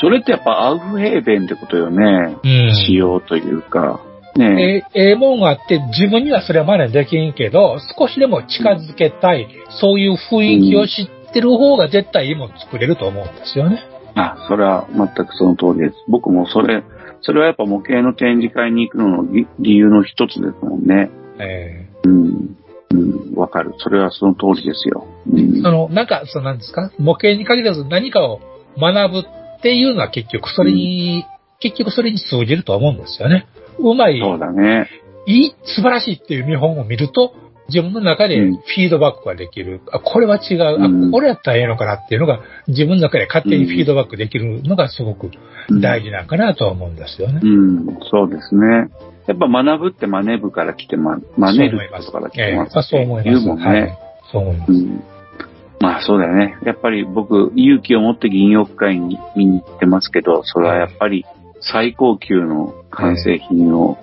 [0.00, 2.36] それってやっぱアウフヘーベンってことよね。
[2.42, 4.00] うん仕様というか。
[4.36, 9.46] ねえええもんがあって、自分にはそれは真似できんけど、少しでも近づけたい、
[9.80, 13.80] そういう雰囲気を知ってる方が絶対いいもの作れると思うんですよね。
[14.14, 15.96] あ、それは全くその通りです。
[16.08, 16.82] 僕もそれ、
[17.20, 21.10] それはやっぱ模型の展示会に行くのの理理由の一つですもんね。
[21.38, 22.56] えうん。
[22.92, 23.72] うん、わかる。
[23.78, 25.06] それはその通りですよ。
[25.30, 26.90] うんえその、なんか、そうなんですか？
[26.98, 28.40] 模型に限らず何かを
[28.78, 29.22] 学ぶっ
[29.62, 31.24] ていうのは結局それに、
[31.60, 33.46] 結局それに通じると思うんですよね。
[33.78, 34.88] うまい、そうだね。
[35.26, 37.34] いい、素晴らしいっていう見本を見ると、
[37.68, 39.80] 自分の中でうんフィードバックができる。
[39.92, 40.76] あ、これは違う。
[40.76, 45.30] うんあ、これやったらええのかなっていうのが、自分の中で勝手にフィードバックできるのがすごく
[45.80, 47.40] 大事なんかなとは思うんですよね。
[47.42, 48.90] うん、そうですね。
[49.26, 52.76] やっぱ学ぶって真似部から来て、ま、真似るってことから来てます。
[52.76, 53.44] ええそう思います。
[53.44, 53.64] 言うもんね。
[53.64, 53.98] はい。
[54.32, 54.72] そう思います。
[54.72, 55.04] うん。
[55.80, 56.56] まあそうだよね。
[56.64, 61.24] やっぱり僕、勇気を持って銀翼会に見に行ってますけど、それはやっぱり
[61.62, 63.98] 最高級の完成品を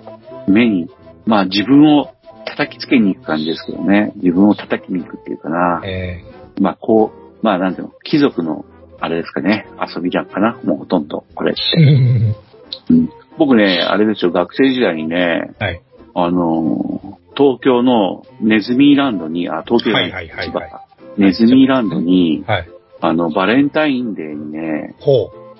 [0.48, 0.88] 目に、
[1.26, 2.12] まあ自分を
[2.46, 4.12] 叩きつけに行く感じですけどね。
[4.16, 5.82] 自分を叩きに行くっていうかな。
[5.84, 6.24] え
[6.60, 8.64] まあこう、まあなんていうの、貴族の
[8.98, 10.58] あれですかね、遊びじゃんかな。
[10.64, 11.60] もうほとんど、これって。
[11.78, 11.84] え
[12.90, 15.80] うん僕ね、あれですよ、学生時代にね、はい。
[16.14, 20.84] あのー東京のネズミーランドに、あ、東京じゃないはいはいはいはい千葉か
[21.16, 22.68] ネズミーランドに、はい。
[23.00, 24.94] あの、バレンタインデーにね。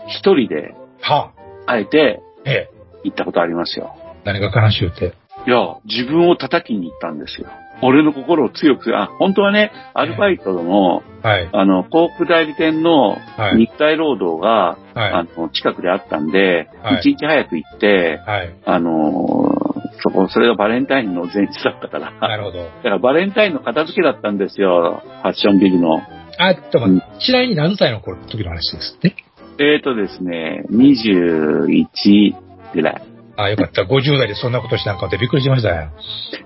[0.09, 1.33] 一人で、は
[1.71, 2.51] あえてあ。
[2.51, 2.71] ええ。
[3.05, 3.95] 行ったことありますよ。
[4.25, 5.15] 何が悲しゅうて？
[5.47, 7.49] いや、自分を叩きに行ったんですよ。
[7.83, 11.49] 俺の心を強く、あ、本当はね、アルバイトの、はい。
[11.51, 18.55] あの、航空代理店のはい日体労働が、はいあの、近くであったんで、はい一日早く行って、はい。
[18.67, 19.71] あのー
[20.03, 22.59] そこ、それがバレンタインの前日だったから、なるほど。
[22.83, 26.03] だからバレンタインの片付けだったんですよ、ファッションビルの。
[26.39, 29.15] あ、ちょっと待って、ちなみに何歳の頃の時の話ですって？
[29.61, 32.35] えーとですね、21
[32.75, 33.03] ぐらい。
[33.37, 33.83] あ、よかった。
[33.83, 35.91] 50代でそんなことしたんかってびっくりしましたよ。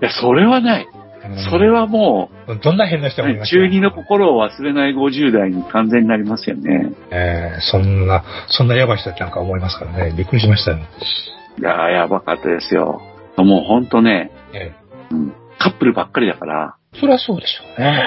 [0.01, 0.85] いや、それはない。
[0.85, 0.95] うん
[1.49, 2.29] それはも
[2.61, 3.57] どんな変な人う、もいました？
[3.57, 6.91] よ中二の心を忘れない50代に完全になりますよね。
[7.09, 10.13] えーそんな、そんなやばい人ってなんか思いますからね。
[10.15, 10.77] びっくりしましたよ。
[10.77, 13.01] いやー、やばかったですよ。
[13.37, 14.71] もうほんとね、え
[15.09, 18.03] うん、カップルばっかりだから、えそりゃそうでしょうね。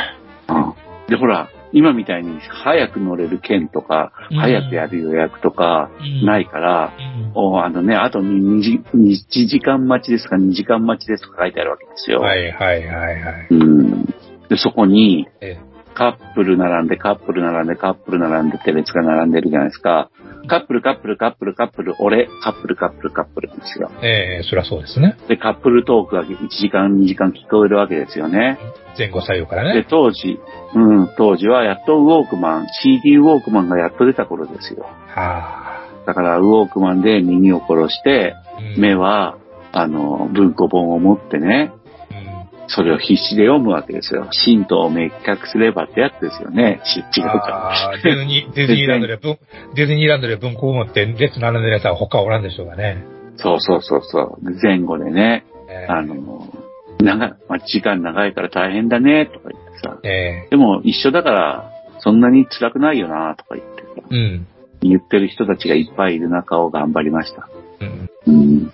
[0.48, 0.74] うん。
[1.08, 6.92] で、ほら、今みたいに早く乗れる券とか、うん早くやる予約とか、うんないから、
[7.34, 12.20] あのね、あと 2, 時1時間待ちですか2時間待ちですとか書いてあるわけですよ。
[12.20, 13.46] はいはいはいはい。
[13.50, 14.04] うん。
[14.48, 15.58] で、そこに、え
[15.98, 20.10] カップル並んで、カップル並んで、カップル並んでって列が並んでるじゃないですか。
[20.48, 23.90] カップル、カップル、カップル、カップル、俺、カップル、カップル、カップルですよ。
[24.02, 25.16] えええそりゃそうですね。
[25.28, 28.58] で、カップルトークが1時間、2時間聞こえるわけですよね。
[28.98, 29.86] 前後左右からで、ね。
[29.88, 30.40] 当時、
[30.74, 34.86] うん、当時はやっとウォークマン、CD ウォークマンがやっと出た頃ですよ。
[35.14, 38.60] はだから、ウォークマンで耳を殺して、あ。
[38.60, 39.36] うん目は、
[39.72, 41.77] あの、文庫本を持ってね、うん
[42.68, 44.28] それを必死で読むわけですよ。
[44.44, 46.80] 神道を滅却すればってやつですよね。
[46.84, 49.38] し違うかディズニー、 ディズニーランドで文、
[49.74, 52.98] ディズニーランドで文庫を持って列並んでるやつは他おらんでしょうがね。
[53.36, 54.52] そうそうそうそう。
[54.52, 56.46] で前後でね、えあの、
[57.00, 59.98] 長、まあ、時間長いから大変だね、とか言ってさ。
[60.02, 61.70] ええでも一緒だから、
[62.00, 64.06] そんなに辛くないよな、とか言ってさ。
[64.10, 64.46] うん。
[64.80, 67.48] 言ってる人たちがいっぱいいる中を頑張りました。
[67.80, 68.10] うん。
[68.26, 68.72] うん。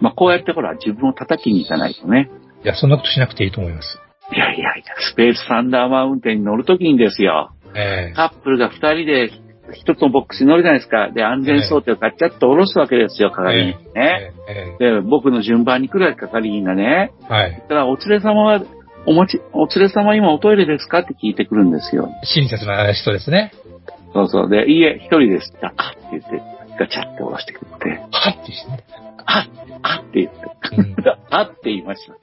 [0.00, 2.30] まあ、こうやってほら、自分を叩きに行かないとね。
[2.64, 3.98] いや、そんなことしなくていいと思います。
[4.32, 7.50] いやいやいや、スペースサンダーマウンテンに乗るときにですよ。
[7.76, 9.30] ええカップルが二人で
[9.72, 11.10] 一つのボックスに乗るじゃないですか。
[11.10, 14.32] で、安全装置をガッチャッと下ろすわけですよ、係員にね。
[14.48, 17.52] えええで、僕の順番に来る係員がね、えはい。
[17.52, 18.62] だからお連れ様は、
[19.06, 22.08] お持ち、お連れ様今おトイレですかって聞いてくるんですよ。
[22.22, 23.52] 親切な人ですね。
[24.14, 24.48] そうそう。
[24.48, 25.52] で、いいえ、一人です。
[25.60, 26.40] あって言って、
[26.78, 28.84] ガチャって下ろしてくれて、はってしてね。
[29.26, 29.46] あ
[29.82, 30.38] あって言って、
[30.76, 30.94] うん
[31.30, 32.14] あって言いました。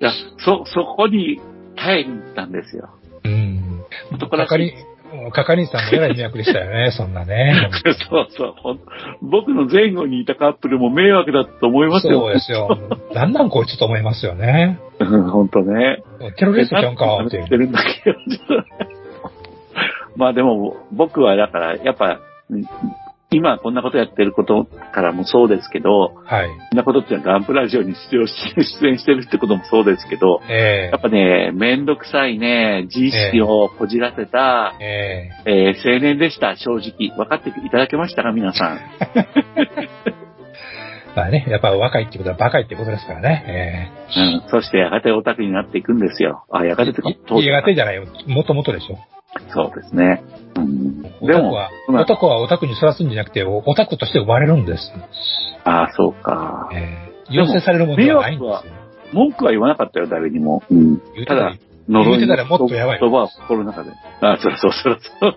[0.00, 1.40] いや、そ、そこに
[1.76, 2.90] 耐えに行ったんですよ。
[3.24, 3.82] うん。
[4.12, 7.70] 男らしい係員、係員さんもえらい迷惑でしたよね、 そんなね。
[8.10, 8.80] そうそうほん。
[9.22, 12.20] 僕の前後にいたカップルも迷惑だと思いますよ。
[12.20, 12.78] そうですよ。
[13.14, 14.80] なんなんこいつと思いますよね。
[14.98, 15.30] うん。
[15.30, 16.02] 本当ね。
[16.36, 18.16] テロリストちゃうんかって言ってるんだけど。
[20.16, 22.18] まあでも、僕はだから、やっぱ、
[22.50, 22.64] うん
[23.32, 26.48] 今こんなことやってることからもそうですけど、はい。
[26.48, 28.32] こんなことっていうのはガンプラジオに出場し
[28.80, 37.16] 出演してるってこともそうですけど、えやっぱね、めんどくさいね、自意識をこじらせた、えええー青年でした、正直。
[37.16, 38.78] 分かっていただけましたか、皆さん？
[39.16, 39.26] え
[41.14, 43.90] まあね、やっぱ若いってことはバカいってことですからね。
[44.16, 44.42] うん。
[44.48, 46.44] そしてやがてオタクになっていくんですよ。
[46.50, 48.04] あ、やがてってかええやがてじゃないよ。
[48.28, 48.96] もともとでしょ。
[49.54, 50.22] そうですね。
[50.56, 51.02] うん。
[51.02, 54.92] でもオタクは、、まあオタクに育つんじゃなくて、オタクとして生まれるんです。
[55.64, 56.68] ああ、そうか。
[56.72, 58.62] ええ要請されるものではないんですよ。
[59.12, 60.62] 文句は言わなかったよ、誰にも。
[60.70, 60.98] うん。
[60.98, 61.56] ただ言うてたら、
[61.88, 63.90] 呪い言うてたらもっとやばい言葉は心の中で。
[64.20, 65.34] あ、そうそうそうそう。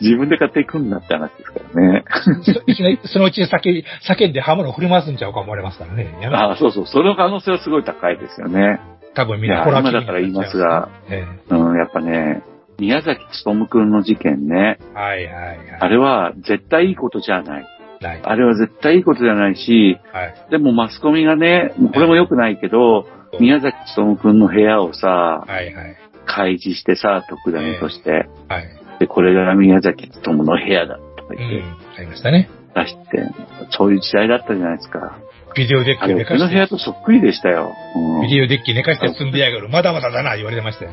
[0.00, 2.04] 自分で買っていくんだって話ですからね。
[2.42, 6.16] そいきなりそのうち叫び叫んで刃物振り回すんちゃうか思われますからね。
[6.20, 6.86] やめあそうそう。
[6.86, 8.80] その可能性はすごい高いですよね。
[9.14, 12.42] 多分みんなホラー今だから言いますが、えうん、やっぱね、
[12.78, 15.58] 宮崎努くんの事件ね、えはいはいはい。
[15.80, 17.66] あれは絶対いいことじゃない。
[18.00, 18.20] ない。
[18.22, 20.34] あれは絶対いいことじゃないし、はい。
[20.50, 23.06] でもマスコミがね、これも良くないけど、
[23.40, 25.96] 宮崎努くんの部屋をさ、はいはい。
[26.26, 28.68] 開示してさ、特ダネとして、はい。
[28.98, 31.76] で、これが宮崎努の部屋だとかう言ってん。
[31.98, 32.48] ありましたね。
[32.74, 33.30] 出して、
[33.70, 35.18] そういう時代だったじゃないですか。
[35.54, 37.72] ビデオデッキ寝かして、僕の部屋とそっくりでしたよ。
[37.94, 39.68] うんビデオデッキ寝かして積んでやがる。
[39.68, 40.92] まだまだだな、言われてましたよ。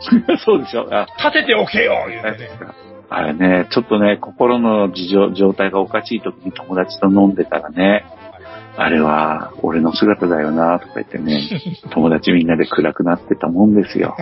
[0.44, 0.86] そうでしょ？
[0.90, 2.48] あ、立てておけよ言うてね。
[3.08, 8.04] あれね、ちょっとね、心の事情、状態がおかしい時に友達と飲んでたらね、
[8.76, 11.42] あれは俺の姿だよなとか言ってね、
[11.90, 14.16] 友達みんなで暗くなってたもんですよ。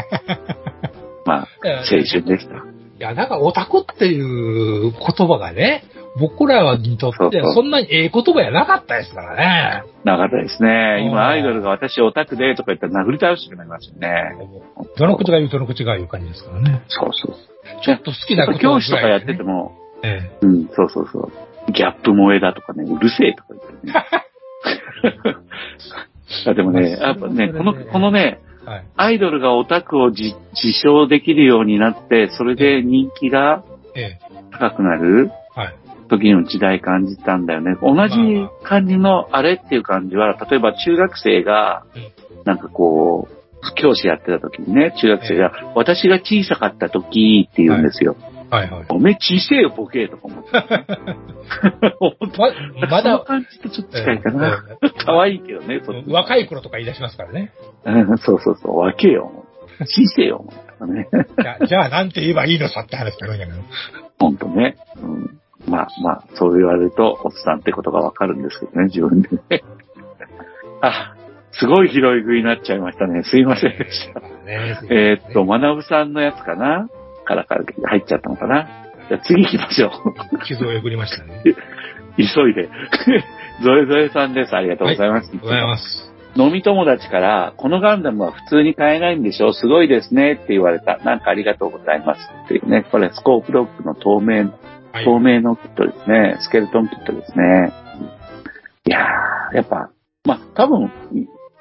[1.27, 2.55] まあ、青春でした。
[2.57, 2.61] い
[2.99, 5.85] や、なんかオタクっていう言葉がね、
[6.19, 9.83] 僕らにとってそんなにええ言葉やなかったですからね。
[10.03, 10.97] なかったですね。
[11.03, 14.33] うん今アイドルが私オタクでとか言ったら殴り倒してくなりますよね。
[14.97, 16.83] 本どの口が言う、どの口が言う感じですからね。
[16.89, 17.37] そうそう。
[17.85, 21.73] ちょっと好きなこと教師とかやってても、えうん、そうそうそう。
[21.73, 23.93] ギャップ萌えだとかね、うるせえとか言ってね。
[26.47, 28.71] あでもね、やっぱね、この、このね、え。
[28.71, 28.85] はい。
[28.97, 34.19] アイドルがオタクを自自称できるようになって、それで人気がええ。
[34.53, 35.75] 高くなるはい。
[36.09, 37.77] 時の時代感じたんだよね。
[37.83, 38.17] 同じ
[38.63, 43.38] 感じのあれっていう感じは、例えば中学生がうん、なんかこう、
[43.77, 48.17] 教師やってた時にね、中学生が、私が小さかった時って言うんですよ。
[48.51, 48.87] はいはい。
[48.89, 50.51] おめえ小せえよ、ボケとか思って。
[52.81, 54.65] ま、まそのだ、感じとちょっと近いかな。
[55.05, 57.53] 可愛いけどね、若い頃とか言い出しますからね。
[57.85, 59.45] うんそうそうそう、分けよ。
[59.81, 60.45] 小せえよ、
[60.87, 61.09] ね。
[61.69, 63.59] じゃあ、なんて言えばいいのさって話だろんやけど。
[64.19, 64.77] ほんとね。
[65.03, 69.63] うんまあまあ、そう言われると、おっさんってことがわかるんですけどね、自分でね。
[70.81, 71.15] あ、
[71.59, 73.23] すごい拾い食いになっちゃいましたね。
[73.25, 74.21] すいませんでした。
[74.21, 76.89] ねえーっと、まなぶさんのやつかな？
[77.25, 78.69] からから入っちゃったのかな？
[79.09, 80.39] じゃあ次行きましょう。
[80.45, 81.43] 傷をえぐりましたね。
[82.17, 82.69] 急いで。
[83.65, 84.55] ゾエゾエさんです。
[84.55, 85.29] ありがとうございます。
[85.29, 86.13] ありがとうございます。
[86.37, 89.53] 飲み友達から、このガンダムは普通に買えないんでしょ？
[89.53, 90.99] すごいですねって言われた。
[90.99, 92.85] なんかありがとうございますっていうね。
[92.91, 94.53] これスコープドッグの透明、
[94.93, 95.05] はい。
[95.05, 96.37] 透明のキットですね。
[96.41, 97.73] スケルトンキットですね。
[98.87, 99.91] いやー、やっぱ、
[100.25, 100.91] まあ、多分、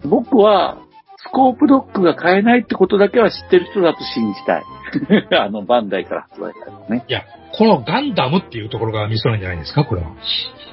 [0.06, 0.78] 僕は、
[1.18, 4.64] スコープドッグが買えないってことだけは知ってる人だと信じたい。
[5.38, 7.04] あの、バンダイから発売されたね。
[7.08, 7.24] いや、
[7.58, 10.08] このガンダムっていうところがミソなんじゃないですか、これは。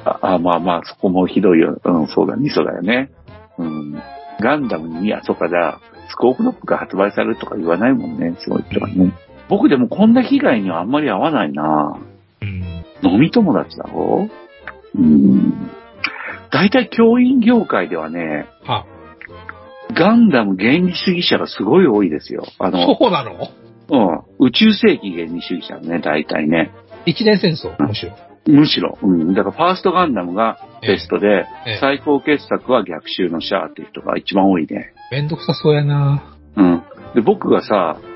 [0.05, 1.79] ああ、まあまあ、そこもひどいよ。
[1.83, 3.11] うん、そうだ、ミソだよね。
[3.59, 4.03] うん。
[4.41, 5.79] ガンダムに、あ、そうかじゃあ、
[6.09, 9.13] スコープドッグが発売されるとか言わないもんね、そういう人はね。
[9.49, 11.97] 僕でもこんな被害にはあんまり合わないな
[12.43, 12.85] うん。
[13.03, 14.29] 飲み友達だろ？
[14.95, 15.71] うん。
[16.51, 18.85] 大体教員業界ではね、あ、
[19.95, 22.45] ガンダム原理主義者がすごい多いですよ。
[22.59, 23.49] あの、そうなの？
[23.91, 24.47] うん。
[24.47, 26.71] 宇宙世紀原理主義者ね、大体ね。
[27.07, 28.13] 一年戦争、むしろ。
[28.47, 28.99] むしろ。
[29.03, 29.35] うん。
[29.35, 34.93] だからファーストガンダムがベストで、ええ最高傑作は逆襲のシャアっていう人が一番多いね。
[35.11, 36.83] めんどくさそうやなうん。
[37.15, 38.14] で、僕がさ、はい。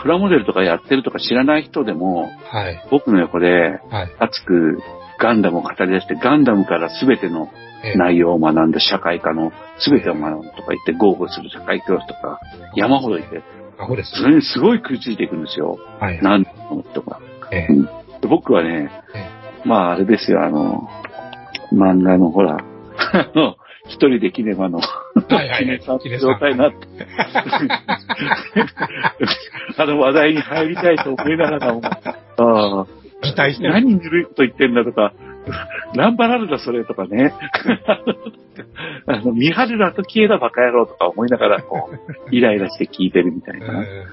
[0.00, 2.88] プラモデルとかやってるとか知らない人でも、はい。
[2.90, 4.16] 僕の横ではい。
[4.18, 4.78] 熱く
[5.18, 7.50] ガンダムを語り出して、ガンダムから全ての
[7.84, 9.52] ええ内容を学んだ社会科の
[9.88, 12.40] 全てを学んだとか言って豪語する社会教師とか
[12.74, 13.42] 山ほどいて。
[14.02, 15.78] それにすごい食いついていくんですよ。
[16.00, 16.20] はい。
[16.20, 17.20] なんの人が。
[17.52, 19.28] ええうんで僕はねえ、
[19.64, 20.88] まああれですよ、あの、
[21.72, 23.56] 漫画のほら、 あの、
[23.86, 24.84] 一人でキネマの、は
[25.30, 25.64] いはいはい
[26.02, 26.78] キネさん状態になって、
[29.78, 32.86] あの話題に入りたいと思いながらも、ああ、
[33.22, 33.72] 期待してる。
[33.72, 35.12] 何ぬるいこと言ってんだとか、
[35.94, 37.32] ナンバラルだそれとかね。
[39.06, 41.96] あの、見張るなと消えだバカ野郎とか思いながら、こう、
[42.34, 43.82] イライラして聞いてるみたいな。
[43.82, 44.06] え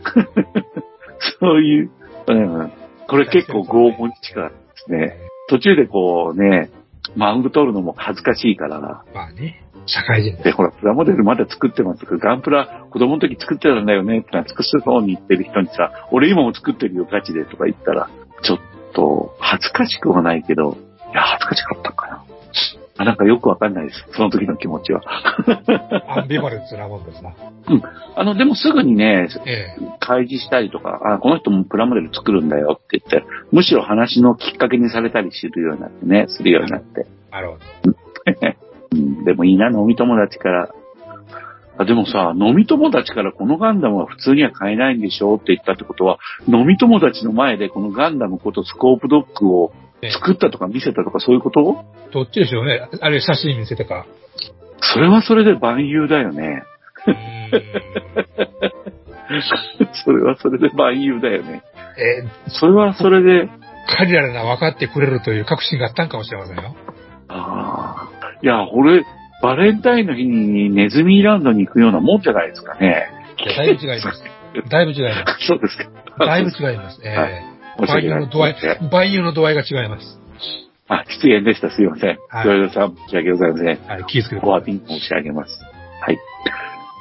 [1.40, 1.92] そういう、
[2.28, 2.72] うん。
[3.08, 5.18] これ結構拷問に近いですね。
[5.50, 6.70] 途中でこうね、
[7.16, 9.04] マウント取るのも恥ずかしいから。
[9.12, 18.10] えまあね、社会人でで、ほら、プラモデルまだ作ってますけど、ガンプラ子供の時作ってたんだよねってのは、作すそうに言ってる人にさ、俺今も作ってるよ、ガチでとか言ったら、
[18.42, 18.60] ちょっ
[18.94, 20.78] と、恥ずかしくはないけど、
[21.12, 22.26] いや、恥ずかしかったかな。
[22.98, 24.06] あなんかよくわかんないです。
[24.14, 25.02] その時の気持ちは。
[26.08, 27.34] アンビバレンスなもんですな。
[28.16, 37.06] あの、でもすぐにね、ええ開示したりとか、あ、この人もプラモデル作るんだよって言って、むしろ話のきっかけにされたりするようになってね、するようになって。
[37.32, 38.65] なるほど。
[38.92, 40.70] うん、でもいいな、飲み友達から。
[41.78, 49.74] あでもさ、飲み友達からこのガンダムは普通には買えないんでしょって言ったってことは、飲み友達の前でこのガンダムことスコープドッグを
[50.22, 51.84] 作ったとか見せたとかそういうこと？
[52.14, 52.88] どっちでしょうね。
[53.02, 54.06] あれ、写真見せてか。
[54.80, 56.64] それはそれで万有だよね。
[60.06, 61.62] それはそれで万有だよね。
[61.98, 63.50] えそれはそれで、ー
[63.88, 66.76] 彼らな分かってくれるという確信があったんかもしれませんよ。
[67.28, 68.15] ああ。
[68.42, 69.04] いや、俺、
[69.42, 73.10] バレンタインの日にネズミランドに行くようなもんじゃないですかね。
[73.38, 74.24] いやだいぶ違います。
[74.70, 75.84] だいぶ違いまそうですか。
[75.84, 75.90] す。
[76.20, 77.02] だいぶ違います。
[77.04, 78.56] えはいえ万申し訳ない有の度合い、
[78.92, 80.20] 万有の度合いが違います。
[80.88, 81.70] あ、失言でした。
[81.70, 82.18] すいません。
[82.30, 83.68] はい黒田さん、申し訳ございません。
[83.68, 84.58] はい、気をつけてくご。
[84.58, 85.60] 詫び申し上げます。
[86.02, 86.18] はい。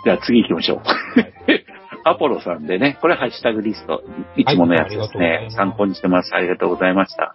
[0.04, 0.80] じゃあ次行きましょう。
[2.06, 4.02] アポロさんでね、これハッシュタグリスト、
[4.36, 5.50] いつものやつですねま。
[5.50, 6.34] す参考にしてます。
[6.34, 7.34] ありがとうございました。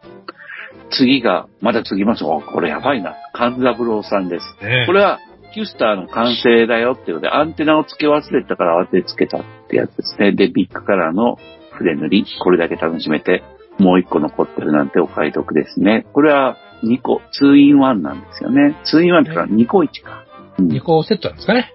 [0.91, 2.23] 次が、まだ次ます。
[2.23, 3.15] お、これやばいな。
[3.33, 4.45] 勘三郎さんです。
[4.63, 5.19] ねえこれは、
[5.53, 10.31] キュスターの完成だよっていうので、アンテナを付け忘れたから慌てて付けたってやつですね。
[10.31, 11.37] で、ビッグカラーの
[11.71, 13.43] 筆塗り、これだけ楽しめて、
[13.79, 16.05] もう一個残ってるなんてお買い得ですね。
[16.13, 18.75] これは2個、2 in 1なんですよね。
[18.85, 20.23] 2 in 1ってか2個1か。
[20.59, 21.73] うん2個セットなんですかね。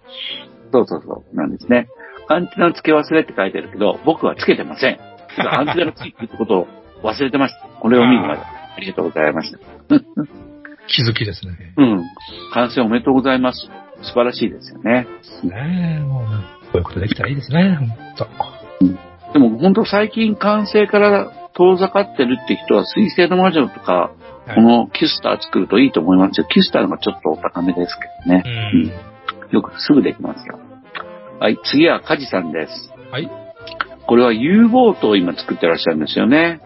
[0.70, 1.88] そうそうそう、なんですね。
[2.28, 4.98] アンテナの付け忘れって書いてあるけど、僕は付けてません。
[5.38, 6.66] アンテナの付けってことを
[7.02, 7.66] 忘れてました。
[7.80, 8.42] これを見るまで。
[8.76, 9.58] ありがとうございました。
[10.86, 11.74] 気づきですね。
[11.76, 12.04] うん。
[12.52, 13.68] 完成おめでとうございます。
[14.02, 15.06] 素晴らしいですよね。
[15.44, 16.28] ねえ、もうね、
[16.62, 18.28] こういうことできたらいいですね、ほんと。
[19.32, 26.46] でも本当最近完成から遠ざかってるって人は水星の魔女とか、はいこのキスター作るといいと思いますよ。
[26.46, 28.42] キスターのがちょっとお高めですけどね
[28.74, 28.76] う。
[28.76, 28.92] ん。
[29.50, 30.58] よくすぐできますよ。
[31.40, 32.90] はい、次はカジさんです。
[33.10, 33.30] はい。
[34.06, 36.60] これは U ボートを今作ってらっしゃるんですよね。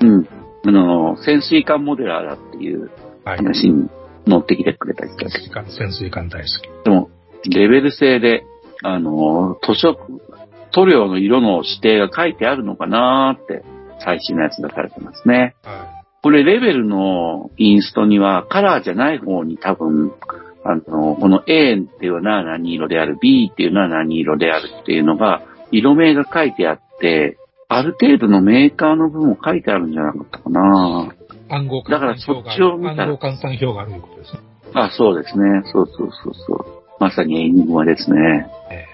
[0.00, 0.28] うん。
[0.64, 2.90] あの、潜水艦モデラーだっていう
[3.24, 3.36] はい。
[3.36, 3.88] 話に
[4.26, 5.38] 乗ってきてくれた人です。
[5.38, 6.84] 潜水艦、潜水艦大好き。
[6.84, 7.10] でも、
[7.48, 8.44] レベル制で、
[8.82, 9.96] あの、図書、
[10.72, 13.64] 塗料の色の指定が書いてあるのかなーって、
[14.04, 15.54] 最新のやつ出されてますね。
[15.62, 20.12] はこれ、レベルのインストには、カラーじゃない方に多分、
[20.64, 27.38] あの、この A っていうのは何色である、B っていうのは何色であるっていうのが、色名が書いてあって、
[27.74, 31.12] ある程度のメーカーの分も書いてあるんじゃなかったかな。
[31.12, 31.22] い。
[31.52, 33.12] 暗号だから換算表があそっちを見たらる。
[33.12, 34.40] 暗号換算表があるということですね。
[34.74, 35.44] あ、そうですね。
[35.72, 36.82] そうそうそうそう。
[36.98, 38.46] まさにエニグマですね。
[38.70, 38.86] え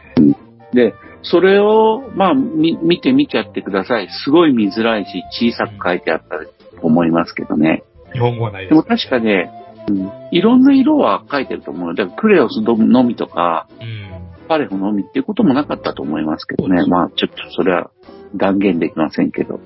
[0.74, 4.08] で、それを、まあ、み、見てみちゃってください。
[4.24, 6.46] すごい見づらいし、小さく書いてあったと
[6.82, 7.84] 思いますけどね。
[8.10, 8.70] え日本語はないです。
[8.70, 9.50] でも確かね、
[9.88, 14.08] うん、いろんな色は書いてると思うので、クレオスのみとか、うん。
[14.48, 16.86] パレフのみっていうこともなかったと思いますけどね。
[16.86, 17.90] まあ、ちょっとそれは
[18.34, 19.60] 断言できませんけど。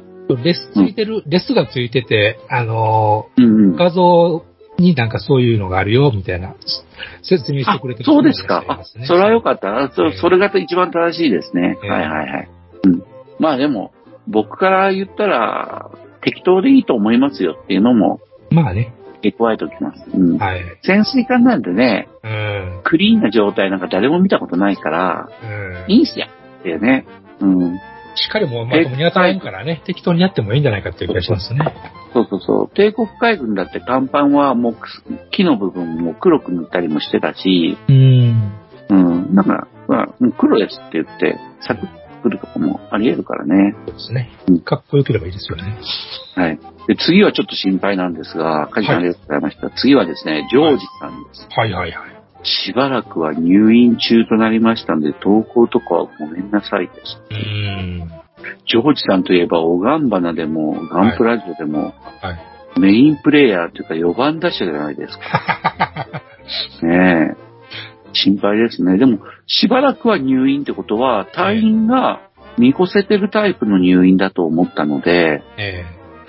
[0.45, 4.45] レスついてる、レスがついてて、あのうんうんー、画像
[4.79, 6.55] になんかそういうのがあるよ、みたいな、
[7.23, 8.65] 説明してあくれてるそうですか。
[8.67, 9.77] あ、それはよかっった。
[9.77, 11.79] あそええそれが一番正しいですね。
[11.83, 12.49] ええはいはいはい。
[12.85, 13.03] うん。
[13.39, 13.93] まあでも、
[14.27, 15.91] 僕から言ったら、
[16.23, 18.21] 適当でいいと思いますよっていうのも、
[18.51, 18.57] た。
[18.57, 18.95] まあね。
[19.31, 20.05] 加えておきます。
[20.13, 20.39] うん。
[20.39, 20.65] はい。
[20.83, 22.81] 潜水艦なんてね、うん。
[22.83, 25.29] クリーンな状態なんか誰も見たことないから、
[25.87, 25.93] うん。
[25.93, 26.27] いいんすよ
[26.61, 27.07] ってね。
[27.41, 27.79] うん。
[28.15, 31.61] しっかりもうまともに当たらんからね、適当にやってもいいんじゃないかっていう気がしますね。
[32.13, 32.71] そうそうそう。
[32.75, 34.77] 帝国海軍だって甲板はもう
[35.31, 38.53] 木の部分も黒く塗ったりもしてたし、うん。
[38.91, 39.35] うん。
[39.35, 43.75] なんか、まあ、うん黒ですって言って、サクッるとかもあり得るからね。
[43.87, 44.61] そうですねうん。
[44.61, 45.79] かっこよければいいですよね。
[46.35, 46.59] はい。
[46.89, 49.71] で、次はちょっと心配なんですが、カジさんありがとうございました。
[49.71, 51.47] 次はですね、ジョージさんです。
[51.51, 52.12] はいはいはい。
[52.43, 57.23] しばらくは入院中となりましたので、投稿とかはごめんなさいです。
[57.31, 58.09] うん。
[58.67, 62.33] ジョージさんといえば、オガンバナでも、ガンプラジオでも、は
[62.77, 62.81] い。
[62.81, 66.23] メインプレイヤーというか4番打者じゃないですか。
[66.83, 67.53] ねえ。
[68.15, 68.99] 心配ですね。
[68.99, 72.21] でも、しばらくは入院ってことは、隊員が
[72.59, 75.85] 見越せてるタイプの入院だと思ったので、え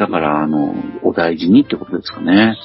[0.05, 2.57] だから、あの、お大事にってことですかね。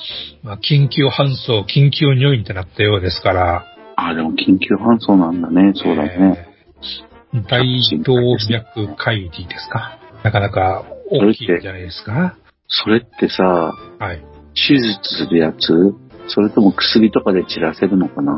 [0.42, 5.72] えまあ、緊急搬送、緊急入院ってなったようですから、あ、でも緊急搬送なんだね。
[5.76, 6.46] そうだね。
[7.32, 7.62] ええ大
[8.02, 8.14] 動
[8.48, 9.98] 脈解離ですか？
[10.24, 12.36] なかなか大きいんじゃないですか？
[12.66, 14.24] それってさ、はい。
[14.54, 15.94] 手術するやつ？
[16.28, 18.32] それとも薬とかで散らせるのかな？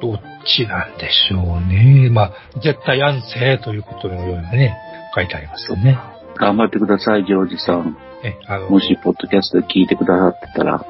[0.00, 2.08] どっちなんでしょうね。
[2.10, 4.76] まあ、絶対安静ということのようにね、
[5.14, 5.98] 書いてありますよね。
[6.36, 7.96] 頑張ってください、ジョージさん。
[8.22, 10.86] え、あの、もし、ポッドキャストで聞いてくださってたら、は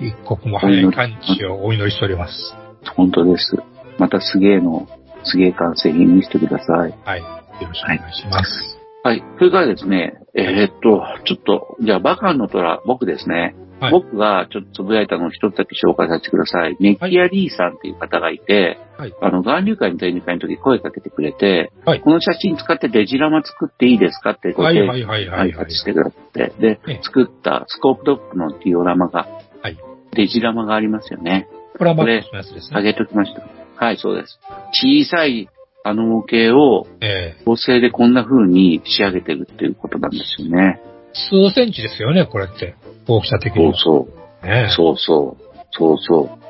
[0.00, 2.54] い、一刻も早い完治をお祈りしております。
[2.96, 3.56] 本当です。
[3.98, 4.88] またすげえの、
[5.24, 6.94] すげえ完成品見せてください。
[7.04, 7.20] はい。
[7.20, 7.26] よ
[7.68, 8.78] ろしくお願いします。
[9.02, 9.22] はい。
[9.38, 13.54] それからですね、えーっと、ちょっと、じゃあ、バカンの虎、僕ですね。
[13.80, 16.76] はい僕がちょっとつぶやいたのを一つだけ紹介させてください。
[16.80, 19.14] ネッキアリーさんっていう方がいて、はい。
[19.20, 25.70] あの、岩流会の展示会の時声かけてくれて、はいこの写真使ってデジラマ作っていいですかってご提はいはいはいはいはい。
[25.70, 29.26] してくださって、でええ、作ったスコープドッグのディオラマが、
[29.62, 29.78] はい
[30.12, 31.48] デジラマがありますよね。
[31.78, 32.82] プラマックスのやつですあね。
[32.82, 33.42] げときました。
[33.76, 34.38] はい、そうです。
[34.72, 35.48] 小さい
[35.82, 40.80] あの模型をええ合成でこんな風に仕上げてるっていうことなんですよね。
[41.12, 42.74] 数センチですよね、これって。
[43.06, 43.64] 大きさ的に。
[43.64, 44.08] そうそ
[44.42, 44.46] う。
[44.46, 45.44] ねえそうそう。
[45.72, 46.40] そうそう。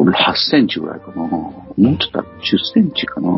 [0.00, 1.22] 俺8センチぐらいかな。
[1.22, 2.24] もうちょっと10
[2.74, 3.28] センチかな。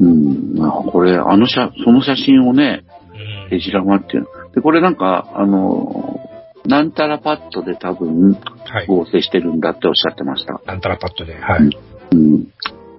[0.00, 0.54] うん。
[0.56, 4.28] まあこれ、あの写、その写真をね、うんデジラマっていうの。
[4.54, 6.18] で、これなんか、あの、
[6.64, 8.86] なんたらパッドで多分はい。
[8.86, 10.60] 合成してるんだっておっしゃってました。
[10.64, 11.38] なんたらパッドで。
[11.38, 11.70] はい。
[12.12, 12.46] うん。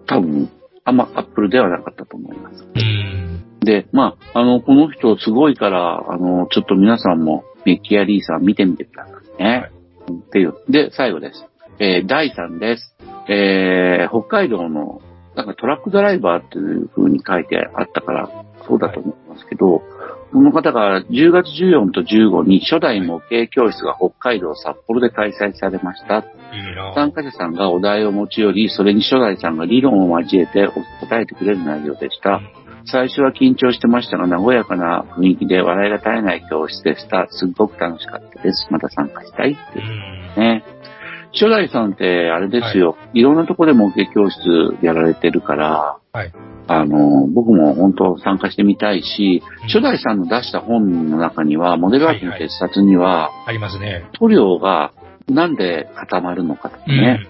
[0.06, 0.50] 多分、
[0.86, 2.66] あんまアップルではなかったと思います。
[2.76, 3.60] うん。
[3.62, 9.50] で、まあ、あの、この人すごいから、あの、ちょっと皆さんもメッキアリーさん見てみてくださいね。
[9.50, 9.72] はい
[10.08, 10.54] うんっていう。
[10.70, 11.46] で、最後です。
[11.80, 12.96] えー、第3です。
[13.30, 15.02] えー、北海道の、
[15.36, 18.30] なんかトラックドライバーっていう風に書いてあったから、
[18.68, 19.82] そうだと思いますけど、
[20.34, 26.26] この方が10月14と15に初代模型教室が北海道札幌で開催されました。
[26.96, 30.68] 参加者さんがお題を持ち寄り、それに初代さんが理論を交えて
[31.02, 32.42] 答えてくれる内容でした。
[32.86, 37.28] 最初は緊張してましたが、和やかな雰囲気で笑いが絶えない教室でした。
[37.30, 38.68] すっごく楽しかったです。
[38.72, 39.80] また参加したいって
[40.40, 40.64] ね。
[41.34, 46.32] 初代さんって、あれですよ、い、ろんなとこで模型教室やられてるから、はい。
[46.68, 54.06] あの、僕も本当参加してみたいし、うん初代さんの出した本の中には、モデルアートの鉄冊には、ありますね。
[54.20, 54.92] 塗料が
[55.30, 56.96] なんで固まるのかとかうん。
[56.96, 57.28] ね、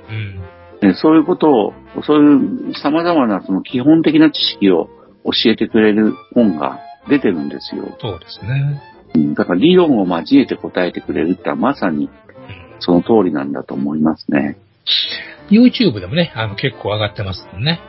[0.81, 0.89] うん。
[0.89, 1.73] ねそういうことを、
[2.03, 4.89] そういう様々なその基本的な知識を
[5.25, 6.79] 教えてくれる本が
[7.09, 7.95] 出てるんですよ。
[7.99, 8.81] そうですね。
[9.15, 12.11] うんだから理論を交えて答えてくれるってのはまさにうん
[12.79, 14.57] その通りなんだと思いますね。
[15.49, 17.79] YouTube でもね、あの、結構上がってますもんね。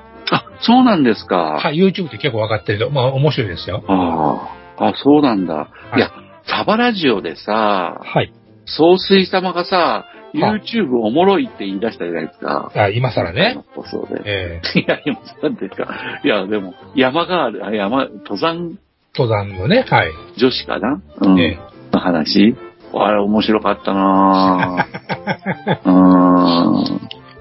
[0.59, 1.59] あ、そうなんですか。
[1.62, 3.82] はい、YouTube って結構上がってると、まあ、面白いですよ。
[3.86, 5.68] ああ、あ、そうなんだ。
[5.94, 6.10] いいや、
[6.47, 8.32] サバラジオでさ、はい。
[8.66, 12.72] 総帥様がさ、は YouTube おもろいって言い出したじゃないですか。
[12.74, 13.62] あ今更ね。
[13.74, 14.22] 放送で。
[14.24, 15.86] え いや、今更ですか。
[16.24, 18.70] いや、でも、山がある、あ山、登山？
[18.70, 18.74] ー、
[19.16, 20.10] 登山のね、はい。
[20.36, 21.01] 女子かな？
[21.20, 21.40] うん。
[21.40, 21.59] え
[21.93, 22.56] の話？
[22.97, 25.81] あれ面白かったなぁ。
[25.85, 25.90] う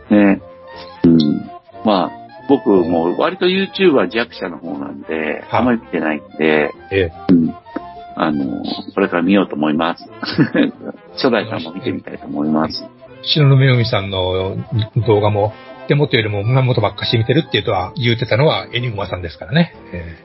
[0.09, 0.25] ーん。
[0.35, 0.41] ね。
[1.03, 1.19] うん。
[1.85, 7.55] まあ、僕も割と YouTube は弱者の方なんで、あんまり見てないんで、ええうん。
[8.15, 8.63] あの、
[8.93, 10.07] これから見ようと思います。
[11.15, 12.85] 初代さんも見てみたいと思います。
[13.23, 14.57] 篠宮海さんの
[15.07, 15.53] 動画も、
[15.87, 19.73] 手元よりも胸元ばっかし見てるっていうとは言ってたのはエニグマさんですからね。
[19.91, 20.15] え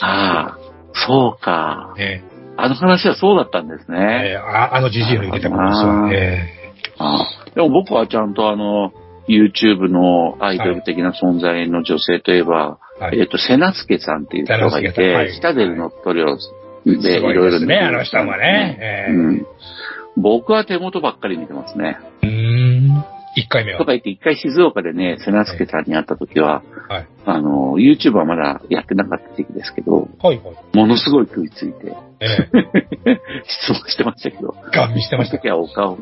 [0.00, 0.58] ああ、
[0.94, 2.02] そうかー。
[2.02, 2.22] え
[2.56, 4.32] あの話はそうだったんですーね。
[4.32, 6.10] えーああのじじいの言ってたことですわ。
[6.12, 6.48] え
[6.98, 8.92] ああでも僕はちゃんとあの、
[9.28, 16.50] YouTube のアイドル的な存在の女性といえば、ーはいえっ、と、瀬名助さんっていう人がい瀬名助さんはいて、シタデルの塗料す
[16.84, 19.06] でいろいろね、あの人もね。
[19.08, 19.46] えーうん。
[20.16, 21.98] 僕は手元ばっかり見てますね。
[22.22, 23.04] うーん。
[23.36, 23.92] 一回目はとか。
[23.92, 27.08] 言って、一回静岡でね、瀬名助さんに会った時は、はい。
[27.24, 30.76] あの、YouTube はまだやってなかった時期ですけど、はいはい。
[30.76, 33.18] ものすごい食いついて、えー、
[33.66, 35.42] 質問してましたけど、ガン見してましたその。
[35.42, 35.98] 時はお顔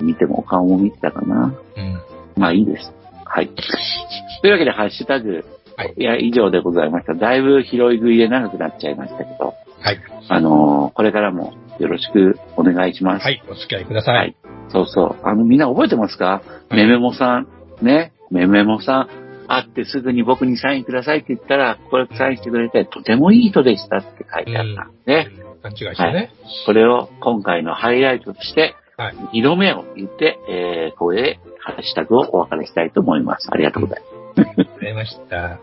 [0.00, 1.54] 見ても、お顔も見てたかな。
[1.76, 2.00] うん。
[2.36, 2.92] まあいいです。
[3.24, 3.48] はい。
[4.42, 5.44] というわけで、ハッシュタグ、
[5.76, 7.14] はいいや、以上でございました。
[7.14, 9.98] だいぶ拾い食いで長くなっちゃいましたけど、はい。
[10.28, 13.24] あのーこれからもよろしくお願いします。
[13.24, 14.16] はい、お付き合いください。
[14.16, 14.36] はい
[14.68, 15.16] そうそう。
[15.22, 17.46] あの、みんな覚えてますか、はいめめもさん、
[17.82, 19.08] ね、めめもさん、
[19.46, 24.90] 会ってすぐに僕にサインくださいって言ったら、これサインしてくれて、とてもいい人でしたって書いてあった。
[25.06, 25.28] ね？
[25.62, 26.30] 勘違いしてね。
[26.64, 29.14] これを今回のハイライトとして、はい。
[29.34, 33.48] 二度目を言って、えー、これでハッシュタグをお別れしたいと思います。
[33.50, 34.40] ありがとうございます。
[34.40, 35.58] ありがとうございました。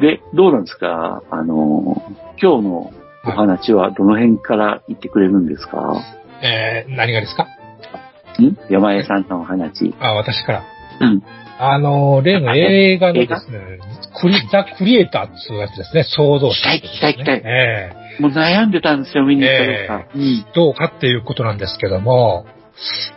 [0.00, 1.22] で、どうなんですか？
[1.30, 2.92] あのー今日の
[3.24, 5.94] お話はどの辺から言ってくれるんですか、
[6.42, 7.44] えー、何がですか？
[8.42, 8.58] ん？
[8.68, 9.94] 山江さんのお話。
[10.00, 10.62] あ、私から。
[11.00, 11.22] うん。
[11.58, 13.78] あの、例の映画のですね、
[14.20, 20.06] クリザ・クリエイターっていうやつですね、創造者、聞きたい聞きたい聞きたいえもう悩んでたんですよ、見に行ったのか。
[20.16, 20.18] え
[20.54, 22.46] どうかっていうことなんですけども、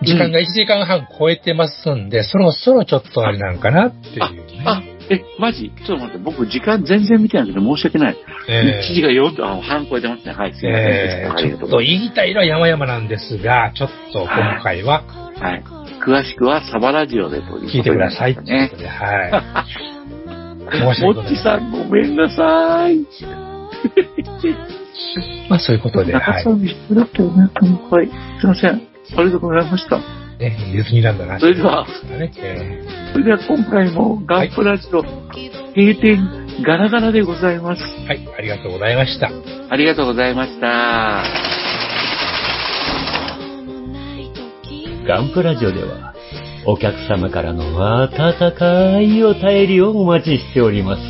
[0.02, 5.72] 時間が1時間半超えてますんで、そろそろちょっとあれなんかなっていうあね。、あ、え、マジ？
[5.86, 8.18] ちょっと待って、僕時間全然見てないけど申し訳ない。
[8.48, 10.34] え1時が4あ、半超えてますね。
[10.34, 10.88] はい、すいません。
[10.88, 15.04] えーあちょっと言いたいのは山々なんですが、ちょっと今回は。
[15.40, 15.64] はい。
[16.06, 19.76] 詳しくはサバラジオでと聞いてくださいねはい。
[20.72, 23.00] 申しも訳ございませんっちさんごめんなさい。
[25.50, 26.24] まあそういうことで、はい。
[26.24, 26.44] はい。
[28.40, 28.82] すいません。
[29.16, 29.98] ありがとうございました。
[29.98, 30.04] ね、
[30.40, 31.88] ディズニーランドの話それでは、
[32.20, 32.84] ね、え
[33.14, 37.82] それでは今回もガンプラジオ、閉店ガラガラでございます。
[37.82, 39.30] ーはい、ありがとうございました。
[39.70, 41.24] ありがとうございました。
[45.08, 46.14] ガンプラジオでは、
[46.66, 51.02] お客様からの温かいお便りをお待ちしております。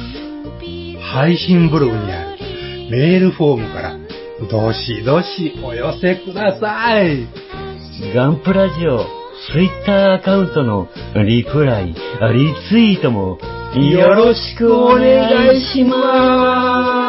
[1.01, 2.37] 配信ブログにある
[2.89, 3.97] メールフォームから、
[4.51, 7.54] どしどしお寄せください。
[8.13, 9.05] ガンプラジオ、
[9.53, 10.89] ツイッターアカウントの
[11.25, 11.93] リプライ、リ
[12.67, 13.37] ツイートも
[13.73, 17.04] よろしくお願いします。